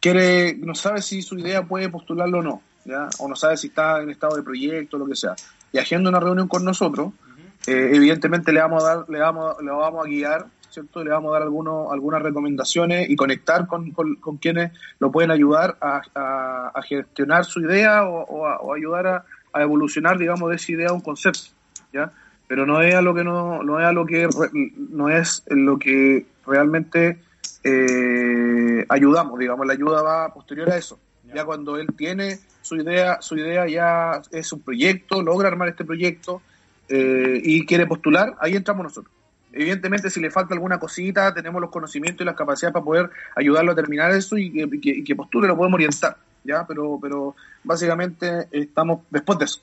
[0.00, 3.08] quiere, no sabe si su idea puede postularlo o no, ¿ya?
[3.18, 5.34] o no sabe si está en estado de proyecto, lo que sea,
[5.70, 7.12] y haciendo una reunión con nosotros,
[7.66, 11.02] eh, evidentemente le vamos a dar, le vamos, le vamos a guiar, ¿cierto?
[11.02, 15.30] Le vamos a dar algunos, algunas recomendaciones y conectar con, con, con quienes lo pueden
[15.30, 20.18] ayudar a, a, a gestionar su idea o, o a, o ayudar a, a evolucionar,
[20.18, 21.50] digamos, de esa idea a un concepto,
[21.92, 22.12] ¿ya?
[22.46, 24.26] Pero no es a lo que no, no es a lo que
[24.74, 27.18] no es lo que realmente
[27.62, 30.98] eh, ayudamos, digamos, la ayuda va posterior a eso.
[31.34, 35.84] Ya cuando él tiene su idea, su idea ya es un proyecto, logra armar este
[35.84, 36.40] proyecto
[36.88, 39.14] eh, y quiere postular, ahí entramos nosotros.
[39.52, 43.72] Evidentemente, si le falta alguna cosita, tenemos los conocimientos y las capacidades para poder ayudarlo
[43.72, 46.66] a terminar eso y que, y postule, lo podemos orientar, ¿ya?
[46.66, 47.34] Pero, pero
[47.64, 49.62] básicamente estamos después de eso.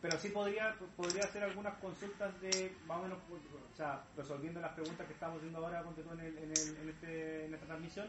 [0.00, 4.72] Pero sí podría, podría hacer algunas consultas de, más o menos, o sea, resolviendo las
[4.72, 8.06] preguntas que estamos haciendo ahora en, el, en, el, en, este, en esta transmisión,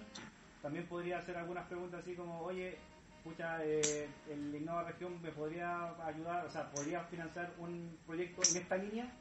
[0.64, 2.80] también podría hacer algunas preguntas así como, oye,
[3.24, 8.58] pucha, eh, el Innova Región me podría ayudar, o sea, podría financiar un proyecto en
[8.58, 9.12] esta línea,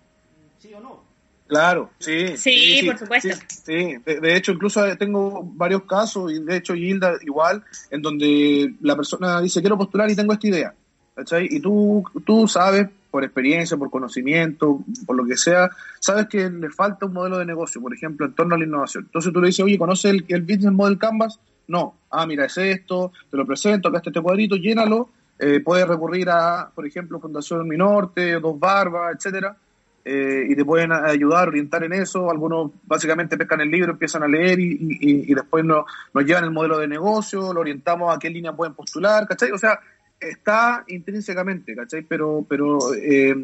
[0.59, 1.05] sí o no.
[1.47, 2.37] Claro, sí.
[2.37, 3.29] Sí, por supuesto.
[3.49, 3.97] Sí, sí.
[4.05, 8.97] De, de hecho, incluso tengo varios casos, y de hecho Gilda igual, en donde la
[8.97, 10.75] persona dice, quiero postular y tengo esta idea.
[11.15, 11.49] ¿cachai?
[11.51, 15.71] Y tú, tú sabes, por experiencia, por conocimiento, por lo que sea,
[16.01, 19.05] sabes que le falta un modelo de negocio, por ejemplo, en torno a la innovación.
[19.05, 21.39] Entonces tú le dices, oye, ¿conoces el, el Business Model Canvas?
[21.73, 21.95] No.
[22.11, 25.09] Ah, mira, es esto, te lo presento, acá está este cuadrito, llénalo.
[25.39, 29.57] Eh, puedes recurrir a, por ejemplo, Fundación Minorte, Dos Barbas, etcétera,
[30.05, 32.31] eh, y te pueden ayudar, orientar en eso.
[32.31, 36.45] Algunos básicamente pescan el libro, empiezan a leer y, y, y después nos, nos llevan
[36.45, 39.51] el modelo de negocio, lo orientamos a qué línea pueden postular, ¿cachai?
[39.53, 39.81] O sea,
[40.21, 42.03] está intrínsecamente, ¿cachai?
[42.03, 43.35] Pero, pero eh,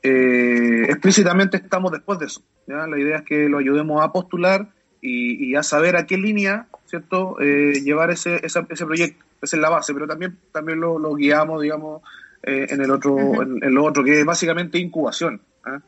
[0.00, 2.40] eh, explícitamente estamos después de eso.
[2.68, 4.68] La idea es que lo ayudemos a postular
[5.00, 9.24] y, y a saber a qué línea, ¿cierto?, eh, llevar ese, ese, ese proyecto.
[9.40, 12.02] Esa es la base, pero también, también lo, lo guiamos, digamos,
[12.42, 13.42] eh, en el otro, uh -huh.
[13.42, 15.40] en, en, lo otro, que es básicamente incubación.
[15.66, 15.78] ¿eh?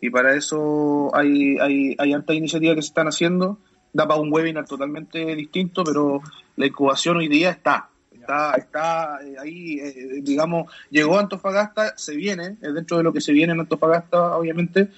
[0.00, 3.58] Y para eso hay, hay, hay hartas iniciativas que se están haciendo.
[3.92, 6.20] Da para un webinar totalmente distinto, pero
[6.56, 7.88] la incubación hoy día está.
[8.12, 13.20] Está, está ahí, eh, digamos, llegó a Antofagasta, se viene, es dentro de lo que
[13.20, 14.88] se viene en Antofagasta, obviamente,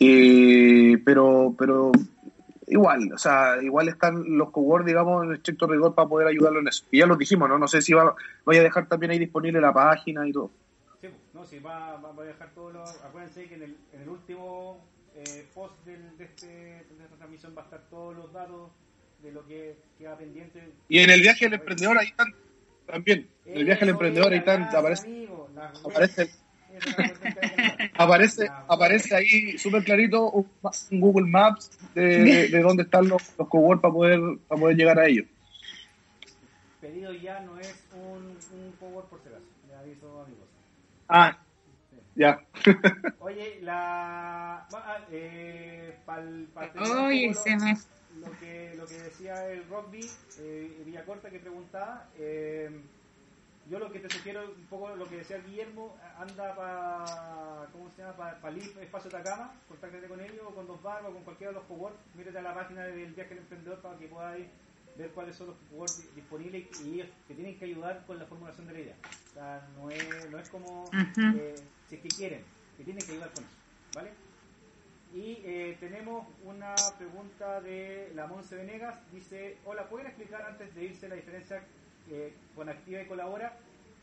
[0.00, 1.92] eh, pero, pero
[2.72, 6.68] igual, o sea, igual están los cowork, digamos, en estricto rigor para poder ayudarlo en
[6.68, 6.84] eso.
[6.90, 7.58] Y ya lo dijimos, ¿no?
[7.58, 10.50] No sé si va, voy a dejar también ahí disponible la página y todo.
[11.00, 12.82] Sí, no, sí, va, va, voy a dejar todo lo...
[12.82, 14.80] Acuérdense que en el, en el último
[15.14, 18.70] eh, post del, de, este, de esta transmisión va a estar todos los datos
[19.22, 20.72] de lo que queda pendiente.
[20.88, 22.34] Y en el viaje del emprendedor ahí están
[22.86, 23.28] también.
[23.46, 25.06] En el viaje del emprendedor ahí están, aparece.
[25.06, 25.48] Amigo,
[25.84, 26.30] aparece.
[27.98, 30.50] aparece, aparece ahí súper clarito un,
[30.90, 34.98] un Google Maps de, de dónde están los, los cowork para poder, para poder llegar
[34.98, 35.26] a ellos.
[36.80, 39.44] Pedido ya no es un, un cowork por si acaso.
[39.68, 40.48] Le aviso amigos.
[41.08, 41.38] Ah,
[42.16, 42.40] ya.
[43.20, 44.66] Oye, la.
[44.72, 47.76] ah, Eh, pa'l- pa'l Oye, se me...
[48.20, 52.08] lo, que, lo que decía el Rockby, eh, Villacorta, que preguntaba.
[52.18, 52.70] eh,
[53.68, 57.68] yo lo que te sugiero, un poco lo que decía Guillermo, anda para.
[57.72, 58.16] ¿Cómo se llama?
[58.16, 61.52] Para pa LIF Espacio Atacama, contáctate con ellos, o con Dos Barbas, o con cualquiera
[61.52, 62.00] de los coworks.
[62.14, 64.46] Mírate a la página del viaje del emprendedor para que podáis
[64.96, 68.26] ver cuáles son los coworks di- disponibles y ellos te tienen que ayudar con la
[68.26, 68.96] formulación de la idea.
[69.30, 70.90] O sea, no es, no es como.
[71.34, 72.44] Eh, si es que quieren,
[72.76, 73.56] que tienen que ayudar con eso,
[73.94, 74.10] ¿vale?
[75.14, 78.98] Y eh, tenemos una pregunta de la Monse Venegas.
[79.12, 81.62] Dice, hola, ¿pueden explicar antes de irse la diferencia
[82.10, 83.58] eh, con Activa y Colabora?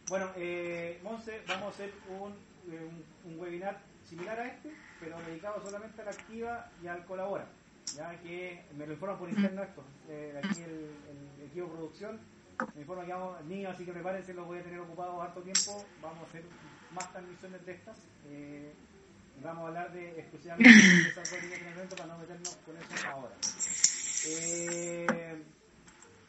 [0.07, 2.31] Bueno, eh, Monse, vamos a hacer un,
[2.73, 3.77] eh, un, un webinar
[4.07, 7.45] similar a este, pero dedicado solamente a la Activa y al Colabora.
[7.95, 10.89] Ya que me lo informan por interno esto, eh, aquí el,
[11.39, 12.19] el equipo de producción
[12.75, 15.83] me informa que vamos, niños, así que prepárense, los voy a tener ocupados harto tiempo.
[16.01, 16.43] Vamos a hacer
[16.95, 17.97] más transmisiones de estas.
[18.27, 18.71] Eh,
[19.43, 23.09] vamos a hablar de exclusivamente de esas dos líneas de para no meternos con eso
[23.09, 23.35] ahora.
[24.27, 25.43] Eh,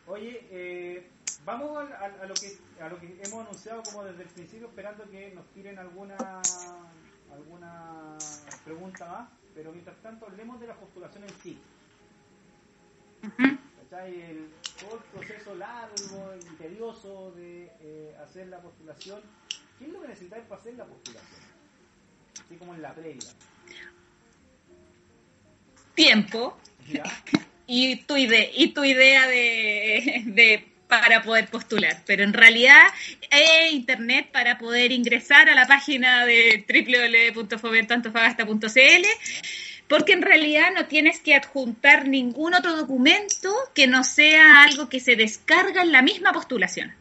[0.06, 1.09] oye, eh,
[1.44, 4.68] vamos a, a- a lo que a lo que hemos anunciado como desde el principio,
[4.68, 6.82] esperando que nos tiren alguna
[7.32, 8.18] alguna
[8.64, 11.58] pregunta más, pero mientras tanto hablemos de la postulación en sí.
[13.90, 14.20] ¿cachai?
[14.20, 14.50] El,
[14.80, 19.20] todo el proceso largo y tedioso de eh, hacer la postulación.
[19.78, 21.40] ¿Qué es lo que necesitáis para hacer la postulación?
[22.44, 23.30] Así como en la previa.
[25.94, 26.56] Tiempo
[26.92, 27.04] ¿Ya?
[27.66, 32.02] y tu, ide- y tu idea de, de para poder postular.
[32.04, 32.82] Pero en realidad
[33.30, 36.66] es internet para poder ingresar a la página de
[37.34, 39.06] www.fomentantofagasta.cl
[39.88, 45.00] porque en realidad no tienes que adjuntar ningún otro documento que no sea algo que
[45.00, 46.92] se descarga en la misma postulación.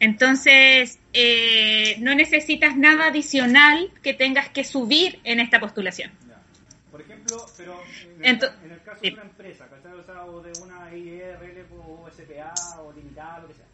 [0.00, 6.10] Entonces, eh, no necesitas nada adicional que tengas que subir en esta postulación.
[7.24, 9.08] Ejemplo, pero en el, en el caso sí.
[9.08, 9.92] de una empresa, ¿cachai?
[9.94, 13.66] O, sea, o de una IRL o SPA o limitada, lo que sea.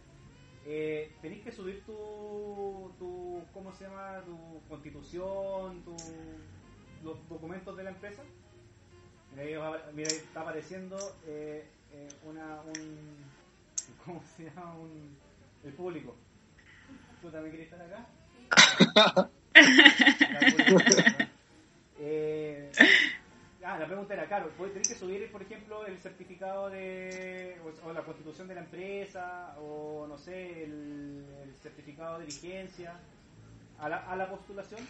[0.67, 4.23] Eh, tenéis que subir tu, tu, ¿cómo se llama?
[4.25, 5.97] Tu constitución, tu,
[7.03, 8.23] los documentos de la empresa.
[9.33, 13.17] Mira, ahí, va- mira, ahí está apareciendo eh, eh, una, un,
[14.05, 14.75] ¿cómo se llama?
[14.75, 15.17] Un,
[15.65, 16.15] el público.
[17.21, 19.29] ¿Tú también quieres estar acá?
[20.51, 21.03] Público.
[22.03, 22.73] Eh,
[23.65, 27.89] ah, la pregunta era, claro, ¿puedes- ¿tenés que subir, por ejemplo, el certificado de, o,
[27.89, 32.95] o la constitución de la empresa, o no sé, el, el certificado de vigencia
[33.79, 34.81] a la, a la postulación?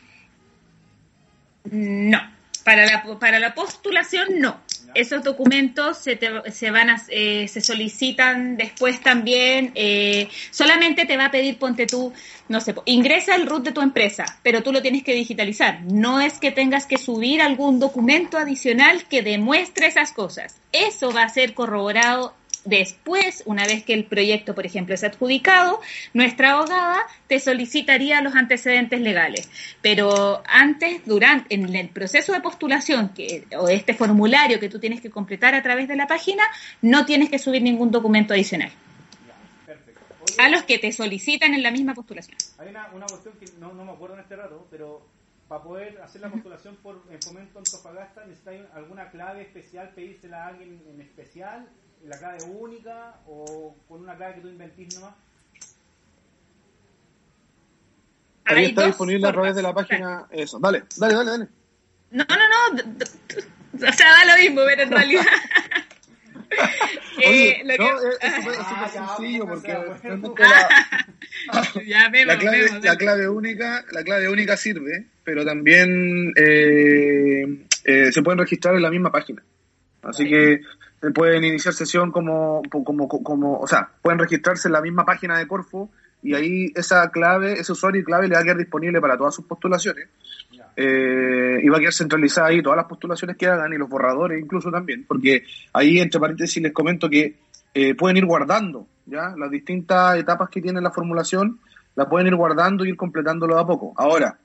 [1.64, 2.18] No,
[2.64, 4.60] para la, para la postulación no.
[4.92, 9.70] Esos documentos se, te- se van a, eh, se solicitan después también.
[9.76, 12.12] eh, solamente te va a pedir, ponte tú,
[12.48, 15.80] no sé, ingresa el root de tu empresa, pero tú lo tienes que digitalizar.
[15.84, 20.60] No es que tengas que subir algún documento adicional que demuestre esas cosas.
[20.72, 22.34] Eso va a ser corroborado
[22.64, 25.80] Después, una vez que el proyecto, por ejemplo, es adjudicado,
[26.12, 29.48] nuestra abogada te solicitaría los antecedentes legales.
[29.80, 35.00] Pero antes, durante, en el proceso de postulación que, o este formulario que tú tienes
[35.00, 36.44] que completar a través de la página,
[36.82, 38.70] no tienes que subir ningún documento adicional.
[39.26, 40.00] Ya, perfecto.
[40.20, 42.36] Oye, A los que te solicitan en la misma postulación.
[42.58, 45.06] Hay una, una cuestión que no, no me acuerdo en este rato, pero
[45.48, 50.48] para poder hacer la postulación por en Fomento Antofagasta, ¿necesitáis alguna clave especial, pedírsela a
[50.48, 51.66] alguien en especial,
[52.06, 55.14] la clave única o con una clave que tú inventís nomás?
[58.44, 60.26] Ahí está dos disponible a través de la página.
[60.30, 61.48] Eso, dale, dale, dale, dale.
[62.10, 63.88] No, no, no.
[63.88, 65.22] O sea, da lo mismo, pero en realidad.
[67.18, 70.34] Oye, Eh, lo no, que- es súper Ah, ya, sencillo porque bueno.
[70.38, 70.68] la,
[71.86, 77.66] ya vemos, la clave, vemos, la clave única, la clave única sirve, pero también eh,
[77.84, 79.44] eh, se pueden registrar en la misma página.
[80.02, 80.60] Así que
[81.14, 85.46] pueden iniciar sesión como, como, como, o sea, pueden registrarse en la misma página de
[85.46, 85.90] Corfo
[86.22, 89.34] y ahí esa clave, ese usuario y clave le va a quedar disponible para todas
[89.34, 90.08] sus postulaciones.
[90.76, 94.40] Eh, y va a quedar centralizada ahí todas las postulaciones que hagan y los borradores
[94.40, 97.36] incluso también, porque ahí entre paréntesis les comento que
[97.74, 101.58] eh, pueden ir guardando ya las distintas etapas que tiene la formulación,
[101.96, 103.92] la pueden ir guardando y ir completándolo a poco.
[103.96, 104.38] Ahora,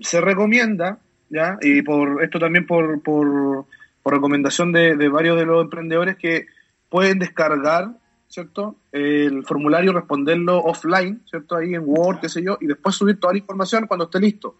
[0.00, 0.98] se recomienda,
[1.28, 3.66] ya, y por esto también por, por,
[4.04, 6.46] por recomendación de, de varios de los emprendedores que
[6.90, 7.88] pueden descargar,
[8.28, 8.76] ¿cierto?
[8.92, 11.56] El formulario, responderlo offline, ¿cierto?
[11.56, 14.58] Ahí en Word, qué sé yo, y después subir toda la información cuando esté listo.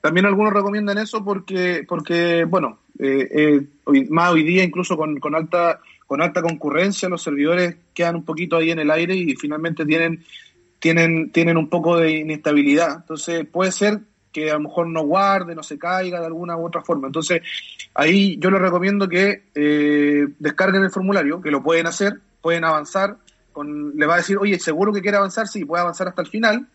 [0.00, 5.34] También algunos recomiendan eso porque, porque bueno, eh, eh, más hoy día incluso con, con,
[5.34, 9.84] alta con alta concurrencia los servidores quedan un poquito ahí en el aire y finalmente
[9.84, 10.24] tienen
[10.78, 12.96] tienen tienen un poco de inestabilidad.
[13.02, 14.00] Entonces puede ser
[14.32, 17.06] que a lo mejor no guarde, no se caiga de alguna u otra forma.
[17.08, 17.42] Entonces
[17.94, 23.16] ahí yo les recomiendo que eh, descarguen el formulario, que lo pueden hacer, pueden avanzar.
[23.52, 25.48] Con, le va a decir, oye, ¿seguro que quiere avanzar?
[25.48, 26.66] Sí, puede avanzar hasta el final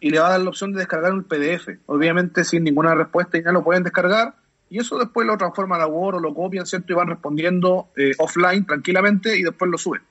[0.00, 1.68] y le va a dar la opción de descargar un PDF.
[1.86, 4.34] Obviamente sin ninguna respuesta y ya lo pueden descargar
[4.70, 6.92] y eso después lo transforma a Word o lo copian, ¿cierto?
[6.92, 10.02] Y van respondiendo eh, offline tranquilamente y después lo suben.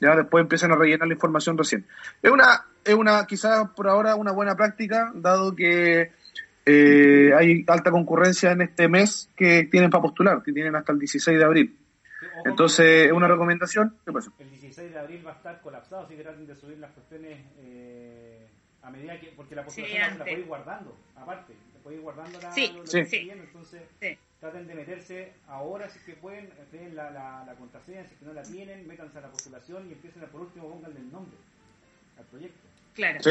[0.00, 1.86] Ya después empiezan a rellenar la información recién.
[2.22, 6.12] Es una, es una, quizás por ahora una buena práctica, dado que
[6.70, 10.98] eh, hay alta concurrencia en este mes que tienen para postular, que tienen hasta el
[10.98, 11.76] 16 de abril.
[12.44, 13.96] Entonces, es una recomendación.
[14.04, 14.30] ¿Qué pasa?
[14.38, 17.38] El 16 de abril va a estar colapsado, así que traten de subir las cuestiones
[17.58, 18.46] eh,
[18.82, 19.28] a medida que.
[19.36, 21.54] Porque la postulación sí, la puede ir guardando, aparte.
[21.72, 22.52] Se puede ir guardando la.
[22.52, 22.98] Sí, lo sí.
[22.98, 24.18] Entonces, sí.
[24.38, 28.20] traten de meterse ahora, si es que pueden, tienen la, la, la, contraseña, si es
[28.20, 31.10] que no la tienen, métanse a la postulación y empiecen a, por último, pónganle el
[31.10, 31.36] nombre
[32.18, 32.60] al proyecto.
[32.94, 33.22] Claro.
[33.22, 33.30] Sí.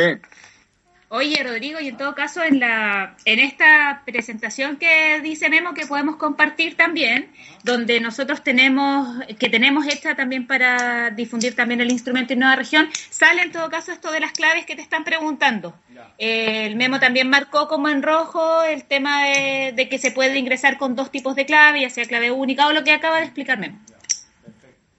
[1.11, 5.88] Oye, Rodrigo, y en todo caso, en la en esta presentación que dice Memo que
[5.88, 7.31] podemos compartir también,
[7.64, 9.07] donde nosotros tenemos,
[9.40, 13.91] que tenemos hecha también para difundir también el instrumento Nueva Región, sale en todo caso
[13.91, 15.73] esto de las claves que te están preguntando.
[16.19, 20.38] Eh, el Memo también marcó como en rojo el tema de, de, que se puede
[20.38, 23.23] ingresar con dos tipos de clave, ya sea clave única o lo que acaba de
[23.23, 23.80] explicar Memo.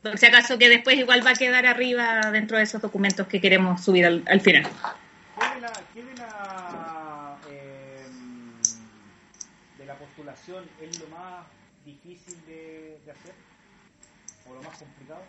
[0.02, 3.40] Por si acaso que después igual va a quedar arriba dentro de esos documentos que
[3.40, 4.66] queremos subir al, al final.
[6.60, 8.06] ¿Qué de la, qué de la, eh,
[9.78, 11.46] de la postulación es lo más
[11.84, 13.34] difícil de, de, hacer?
[14.48, 15.22] ¿O lo más complicado?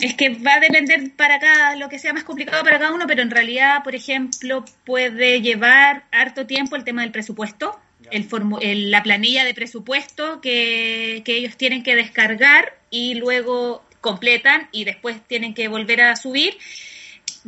[0.00, 3.06] Es que va a depender para cada, lo que sea más complicado para cada uno,
[3.06, 7.78] pero en realidad, por ejemplo, puede llevar harto tiempo el tema del presupuesto,
[8.10, 8.26] el,
[8.62, 14.84] el la planilla de presupuesto que, que ellos tienen que descargar y luego completan y
[14.84, 16.56] después tienen que volver a subir.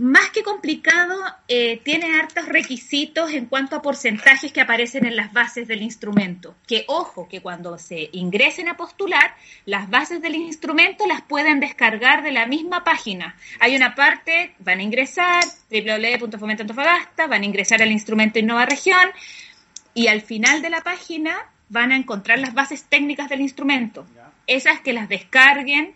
[0.00, 1.14] Más que complicado,
[1.46, 6.56] eh, tiene hartos requisitos en cuanto a porcentajes que aparecen en las bases del instrumento.
[6.66, 9.34] Que ojo, que cuando se ingresen a postular,
[9.66, 13.36] las bases del instrumento las pueden descargar de la misma página.
[13.58, 19.10] Hay una parte, van a ingresar, www.fomentantofagasta, van a ingresar al instrumento Innova Región
[19.92, 21.36] y al final de la página
[21.68, 24.06] van a encontrar las bases técnicas del instrumento.
[24.46, 25.92] Esas que las descarguen,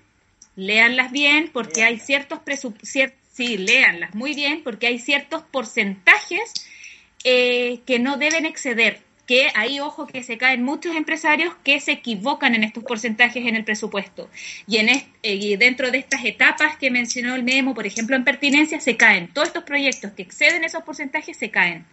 [0.57, 6.53] léanlas bien porque hay ciertos presupuestos, sí, léanlas muy bien porque hay ciertos porcentajes
[7.25, 11.93] eh, que no deben exceder, que ahí ojo que se caen muchos empresarios que se
[11.93, 14.29] equivocan en estos porcentajes en el presupuesto.
[14.67, 18.81] Y, en y dentro de estas etapas que mencionó el Memo, por ejemplo, en pertinencia,
[18.81, 19.29] se caen.
[19.29, 21.87] Todos estos proyectos que exceden esos porcentajes se caen.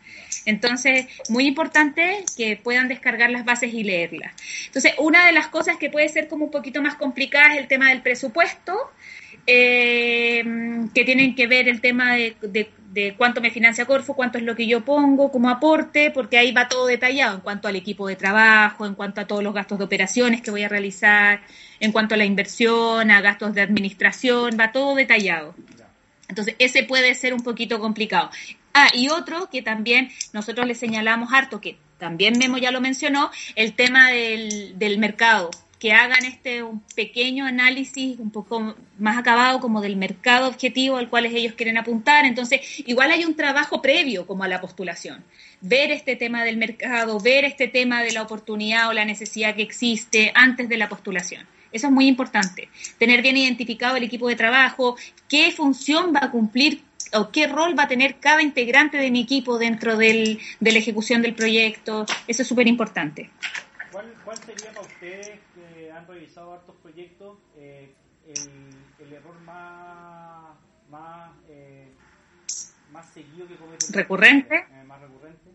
[0.46, 4.34] Entonces, muy importante que puedan descargar las bases y leerlas.
[4.66, 7.68] Entonces, una de las cosas que puede ser como un poquito más complicada es el
[7.68, 8.92] tema del presupuesto.
[9.48, 10.44] Eh,
[10.94, 14.68] que tienen que ver el tema de, cuánto me financia Corfo, cuánto es lo que
[14.68, 18.86] yo pongo como aporte, porque ahí va todo detallado en cuanto al equipo de trabajo,
[18.86, 21.42] en cuanto a todos los gastos de operaciones que voy a realizar,
[21.80, 25.56] en cuanto a la inversión, a gastos de administración, va todo detallado.
[26.28, 28.30] Entonces, ese puede ser un poquito complicado.
[28.74, 33.32] Ah, y otro que también nosotros le señalamos harto, que también Memo ya lo mencionó,
[33.56, 35.52] el tema del mercado
[35.82, 41.10] que hagan este un pequeño análisis un poco más acabado como del mercado objetivo al
[41.10, 42.24] cual ellos quieren apuntar.
[42.26, 45.24] Entonces, igual hay un trabajo previo como a la postulación.
[45.60, 49.64] Ver este tema del mercado, ver este tema de la oportunidad o la necesidad que
[49.64, 51.48] existe antes de la postulación.
[51.72, 52.70] Eso es muy importante.
[53.00, 54.98] Tener bien identificado el equipo de trabajo,
[55.28, 56.84] qué función va a cumplir
[57.14, 60.78] o qué rol va a tener cada integrante de mi equipo dentro del, de la
[60.78, 62.06] ejecución del proyecto.
[62.28, 63.32] Eso es súper importante.
[63.92, 65.32] ¿Cuál, ¿Cuál sería para ustedes
[66.42, 67.94] revisado hartos proyectos, eh,
[68.28, 70.56] el, el, error más
[70.90, 71.88] más, eh,
[72.92, 73.86] más seguido que comete.
[73.92, 74.56] ¿Recurrente?
[74.56, 75.50] Eh, más recurrente.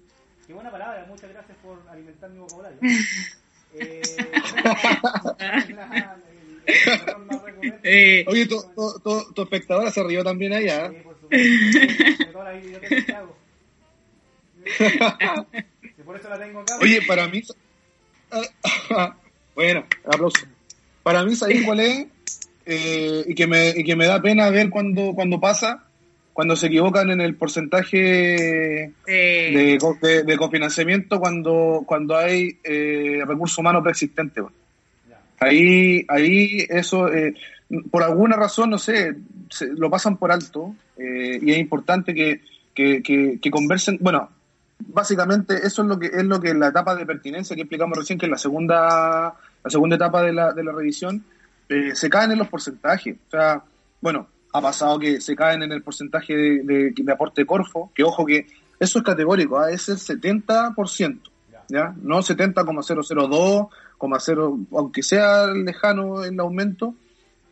[0.47, 2.79] Qué buena palabra, muchas gracias por alimentar mi vocabulario.
[3.75, 4.03] eh,
[8.29, 10.91] Oye, tu, tu, tu, tu, espectadora se rió también allá.
[15.97, 16.77] Sí, por eso la tengo acá.
[16.81, 17.41] Oye, para mí.
[19.55, 20.47] Bueno, aplauso.
[21.07, 22.07] Para mí, ¿sabéis cuál es?
[22.65, 25.85] Eh, y, que me, y que me da pena ver cuando, cuando pasa,
[26.33, 29.13] cuando se equivocan en el porcentaje Sí.
[29.13, 34.43] de, de, de cofinanciamiento cuando, cuando hay eh, recursos humanos preexistentes.
[34.43, 34.57] bueno.
[35.39, 37.35] Ahí, ahí eso, eh,
[37.89, 39.15] por alguna razón, no sé,
[39.49, 42.41] se- lo pasan por alto eh, y es importante que,
[42.75, 44.29] que, que, que conversen, bueno,
[44.89, 48.19] básicamente eso es lo que es lo que la etapa de pertinencia que explicamos recién,
[48.19, 49.35] que en la segunda,
[49.67, 51.25] la segunda etapa de la, de la revisión,
[51.69, 53.17] eh, se caen en los porcentajes.
[53.27, 53.65] O sea,
[54.01, 58.05] bueno, ha pasado que se caen en el porcentaje de, de, aporte de Corfo, que
[58.05, 58.47] ojo que
[58.79, 59.73] eso es categórico, ¿ah?
[59.73, 61.19] es el 70%,
[61.69, 61.93] ¿ya?
[62.01, 63.67] No 70,002,
[64.71, 66.95] aunque sea lejano el aumento,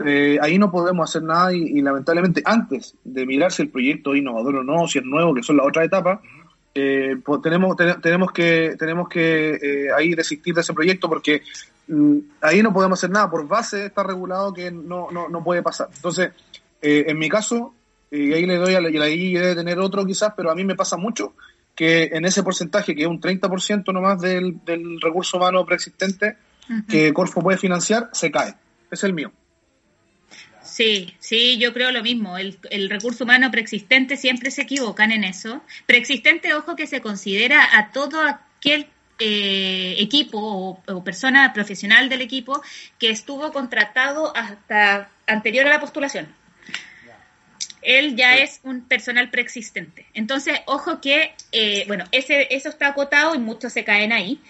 [0.04, 4.14] eh, ahí no podemos hacer nada y, y, lamentablemente antes de mirar si el proyecto
[4.14, 6.20] es innovador o no, si es nuevo, que son las otras etapas,
[6.74, 11.42] eh, pues tenemos, te, tenemos que, tenemos que eh, ahí desistir de ese proyecto porque
[11.86, 15.62] mm, ahí no podemos hacer nada, por base está regulado que no, no, no puede
[15.62, 15.88] pasar.
[15.94, 16.32] Entonces,
[16.82, 17.74] eh, en mi caso,
[18.10, 20.64] y ahí le doy a la, y ahí debe tener otro quizás, pero a mí
[20.64, 21.34] me pasa mucho
[21.74, 26.36] que en ese porcentaje, que es un 30% nomás del, del recurso humano preexistente
[26.68, 26.86] uh -huh.
[26.86, 28.54] que Corfo puede financiar, se cae.
[28.90, 29.32] Es el mío.
[30.74, 32.36] Sí, sí, yo creo lo mismo.
[32.36, 35.62] El, el, recurso humano preexistente siempre se equivocan en eso.
[35.86, 38.88] Preexistente, ojo, que se considera a todo aquel
[39.20, 42.60] eh, equipo o, o, persona profesional del equipo
[42.98, 46.34] que estuvo contratado hasta anterior a la postulación.
[47.80, 48.42] Él ya sí.
[48.42, 50.06] es un personal preexistente.
[50.12, 54.40] Entonces, ojo que, eh, bueno, ese, eso está acotado y muchos se caen ahí.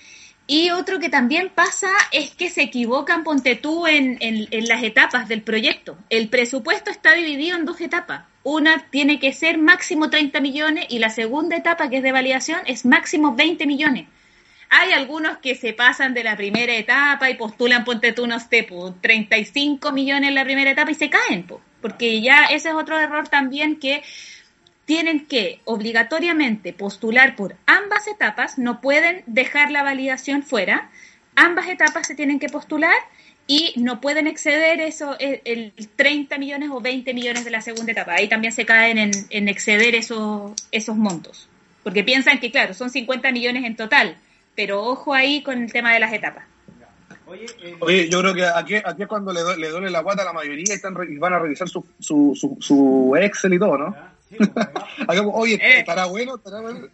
[0.46, 5.26] Y otro que también pasa es que se equivocan, ponte tú, en, en, las etapas
[5.26, 5.96] del proyecto.
[6.10, 8.24] El presupuesto está dividido en dos etapas.
[8.42, 12.60] Una tiene que ser máximo 30 millones y la segunda etapa, que es de validación,
[12.66, 14.06] es máximo 20 millones.
[14.68, 18.68] Hay algunos que se pasan de la primera etapa y postulan, ponte tú, no sé,
[19.00, 22.98] 35 millones en la primera etapa y se caen, po, porque ya ese es otro
[22.98, 24.02] error también que
[24.84, 30.90] tienen que obligatoriamente postular por ambas etapas, no pueden dejar la validación fuera,
[31.34, 32.96] ambas etapas se tienen que postular
[33.46, 37.92] y no pueden exceder eso, el, el 30 millones o 20 millones de la segunda
[37.92, 38.14] etapa.
[38.14, 41.48] Ahí también se caen en, exceder esos, esos montos,
[41.82, 44.16] porque piensan que, claro, son 50 millones en total,
[44.54, 46.44] pero ojo ahí con el tema de las etapas.
[47.26, 50.00] Oye, eh, Oye, yo creo que aquí, aquí es cuando le, do, le, duele la
[50.00, 53.54] guata a la mayoría y, están, y van a revisar su, su, su, su Excel
[53.54, 53.96] y todo, ¿no?
[54.28, 55.80] Sí, pues, Oye, eh.
[55.80, 56.88] estará bueno, estará bueno.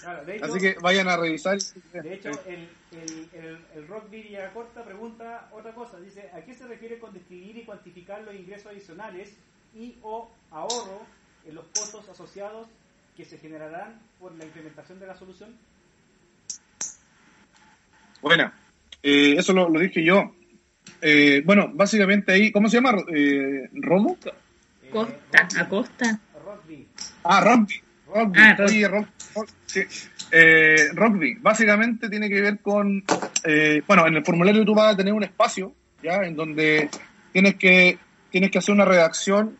[0.00, 1.58] Claro, hecho, Así que vayan a revisar.
[1.58, 4.10] De hecho, el, el, el, el Rock
[4.52, 5.98] Corta pregunta otra cosa.
[5.98, 9.32] Dice, ¿a qué se refiere con describir y cuantificar los ingresos adicionales
[9.74, 11.06] y o ahorro
[11.46, 12.68] en los costos asociados
[13.16, 15.56] que se generarán por la implementación de la solución?
[18.20, 18.52] Bueno,
[19.02, 20.34] eh, eso lo, lo, dije yo.
[21.02, 22.96] Eh, bueno, básicamente ahí, ¿cómo se llama?
[23.14, 24.16] Eh, ¿Romo?
[24.90, 26.20] Costa, Acosta.
[26.44, 26.86] Rugby.
[27.24, 27.80] Ah, rugby.
[28.12, 28.40] Rugby.
[28.40, 29.82] Ah, Oye, rock, rock, sí.
[30.32, 31.36] eh, rugby.
[31.40, 33.04] Básicamente tiene que ver con,
[33.44, 35.72] eh, bueno, en el formulario tú vas a tener un espacio,
[36.02, 36.16] ¿ya?
[36.24, 36.88] En donde
[37.32, 37.98] tienes que,
[38.30, 39.56] tienes que hacer una redacción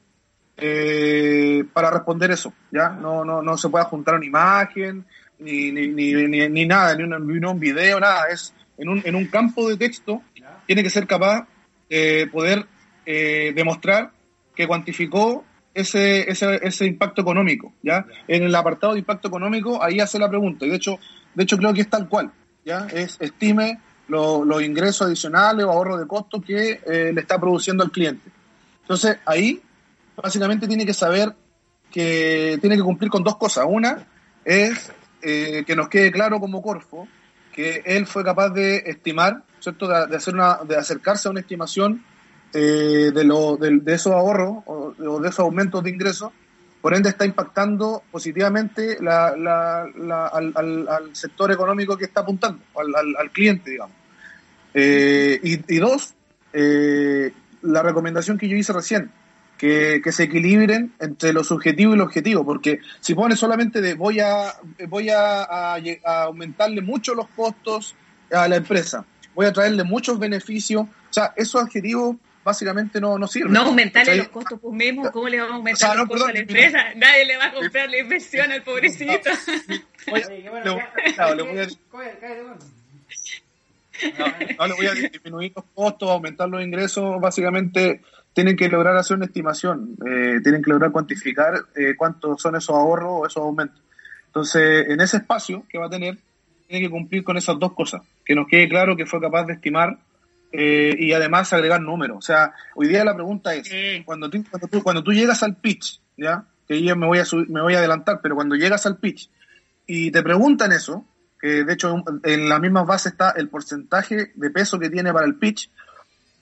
[0.57, 2.89] eh, para responder eso, ¿ya?
[2.91, 5.05] No, no, no se puede juntar una imagen,
[5.39, 8.25] ni, ni, ni, ni, ni nada, ni un, ni un video, nada.
[8.33, 10.23] Es en un, en un campo de texto,
[10.67, 11.47] tiene que ser capaz
[11.89, 12.67] de poder
[13.05, 14.11] eh, demostrar
[14.57, 15.45] que cuantificó
[15.75, 18.07] ese, ese, ese impacto económico, ¿ya?
[18.27, 20.99] En el apartado de impacto económico, ahí hace la pregunta, y de hecho,
[21.35, 22.33] de hecho creo que es tal cual,
[22.65, 22.87] ¿ya?
[22.93, 27.85] Es, estime los lo ingresos adicionales o ahorro de costos que eh, le está produciendo
[27.85, 28.31] al cliente.
[28.83, 29.61] Entonces, ahí,
[30.17, 31.35] básicamente tiene que saber
[31.93, 33.67] que tiene que cumplir con dos cosas.
[33.69, 34.07] Una
[34.45, 34.93] es
[35.23, 37.07] eh, que nos quede claro como Corfo
[37.85, 39.89] él fue capaz de estimar, ¿cierto?
[39.89, 42.05] De, hacer una, de acercarse a una estimación
[42.53, 46.33] eh, de, lo, de, de, esos ahorros o, de esos aumentos de ingresos,
[46.81, 53.31] por ende está impactando positivamente la, la, la, al, sector económico que está apuntando, al,
[53.31, 53.97] cliente, digamos.
[54.73, 56.15] Eh, y, y, dos,
[56.53, 57.33] eh,
[57.63, 59.11] la recomendación que yo hice recién,
[59.61, 63.93] que, que, se equilibren entre lo subjetivo y lo objetivo, porque si pones solamente de
[63.93, 64.55] voy a
[64.89, 67.95] voy a, a, a, aumentarle mucho los costos
[68.33, 69.05] a la empresa,
[69.35, 73.53] voy a traerle muchos beneficios, o sea, esos adjetivos básicamente no, no sirven.
[73.53, 75.95] No aumentarle o sea, los costos pues mismo, ¿cómo le vamos a aumentar o sea,
[75.95, 76.95] no, los costos perdón, a la empresa?
[76.95, 79.31] No, Nadie le va a comprar la inversión al pobrecito.
[84.57, 88.01] No, le voy a disminuir los costos, aumentar los ingresos, básicamente
[88.33, 92.75] tienen que lograr hacer una estimación, eh, tienen que lograr cuantificar eh, cuántos son esos
[92.75, 93.83] ahorros o esos aumentos.
[94.27, 96.19] Entonces, en ese espacio que va a tener,
[96.69, 99.55] tiene que cumplir con esas dos cosas, que nos quede claro que fue capaz de
[99.55, 99.99] estimar
[100.53, 102.19] eh, y además agregar números.
[102.19, 104.03] O sea, hoy día la pregunta es, sí.
[104.05, 106.45] cuando, tú, cuando, tú, cuando tú llegas al pitch, ¿ya?
[106.69, 109.29] que yo me voy, a subir, me voy a adelantar, pero cuando llegas al pitch
[109.87, 111.05] y te preguntan eso,
[111.41, 115.27] que de hecho en la misma base está el porcentaje de peso que tiene para
[115.27, 115.69] el pitch,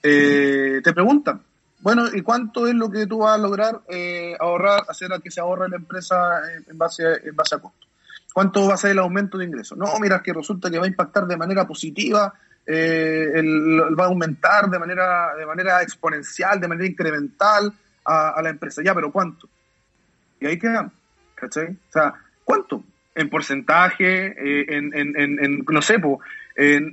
[0.03, 1.41] eh, te preguntan,
[1.81, 5.31] bueno, ¿y cuánto es lo que tú vas a lograr eh, ahorrar, hacer a que
[5.31, 7.87] se ahorre la empresa en, base, en base a costo?
[8.33, 9.77] ¿Cuánto va a ser el aumento de ingresos?
[9.77, 12.33] No, mira, que resulta que va a impactar de manera positiva,
[12.65, 13.41] eh,
[13.97, 17.73] va a aumentar de manera, de manera exponencial, de manera incremental
[18.05, 18.81] a, la empresa.
[18.83, 19.47] Ya, pero ¿cuánto?
[20.39, 20.93] Y ahí quedamos,
[21.35, 21.67] ¿cachai?
[21.67, 22.83] O sea, ¿cuánto?
[23.15, 25.95] En porcentaje, eh, en, en, en, no sé,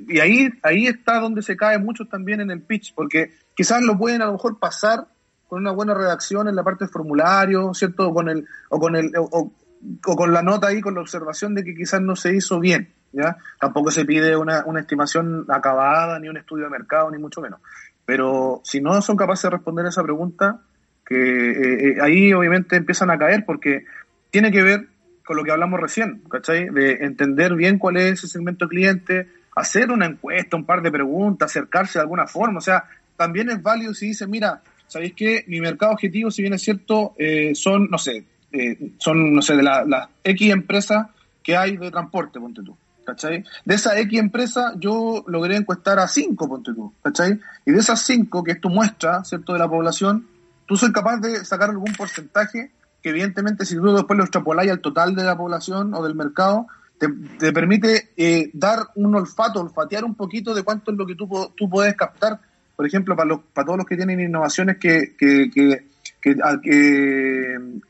[0.09, 3.99] y ahí, ahí está donde se cae mucho también en el pitch, porque quizás lo
[3.99, 5.09] pueden a lo mejor pasar
[5.49, 8.09] con una buena redacción en la parte del formulario, ¿cierto?
[8.09, 9.51] O con el, o con el, o,
[10.03, 13.37] con la nota ahí, con la observación de que quizás no se hizo bien, ¿ya?
[13.61, 17.61] Tampoco se pide una, estimación acabada, ni un estudio de mercado, ni mucho menos.
[18.05, 20.61] Pero si no son capaces de responder esa pregunta,
[21.05, 23.85] que eh, eh, ahí obviamente empiezan a caer porque
[24.31, 24.89] tiene que ver
[25.25, 26.69] con lo que hablamos recién, ¿cachai?
[26.69, 31.51] De entender bien cuál es ese segmento cliente, hacer una encuesta, un par de preguntas,
[31.51, 32.59] acercarse de alguna forma.
[32.59, 32.85] O sea,
[33.17, 35.45] también es válido si dice, mira, ¿sabéis qué?
[35.49, 39.57] Mi mercado objetivo, si bien es cierto, eh, son, no sé, eh, son, no sé,
[39.57, 41.09] de las la X empresas
[41.43, 42.77] que hay de transporte, ponte tú.
[43.05, 43.45] ¿Cachai?
[43.65, 47.39] De esa X empresa yo logré encuestar a cinco, ponte tú, ¿cachai?
[47.65, 50.27] Y de esas cinco, que es tu muestra, ¿cierto?, de la población,
[50.67, 54.81] tú soy capaz de sacar algún porcentaje que evidentemente si tú después lo extrapoláis al
[54.81, 56.67] total de la población o del mercado,
[56.99, 61.29] te, permite eh, dar un olfato, olfatear un poquito de cuánto es lo que tú,
[61.57, 62.41] tú puedes captar,
[62.77, 65.87] por ejemplo, para, los, para todos los que tienen innovaciones que, que, que,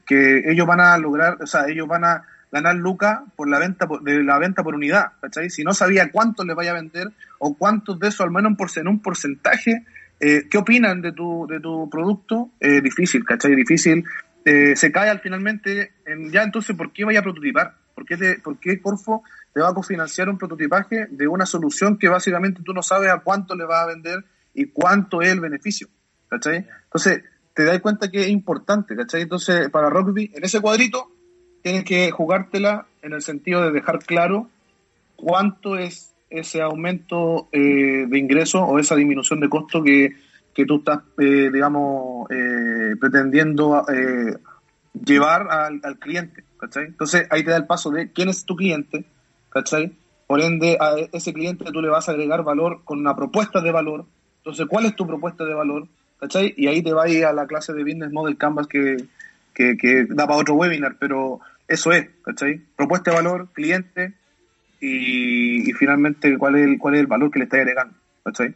[0.06, 2.22] que, ellos van a lograr, o sea, ellos van a
[2.52, 5.50] ganar lucas por la venta de la venta por unidad, ¿cachai?
[5.50, 7.08] Si no sabía cuánto les vaya a vender
[7.38, 9.84] o cuántos de eso, al menos en un porcentaje,
[10.20, 12.50] eh, ¿qué opinan de tu, de tu producto?
[12.60, 13.54] Eh, difícil, ¿cachai?
[13.54, 14.04] Difícil.
[14.44, 17.74] Eh, se cae al finalmente en ya entonces, ¿por qué vaya a prototipar?
[17.94, 21.98] ¿Por qué, te, ¿Por qué Corfo te va a cofinanciar un prototipaje de una solución
[21.98, 24.24] que básicamente tú no sabes a cuánto le va a vender
[24.56, 25.88] y cuánto es el beneficio?
[26.28, 26.66] ¿Cachai?
[26.84, 27.22] Entonces,
[27.54, 29.22] te das cuenta que es importante, ¿cachai?
[29.22, 31.12] Entonces, para rugby, en ese cuadrito,
[31.62, 34.48] tienes que jugártela en el sentido de dejar claro
[35.14, 40.16] cuánto es ese aumento eh, de ingreso o esa disminución de costo que,
[40.52, 43.84] que tú estás, eh, digamos, eh, pretendiendo
[44.92, 46.44] llevar al, al cliente.
[46.58, 46.86] ¿cachai?
[46.86, 49.04] Entonces ahí te da el paso de quién es tu cliente,
[49.50, 49.96] ¿cachai?
[50.26, 53.70] Por ende, a ese cliente tú le vas a agregar valor con una propuesta de
[53.70, 54.06] valor.
[54.46, 55.88] Entonces, ¿cuál es tu propuesta de valor?
[56.20, 56.54] ¿Cachai?
[56.56, 58.96] Y ahí te va a la clase de Business Model Canvas que,
[59.52, 62.60] que, que da para otro webinar, pero eso es, ¿cachai?
[62.76, 64.12] Propuesta de valor, cliente
[64.80, 68.54] y, y finalmente cuál es, el, cuál es el valor que le estás agregando, ¿cachai?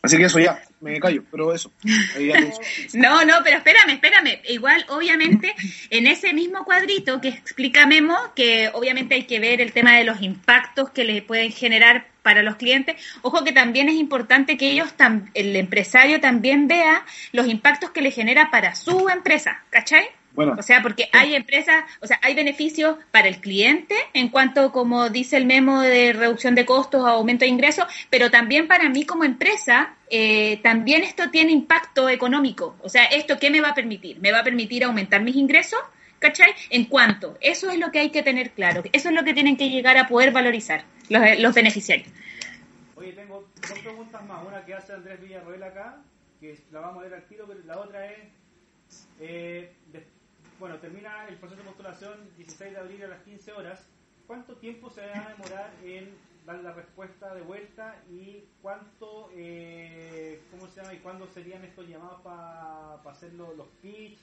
[0.00, 1.70] Así que eso ya, me callo, pero eso.
[2.94, 4.40] no, no, pero espérame, espérame.
[4.48, 5.54] Igual, obviamente,
[5.90, 10.04] en ese mismo cuadrito que explica Memo, que obviamente hay que ver el tema de
[10.04, 12.96] los impactos que le pueden generar para los clientes.
[13.22, 14.94] Ojo que también es importante que ellos,
[15.34, 20.08] el empresario también vea los impactos que le genera para su empresa, ¿cachai?
[20.34, 25.10] o sea, porque hay empresas, o sea, hay beneficios para el cliente en cuanto, como
[25.10, 29.04] dice el memo, de reducción de costos o aumento de ingresos, pero también para mí
[29.04, 32.76] como empresa, eh, también esto tiene impacto económico.
[32.82, 34.20] O sea, ¿esto qué me va a permitir?
[34.20, 35.80] ¿Me va a permitir aumentar mis ingresos?
[36.22, 36.54] ¿Cachai?
[36.70, 39.56] En cuanto, eso es lo que hay que tener claro, eso es lo que tienen
[39.56, 42.08] que llegar a poder valorizar los, los beneficiarios.
[42.94, 46.00] Oye, tengo dos preguntas más, una que hace Andrés Villarroel acá,
[46.38, 48.18] que la vamos a leer al tiro, pero la otra es...
[49.18, 49.72] Eh,
[50.60, 53.84] bueno, termina el proceso de postulación 16 de abril a las 15 horas.
[54.28, 56.08] ¿Cuánto tiempo se va a demorar en
[56.46, 60.94] dar la respuesta de vuelta y cuánto, eh, ¿cómo se llama?
[60.94, 64.18] Y cuándo serían estos llamados para hacer los, pitch?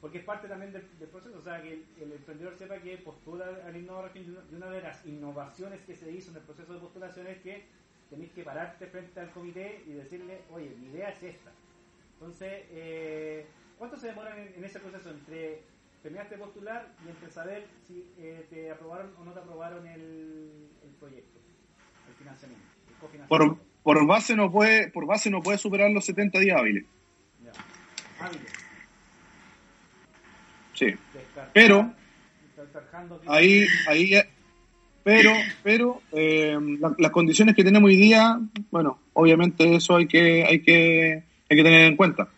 [0.00, 3.76] Porque es parte también del, proceso, o sea, que el, emprendedor sepa que postula al
[3.76, 7.38] innovador de una de las innovaciones que se hizo en el proceso de postulación es
[7.38, 7.64] que
[8.10, 11.50] tenéis que pararte frente al comité y decirle, oye, mi idea es esta.
[12.14, 13.46] Entonces, eh,
[13.78, 15.62] ¿cuánto se demora en ese proceso entre
[16.06, 20.68] terminaste de postular y entre saber si eh, te aprobaron o no te aprobaron el,
[20.84, 21.40] el proyecto,
[22.08, 22.64] el financiamiento,
[23.12, 26.84] el Por, por, base no puede, por base no puede superar los 70 días hábiles.
[27.44, 28.24] Ya.
[28.24, 28.65] Hábiles.
[30.76, 30.94] Sí.
[31.52, 31.90] pero
[33.26, 34.12] ahí, ahí,
[35.02, 35.32] pero,
[35.62, 36.58] pero eh,
[36.98, 38.38] las condiciones que tenemos hoy día,
[38.70, 42.28] bueno, obviamente eso hay que, hay que, hay que tener en cuenta.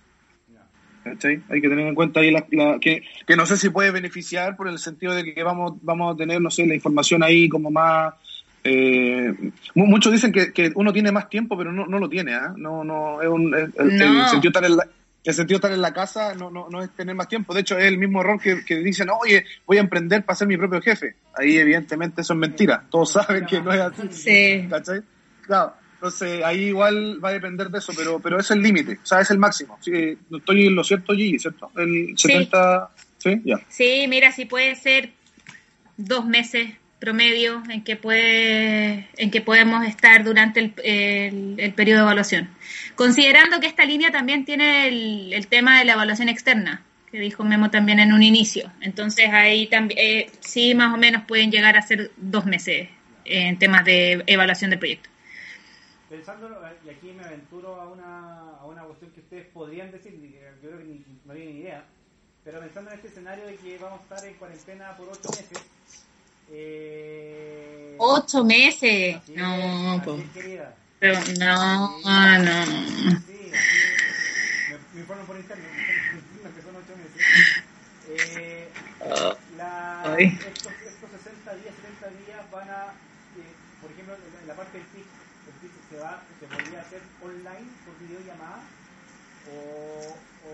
[1.04, 2.42] Hay que tener en cuenta ahí la,
[2.78, 6.16] que, que, no sé si puede beneficiar por el sentido de que vamos, vamos a
[6.18, 8.12] tener, no sé, la información ahí como más...
[8.64, 9.32] Eh,
[9.74, 12.52] muchos dicen que, que, uno tiene más tiempo, pero no, no lo tiene, ¿ah?
[12.54, 14.86] No, no, es un, el, sentido de estar en la,
[15.28, 17.52] el sentido estar en la casa no, no, no es tener más tiempo.
[17.52, 20.48] De hecho, es el mismo error que, que dicen, oye, voy a emprender para ser
[20.48, 21.16] mi propio jefe.
[21.34, 22.84] Ahí, evidentemente, eso es mentira.
[22.90, 24.08] Todos saben que no es así.
[24.10, 24.66] Sí.
[24.70, 25.00] ¿Cachai?
[25.42, 25.74] Claro.
[25.94, 29.20] Entonces ahí igual va a depender de eso, pero pero es el límite, o sea,
[29.20, 29.76] es el máximo.
[29.80, 31.72] Sí, no estoy en lo cierto, Gigi, ¿cierto?
[31.76, 33.42] El 70, ¿sí?
[33.44, 33.60] Ya.
[33.68, 35.10] Sí, mira, si puede ser
[35.96, 40.74] dos meses promedio en que puede en que podemos estar durante el,
[41.58, 42.48] el- periodo de evaluación.
[42.96, 47.44] Considerando que esta línea también tiene el, el tema de la evaluación externa, que dijo
[47.44, 48.72] Memo también en un inicio.
[48.80, 52.88] Entonces ahí también eh, sí más o menos pueden llegar a ser dos meses
[53.24, 55.08] en temas de evaluación del proyecto.
[56.08, 60.14] Pensándolo, y aquí me aventuro a una, a una cuestión que ustedes podrían decir,
[60.62, 61.84] yo creo que ni- no tienen idea,
[62.44, 65.58] pero pensando en este escenario de que vamos a estar en cuarentena por ocho meses,
[66.50, 69.16] eh, Ocho meses.
[69.16, 70.12] así No, es, po.
[70.12, 70.76] así es, querida.
[71.00, 71.88] Pero no,
[72.38, 72.64] no.
[73.26, 73.78] Sí, así,
[74.70, 75.70] me, me informan por internet,
[76.54, 77.20] que son ocho meses.
[78.06, 78.72] Eh,
[79.56, 82.94] la, estos, estos 60 días, 70 días van a,
[83.36, 85.12] eh, por ejemplo, en la parte del pitch,
[85.46, 88.68] el pitch se, va, se podría hacer online por videollamada
[89.46, 90.50] o, o,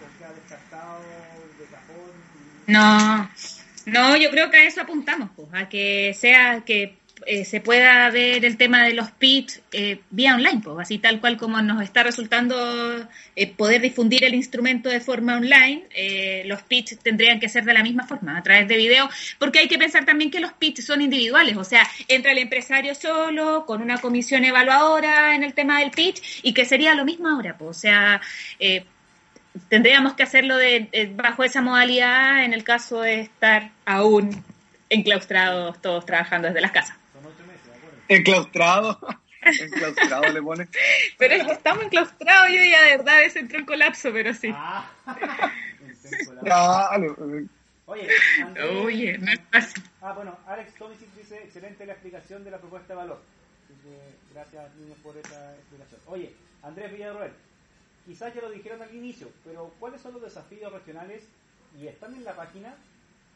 [0.00, 2.30] o queda descartado de cajón.
[2.34, 3.28] y- No,
[3.88, 8.08] no, yo creo que a eso apuntamos, pues, a que sea que eh, se pueda
[8.10, 11.82] ver el tema de los pitch eh, vía online, pues, así tal cual como nos
[11.82, 17.48] está resultando eh, poder difundir el instrumento de forma online, eh, los pitch tendrían que
[17.48, 19.08] ser de la misma forma, a través de video,
[19.38, 22.94] porque hay que pensar también que los pitch son individuales, o sea, entra el empresario
[22.94, 27.28] solo, con una comisión evaluadora en el tema del pitch, y que sería lo mismo
[27.28, 28.20] ahora, pues, o sea,
[28.58, 28.84] eh,
[29.68, 34.44] tendríamos que hacerlo de, de- bajo esa modalidad en el caso de estar aún
[34.90, 36.96] enclaustrados todos trabajando desde las casas.
[37.12, 37.98] Son ocho meses, ¿de acuerdo?
[38.08, 38.98] Enclaustrado.
[39.42, 40.68] Enclaustrado le pone.
[41.16, 44.50] Pero es que estamos enclaustrados, yo ya de verdad veces entró en colapso, pero sí.
[44.54, 44.90] Ah,
[46.40, 47.46] eh,
[47.86, 48.06] Oye,
[48.42, 49.82] Andrés- Oye, no es fácil.
[50.02, 53.22] Ah, bueno, Alex Tomisic dice, excelente la explicación de la propuesta de valor.
[53.64, 56.00] Así que gracias, niños, por esa explicación.
[56.06, 56.32] Oye,
[56.62, 57.32] Andrés Villarroel,
[58.08, 61.24] quizás ya lo dijeron al inicio, pero ¿cuáles son los desafíos regionales?
[61.78, 62.74] Y están en la página,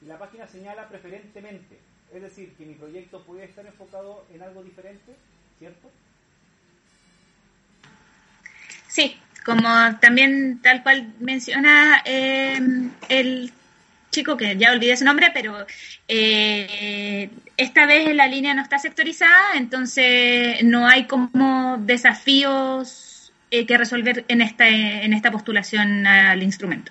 [0.00, 1.78] y la página señala preferentemente.
[2.10, 5.14] Es decir, que mi proyecto puede estar enfocado en algo diferente,
[5.58, 5.90] ¿cierto?
[8.88, 9.68] Sí, como
[10.00, 12.58] también tal cual menciona eh,
[13.10, 13.52] el
[14.10, 15.66] chico, que ya olvidé su nombre, pero
[16.08, 23.11] eh, esta vez la línea no está sectorizada, entonces no hay como desafíos
[23.52, 26.90] eh, que resolver en esta, en esta postulación al instrumento.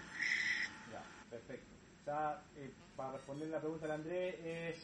[0.92, 1.66] Ya, perfecto.
[2.02, 4.76] O sea, eh, para responder la pregunta de Andrés, es,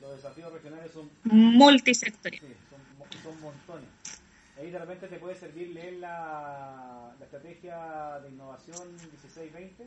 [0.00, 2.40] los desafíos regionales son Multisectorial.
[2.40, 3.90] Sí, son, son montones.
[4.58, 9.86] Ahí de repente te puede servir leer la, la estrategia de innovación 1620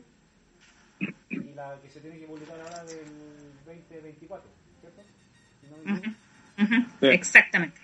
[1.30, 3.08] y la que se tiene que publicar ahora del
[3.66, 4.48] 2024,
[4.80, 5.02] ¿cierto?
[5.60, 6.16] Si no me equivoco.
[6.62, 7.06] Ujú, Sí.
[7.08, 7.80] Exactamente.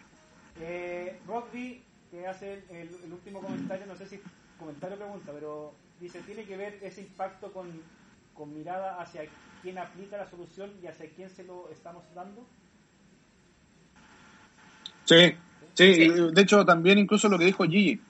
[0.60, 4.20] Eh, Rockby, que hace el, el- último comentario, no sé si
[4.58, 7.66] comentario o pregunta, pero dice, tiene que ver ese impacto con,
[8.34, 9.22] con mirada hacia
[9.62, 12.46] quién aplica la solución y hacia quién se lo estamos dando.
[15.04, 15.34] Sí,
[15.74, 16.02] sí, Sí.
[16.02, 18.00] y de hecho también incluso lo que dijo Gigi,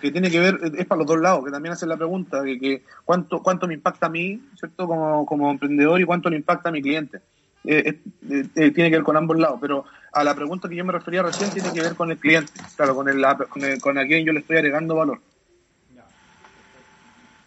[0.00, 2.58] que tiene que ver, es para los dos lados, que también hacen la pregunta, de
[2.58, 4.86] que cuánto, cuánto me impacta a mí, ¿cierto?
[4.86, 7.20] Como, como emprendedor y cuánto le impacta a mi cliente.
[7.64, 10.84] Eh, eh, eh, tiene que ver con ambos lados, pero a la pregunta que yo
[10.84, 13.98] me refería recién tiene que ver con el cliente, claro, con, el, con, el- con
[13.98, 15.20] a quien yo le estoy agregando valor.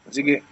[0.05, 0.43] Así que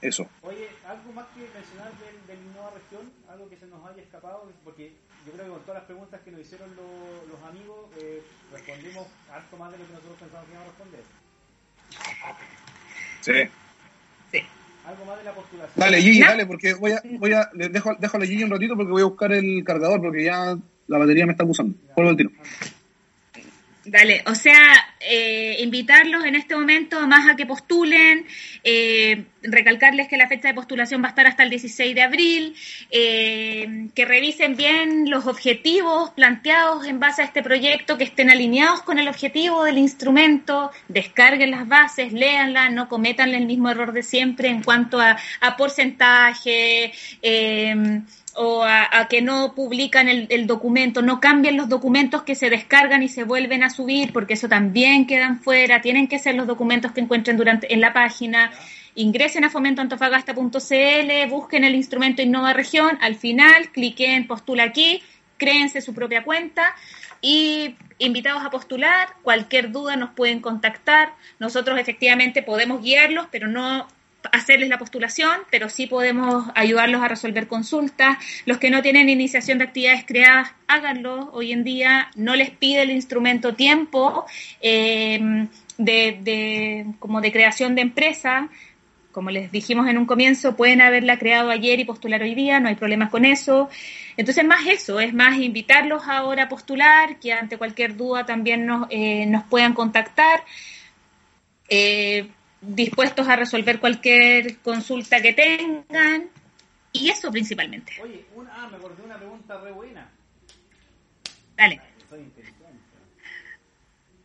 [0.00, 0.30] eso.
[0.42, 3.12] Oye, ¿algo más que mencionar del, del Innova Región?
[3.28, 4.52] ¿Algo que se nos haya escapado?
[4.62, 8.22] Porque yo creo que con todas las preguntas que nos hicieron lo- los amigos, eh,
[8.52, 11.04] respondimos harto más de lo que nosotros pensábamos que íbamos a responder.
[13.20, 13.32] Sí.
[14.88, 15.74] ¿Algo más de la postulación?
[15.76, 16.26] Dale, Gigi, ¿No?
[16.28, 18.90] dale, porque voy a, voy a, le dejo, dejo a la Gigi un ratito porque
[18.90, 20.56] voy a buscar el cargador porque ya
[20.86, 21.76] la batería me está acusando.
[21.94, 22.30] Vuelvo al tiro.
[23.90, 24.60] Dale, o sea,
[25.00, 28.26] eh, invitarlos en este momento más a que postulen,
[28.62, 32.54] eh, recalcarles que la fecha de postulación va a estar hasta el 16 de abril,
[32.90, 38.82] eh, que revisen bien los objetivos planteados en base a este proyecto, que estén alineados
[38.82, 44.02] con el objetivo del instrumento, descarguen las bases, léanlas, no cometan el mismo error de
[44.02, 46.92] siempre en cuanto a, a porcentaje.
[48.34, 53.02] O a, que no publican el, el documento, no cambien los documentos que se descargan
[53.02, 56.92] y se vuelven a subir, porque eso también quedan fuera, tienen que ser los documentos
[56.92, 58.52] que encuentren durante en la página.
[58.94, 65.02] Ingresen a fomentoantofagasta.cl, busquen el instrumento Innova Región, al final cliquen postula aquí,
[65.36, 66.74] créense su propia cuenta
[67.20, 73.88] y invitados a postular, cualquier duda nos pueden contactar, nosotros efectivamente podemos guiarlos, pero no
[74.32, 78.18] hacerles la postulación, pero sí podemos ayudarlos a resolver consultas.
[78.46, 81.30] Los que no tienen iniciación de actividades creadas, háganlo.
[81.32, 84.26] Hoy en día no les pide el instrumento tiempo
[84.60, 88.48] eh, de, como de creación de empresa.
[89.12, 92.68] Como les dijimos en un comienzo, pueden haberla creado ayer y postular hoy día, no
[92.68, 93.68] hay problemas con eso.
[94.16, 98.86] Entonces, más eso, es más invitarlos ahora a postular, que ante cualquier duda también nos,
[98.90, 100.44] eh, nos puedan contactar.
[101.68, 102.28] Eh,
[102.60, 106.28] dispuestos a resolver cualquier consulta que tengan
[106.92, 107.92] y eso principalmente.
[108.02, 110.10] Oye, una, ah, me acordé una pregunta re buena.
[111.56, 111.80] Dale.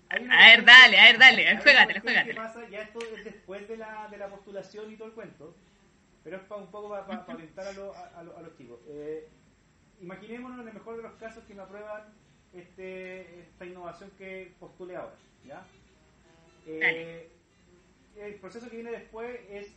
[0.09, 2.43] A ver, dale, a ver, dale, juégatela, juégatela.
[2.43, 5.55] pasa, ya esto es después de la, de la postulación y todo el cuento,
[6.23, 8.79] pero es pa- un poco para orientar a, lo- a- a lo- a los chicos.
[8.89, 9.27] Eh,
[10.01, 12.03] imaginémonos en el mejor de los casos que me aprueban
[12.53, 15.15] este, esta innovación que postule ahora.
[15.47, 15.65] ¿ya?
[16.67, 17.32] Eh, Dale.
[18.17, 19.67] El proceso que viene después es...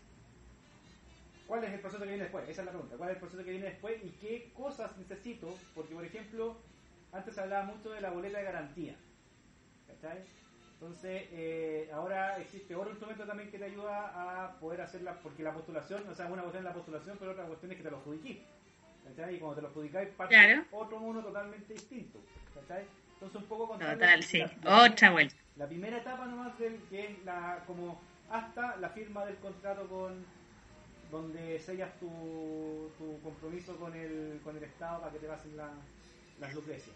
[1.46, 2.48] ¿Cuál es el proceso que viene después?
[2.48, 2.96] Esa es la pregunta.
[2.96, 5.56] ¿Cuál es el proceso que viene después y qué cosas necesito?
[5.74, 6.56] Porque, por ejemplo,
[7.12, 8.96] antes hablaba mucho de la boleta de garantía.
[9.86, 10.24] ¿Cachai?
[10.74, 15.54] Entonces, eh, ahora existe otro instrumento también que te ayuda a poder hacerla, porque la
[15.54, 17.96] postulación, o sea, una cuestión es la postulación, pero otra cuestión es que te lo
[17.98, 18.38] adjudiquís.
[19.32, 20.64] Y cuando te lo adjudicáis, parte Claro.
[20.72, 22.18] otro mundo totalmente distinto.
[22.60, 24.42] Entonces, un poco Total, sí.
[24.64, 25.36] la- Otra vuelta.
[25.56, 28.00] la primera etapa nomás del, que es la como
[28.30, 30.24] hasta la firma del contrato con
[31.10, 35.70] donde sellas tu, tu compromiso con el, con el Estado para que te pasen la-
[36.40, 36.94] las lucrecias.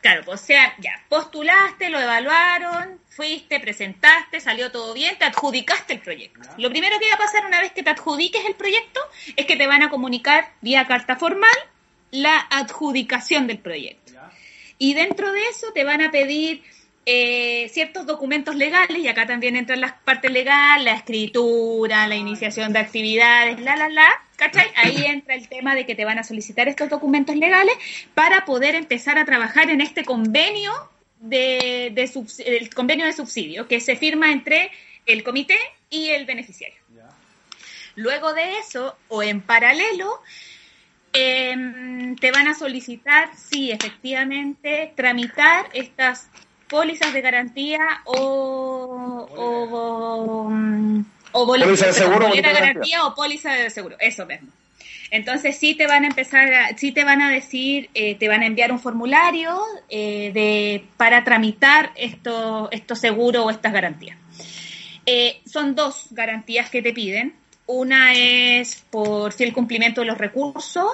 [0.00, 5.92] Claro, pues, o sea, ya, postulaste, lo evaluaron, fuiste, presentaste, salió todo bien, te adjudicaste
[5.94, 6.40] el proyecto.
[6.42, 6.54] Ya.
[6.58, 9.00] Lo primero que va a pasar una vez que te adjudiques el proyecto
[9.36, 11.50] es que te van a comunicar vía carta formal
[12.10, 14.12] la adjudicación del proyecto.
[14.12, 14.30] ¿Ya?
[14.78, 16.64] Y dentro de eso te van a pedir
[17.06, 22.72] eh, ciertos documentos legales, y acá también entran las partes legales, la escritura, la iniciación
[22.72, 24.66] de actividades, la, la, la, ¿cachai?
[24.76, 27.74] Ahí entra el tema de que te van a solicitar estos documentos legales
[28.14, 30.72] para poder empezar a trabajar en este convenio
[31.20, 34.70] de, de subs- el convenio de subsidio que se firma entre
[35.06, 35.58] el comité
[35.88, 36.80] y el beneficiario.
[37.96, 40.22] Luego de eso, o en paralelo,
[41.12, 46.30] em, te van a solicitar, sí, efectivamente, tramitar estas
[46.70, 53.52] pólizas de garantía o, o, mm, o Póliza de seguro, boleta de garantía o póliza
[53.52, 54.48] de seguro, eso mismo.
[55.10, 58.42] Entonces sí te van a empezar, a, sí te van a decir, eh, te van
[58.42, 64.16] a enviar un formulario eh, de para tramitar estos estos seguros o estas garantías.
[65.06, 67.34] Eh, son dos garantías que te piden.
[67.66, 70.90] Una es por si el cumplimiento de los recursos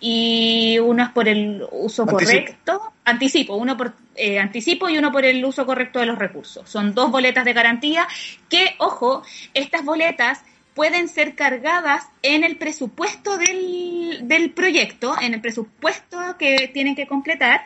[0.00, 2.18] y uno es por el uso Anticipo.
[2.18, 2.92] correcto.
[3.04, 6.68] Anticipo, uno por eh, anticipo y uno por el uso correcto de los recursos.
[6.68, 8.08] Son dos boletas de garantía
[8.48, 9.22] que, ojo,
[9.54, 10.42] estas boletas
[10.74, 17.06] pueden ser cargadas en el presupuesto del, del proyecto, en el presupuesto que tienen que
[17.06, 17.62] completar,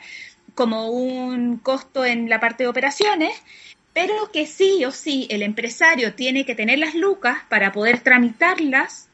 [0.55, 3.43] como un costo en la parte de operaciones,
[3.93, 9.09] pero que sí o sí el empresario tiene que tener las lucas para poder tramitarlas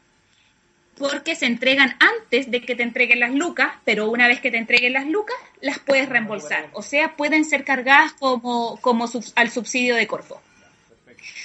[1.01, 4.59] porque se entregan antes de que te entreguen las lucas, pero una vez que te
[4.59, 6.69] entreguen las lucas, las puedes reembolsar.
[6.75, 10.43] O sea, pueden ser cargadas como, como subs- al subsidio de Corfo.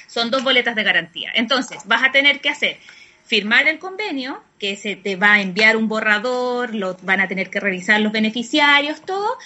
[0.07, 1.31] Son dos boletas de garantía.
[1.33, 2.79] Entonces, vas a tener que hacer
[3.25, 7.49] firmar el convenio, que se te va a enviar un borrador, lo van a tener
[7.49, 9.37] que revisar los beneficiarios, todo,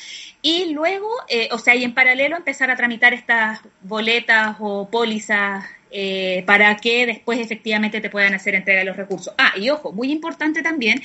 [0.41, 5.65] y luego, eh, o sea, y en paralelo empezar a tramitar estas boletas o pólizas
[5.91, 9.34] eh, para que después efectivamente te puedan hacer entrega de los recursos.
[9.38, 11.02] Ah, y ojo, muy importante también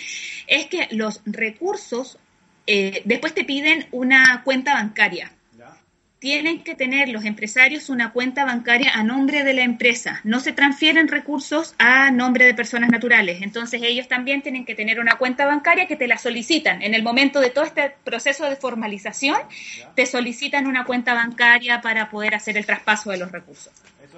[0.46, 2.18] es que los recursos
[2.66, 5.74] eh, después te piden una cuenta bancaria ¿Ya?
[6.18, 10.20] tienen que tener los empresarios una cuenta bancaria a nombre de la empresa.
[10.22, 13.40] No se transfieren recursos a nombre de personas naturales.
[13.40, 16.82] Entonces ellos también tienen que tener una cuenta bancaria que te la solicitan.
[16.82, 19.38] En el momento de todo este proceso de formalización,
[19.78, 19.90] ¿Ya?
[19.94, 23.72] te solicitan una cuenta bancaria para poder hacer el traspaso de los recursos.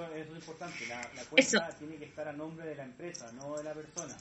[0.05, 0.85] Eso, es importante.
[0.87, 1.59] La, la cuenta Eso.
[1.79, 4.15] tiene que estar a nombre de la empresa, no de la persona.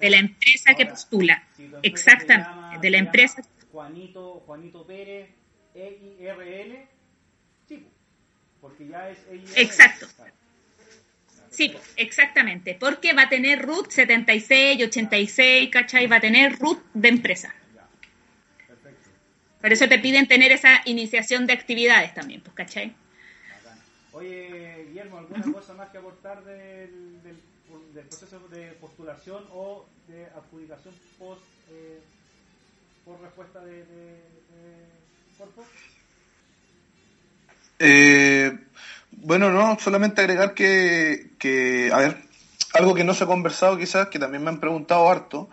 [0.00, 1.44] De la empresa que postula.
[1.56, 2.48] si tu empresa Exactamente.
[2.50, 3.42] llama- De la empresa.
[3.70, 5.30] Juanito, Juanito Pérez,
[5.74, 6.88] EIRL,
[7.68, 7.90] sí, po,
[8.62, 9.52] porque ya es EIRL.
[9.56, 10.06] Exacto.
[10.16, 10.32] Claro.
[11.50, 12.74] Sí, exactamente.
[12.78, 16.06] Porque va a tener RUT 76, 86, ¿cachai?
[16.06, 17.54] Va a tener RUT de empresa.
[18.66, 19.08] Perfecto.
[19.60, 22.92] Por eso te piden tener esa iniciación de actividades también, pues, ¿cachai?
[24.12, 24.75] Oye,
[25.06, 27.36] Guillermo, ¿alguna cosa más que aportar del, del,
[27.94, 32.00] del proceso de postulación o de adjudicación post eh,
[33.04, 34.88] por respuesta de, de, de
[35.38, 35.64] Corfo?
[37.78, 38.58] Eh,
[39.12, 42.16] Bueno, no, solamente agregar que, que, a ver,
[42.74, 45.48] algo que no se ha conversado quizás, que también me han preguntado harto,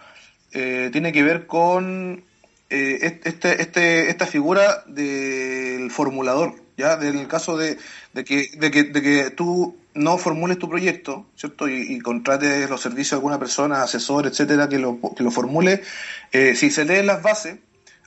[0.51, 2.23] eh, tiene que ver con
[2.69, 6.97] eh, este, este, esta figura del formulador, ¿ya?
[6.97, 7.77] Del caso de,
[8.13, 11.67] de, que, de, que, de que tú no formules tu proyecto, ¿cierto?
[11.67, 15.83] Y, y contrates los servicios de alguna persona, asesor, etcétera, que lo, que lo formule.
[16.31, 17.57] Eh, si se leen las bases,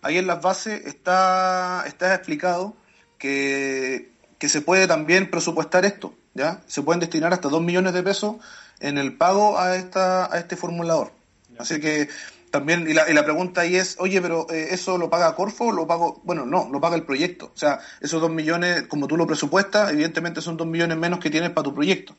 [0.03, 2.77] ahí en las bases está, está explicado
[3.19, 6.61] que, que se puede también presupuestar esto, ¿ya?
[6.67, 8.37] Se pueden destinar hasta 2 millones de pesos
[8.81, 11.13] en el pago a, esta, a este formulador.
[11.59, 12.09] Así que
[12.59, 15.67] también, y la, y la pregunta ahí es, oye, pero eh, ¿eso lo paga Corfo
[15.67, 16.21] o lo pago?
[16.25, 17.53] Bueno, no, lo paga el proyecto.
[17.55, 21.31] O sea, esos dos millones, como tú lo presupuestas, evidentemente son dos millones menos que
[21.31, 22.17] tienes para tu proyecto.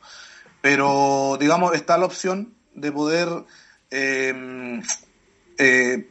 [0.60, 3.28] Pero, digamos, está la opción de poder
[3.90, 4.80] eh,
[5.58, 6.08] eh,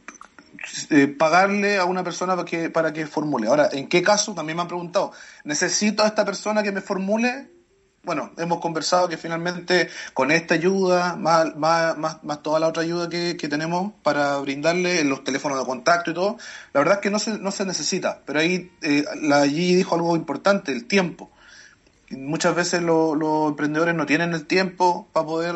[0.89, 3.47] eh, pagarle a una persona para que, para que formule.
[3.47, 4.33] Ahora, ¿en qué caso?
[4.33, 5.11] También me han preguntado,
[5.43, 7.49] ¿necesito a esta persona que me formule?
[8.03, 12.83] Bueno, hemos conversado que finalmente con esta ayuda, más, más, más, más toda la otra
[12.83, 16.37] ayuda que, que, tenemos para brindarle los teléfonos de contacto y todo,
[16.73, 19.95] la verdad es que no se, no se necesita, pero ahí eh, la allí dijo
[19.95, 21.29] algo importante, el tiempo.
[22.09, 25.55] Muchas veces lo, los emprendedores no tienen el tiempo para poder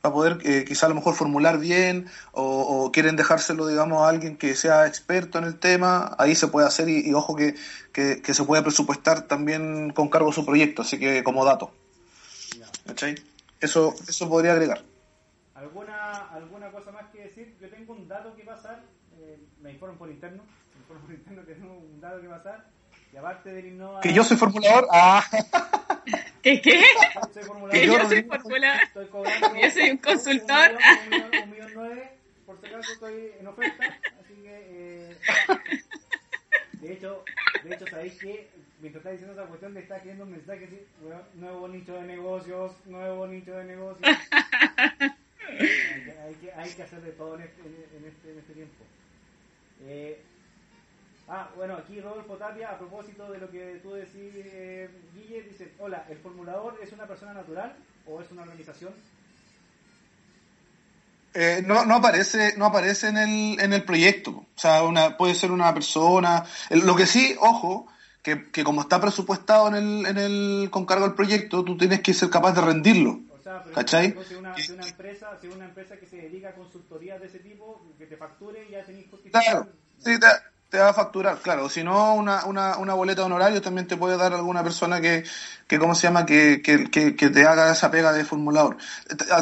[0.00, 4.08] para poder eh, quizá a lo mejor formular bien o, o, quieren dejárselo digamos a
[4.08, 7.54] alguien que sea experto en el tema ahí se puede hacer y, y ojo que,
[7.92, 11.72] que, que, se puede presupuestar también con cargo a su proyecto así que como dato.
[12.86, 13.14] ¿Cachai?
[13.60, 14.82] eso eso podría agregar.
[15.54, 18.82] Alguna alguna cosa más que decir yo tengo un dato que pasar
[19.18, 20.42] eh, me informan por interno
[20.74, 22.66] me informan por interno que tengo un dato que pasar
[23.12, 25.24] y aparte del Innova que yo soy formulador ah
[26.42, 26.82] ¿Qué qué?
[27.34, 28.82] soy formulador Que yo soy formulador.
[28.82, 30.70] estoy cobrando Yo soy un consultor.
[30.70, 32.10] un millón, un millón, un millón nueve,
[32.46, 33.84] por si acaso estoy en oferta,
[34.20, 35.16] así que eh,
[36.80, 37.24] de hecho,
[37.62, 38.48] de hecho sabéis que
[38.80, 42.02] mientras está diciendo esa cuestión le está escribiendo un mensaje así, bueno, nuevo nicho de
[42.02, 44.08] negocios, nuevo nicho de negocios.
[45.46, 45.58] hay,
[46.04, 48.84] que, hay, que, hay que hacer de todo en este, en este, en este tiempo.
[49.82, 50.22] Eh,
[51.28, 55.72] Ah, bueno, aquí Rodolfo Tapia, a propósito de lo que tú decís, eh, Guille, dice,
[55.78, 57.76] hola, ¿el formulador es una persona natural
[58.06, 58.92] o es una organización?
[61.32, 64.30] Eh, no, no aparece, no aparece en el, en el proyecto.
[64.30, 66.44] O sea, una, puede ser una persona.
[66.70, 67.86] Lo que sí, ojo,
[68.22, 72.00] que, que como está presupuestado en el, en el, con cargo al proyecto, tú tienes
[72.00, 73.20] que ser capaz de rendirlo.
[73.30, 74.16] O sea, pero ¿Cachai?
[74.28, 77.38] Si una, si una empresa, si una empresa que se dedica a consultoría de ese
[77.38, 79.44] tipo, que te facture, ya tenéis justificado.
[79.44, 79.68] Claro,
[79.98, 80.26] sí, te,
[80.70, 81.68] te va a facturar, claro.
[81.68, 85.24] Si no, una, una, una boleta de honorario también te puede dar alguna persona que,
[85.66, 88.76] que ¿cómo se llama?, que, que, que, que te haga esa pega de formulador.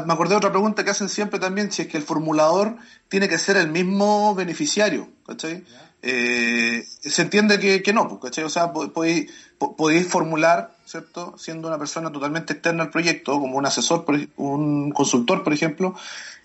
[0.06, 2.76] Me acordé de otra pregunta que hacen siempre también, si es que el formulador
[3.08, 5.64] tiene que ser el mismo beneficiario, ¿cachai?
[6.00, 8.44] Eh, se entiende que, que no, ¿cachai?
[8.44, 13.66] O sea, podéis, podéis formular, ¿cierto?, siendo una persona totalmente externa al proyecto, como un
[13.66, 14.06] asesor,
[14.36, 15.94] un consultor, por ejemplo,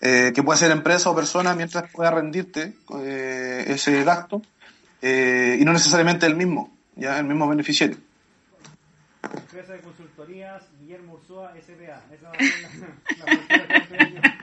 [0.02, 4.42] eh, que puede ser empresa o persona mientras pueda rendirte eh, ese gasto
[5.06, 7.98] eh, y no necesariamente el mismo, ya el mismo beneficiario.
[9.22, 12.02] Empresa de consultorías Guillermo Ursúa SPA.
[12.10, 13.26] Esa va a ser la,
[13.96, 14.34] la, la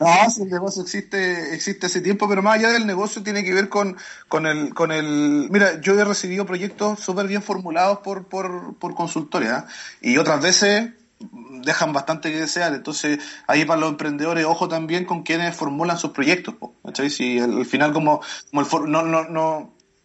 [0.24, 3.52] no, si el negocio existe, existe hace tiempo, pero más allá del negocio tiene que
[3.52, 3.96] ver con,
[4.28, 8.94] con el, con el, mira, yo he recibido proyectos súper bien formulados por, por, por
[8.94, 9.64] consultores, ¿eh?
[10.02, 10.90] y otras veces
[11.32, 12.74] dejan bastante que desear.
[12.74, 16.54] Entonces, ahí para los emprendedores, ojo también con quienes formulan sus proyectos.
[16.84, 17.10] ¿cachai?
[17.10, 18.20] Si al, al final como,
[18.50, 19.56] como el for, no, no, no,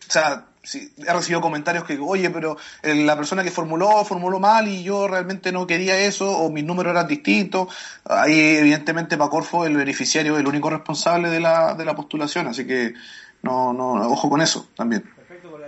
[0.09, 4.83] o sea, he recibido comentarios que, oye, pero la persona que formuló, formuló mal y
[4.83, 7.73] yo realmente no quería eso, o mis números eran distintos.
[8.05, 12.47] Ahí, evidentemente, para Corfo, el beneficiario es el único responsable de la, de la postulación,
[12.47, 12.93] así que
[13.41, 15.03] no, no, ojo con eso también.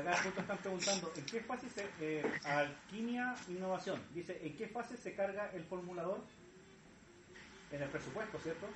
[0.02, 4.02] Acá justo están preguntando, ¿en qué fase se, eh, Alquimia Innovación?
[4.16, 6.20] Dice, ¿en qué fase se carga el formulador?
[7.72, 8.68] En el presupuesto, ¿cierto?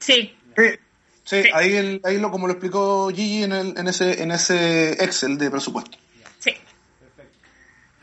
[0.00, 0.36] Sí.
[0.56, 0.78] sí.
[1.22, 4.30] Sí, sí, ahí, el, ahí lo, como lo explicó Gigi en, el, en, ese, en
[4.30, 5.98] ese Excel de presupuesto.
[6.38, 6.52] Sí.
[7.00, 7.38] Perfecto.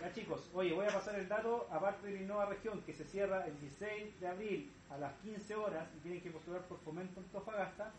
[0.02, 3.06] Ya chicos, oye, voy a pasar el dato, aparte de la Innova Región, que se
[3.06, 7.22] cierra el 16 de abril a las 15 horas y tienen que postular por Fomento
[7.22, 7.94] Antofagasta,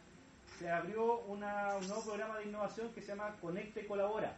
[0.65, 4.35] se abrió una, un nuevo programa de innovación que se llama Conecte Colabora.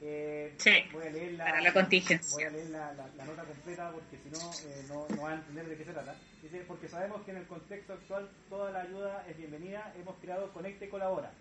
[0.00, 2.36] Eh, sí, voy a leer la, para la contingencia.
[2.36, 5.32] Voy a leer la, la, la nota completa porque si no, eh, no, no van
[5.32, 6.14] a entender de qué se trata.
[6.40, 10.52] Dice, porque sabemos que en el contexto actual toda la ayuda es bienvenida, hemos creado
[10.52, 11.32] Conecte Colabora.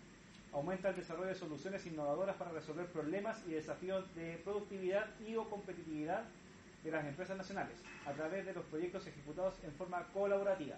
[0.53, 5.47] Aumenta el desarrollo de soluciones innovadoras para resolver problemas y desafíos de productividad y o
[5.47, 6.23] competitividad
[6.83, 7.75] de las empresas nacionales
[8.07, 10.77] a través de los proyectos ejecutados en forma colaborativa.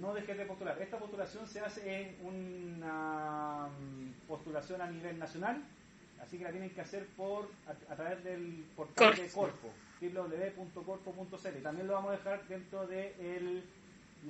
[0.00, 0.80] No dejes de postular.
[0.80, 3.68] Esta postulación se hace en una
[4.26, 5.62] postulación a nivel nacional
[6.24, 11.62] así que la tienen que hacer por a, a través del portal de Corfo, www.corfo.cl.
[11.62, 13.62] También lo vamos a dejar dentro del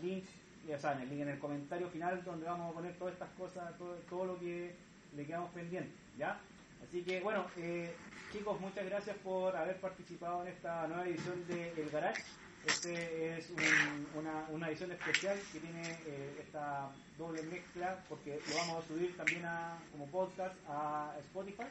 [0.03, 0.25] link,
[0.69, 3.77] ya saben, el link en el comentario final donde vamos a poner todas estas cosas,
[3.79, 4.75] todo, todo lo que
[5.17, 6.39] le quedamos pendientes, ¿ya?
[6.87, 7.95] Así que bueno, eh,
[8.33, 12.23] chicos, muchas gracias por haber participado en esta nueva edición de El Garage.
[12.67, 16.89] Este es un- una, una edición especial que tiene eh, esta
[17.19, 21.65] doble mezcla porque lo vamos a subir también a, como podcast a Spotify.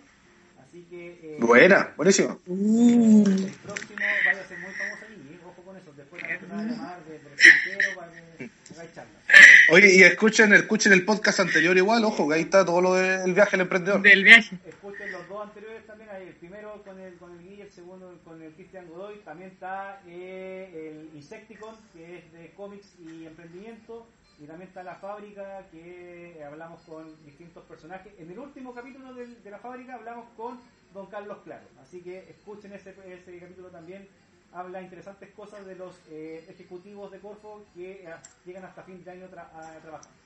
[0.68, 2.40] Así que eh, Buena, buenísimo.
[2.48, 5.40] el próximo vaya a ser muy famoso ahí, ¿eh?
[5.46, 5.92] ojo con eso.
[5.96, 9.24] Después también te van a llamar el extranjero para que hagáis charlas.
[9.72, 13.34] Oye, y escuchen, escuchen el podcast anterior igual, ojo, que ahí está todo lo del
[13.34, 14.02] viaje al emprendedor.
[14.02, 14.58] Del viaje.
[14.66, 18.42] Escuchen los dos anteriores también, el primero con el, con el Guille, el segundo con
[18.42, 24.08] el Cristian Godoy, también está eh, el Insecticon, que es de cómics y emprendimiento,
[24.40, 28.14] y también está la fábrica, que hablamos con distintos personajes.
[28.20, 30.60] En el último capítulo del- de la fábrica hablamos con
[30.94, 34.08] don Carlos Claro, así que escuchen ese, ese capítulo también.
[34.56, 38.14] Habla interesantes cosas de los eh, ejecutivos de Corfo que eh,
[38.46, 40.12] llegan hasta fin de año tra- a trabajar.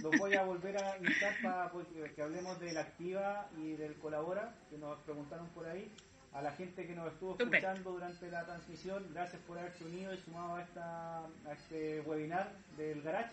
[0.02, 1.72] Los voy a volver a invitar para
[2.16, 5.92] que hablemos del Activa y del Colabora, que nos preguntaron por ahí.
[6.34, 10.18] A la gente que nos estuvo escuchando durante la transmisión, gracias por haberse unido y
[10.18, 13.32] sumado a, esta, a este webinar del Garage.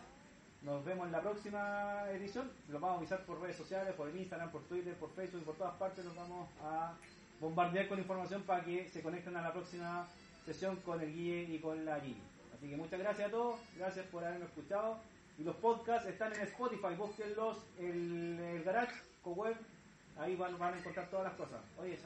[0.63, 2.51] Nos vemos en la próxima edición.
[2.69, 5.57] Los vamos a avisar por redes sociales, por el Instagram, por Twitter, por Facebook, por
[5.57, 6.05] todas partes.
[6.05, 6.95] Los vamos a
[7.41, 10.07] bombardear con información para que se conecten a la próxima
[10.45, 12.21] sesión con el Guille y con la Gigi.
[12.57, 13.61] Así que muchas gracias a todos.
[13.77, 14.99] Gracias por haberme escuchado.
[15.39, 16.95] Y los podcasts están en Spotify.
[16.97, 17.59] Búsquenlos.
[17.79, 18.93] El, el Garage,
[19.25, 19.57] web
[20.19, 21.59] Ahí van, van a encontrar todas las cosas.
[21.79, 21.99] Oye,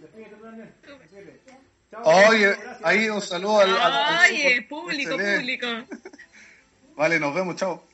[0.00, 0.74] despídete tú también.
[0.82, 1.40] Despídete.
[1.92, 2.78] Chao, Oye, gracias.
[2.82, 5.38] ahí un saludo al, al- al- Oye, público, Excelente.
[5.38, 5.66] público.
[6.96, 7.84] Vale, nos vemos, chao.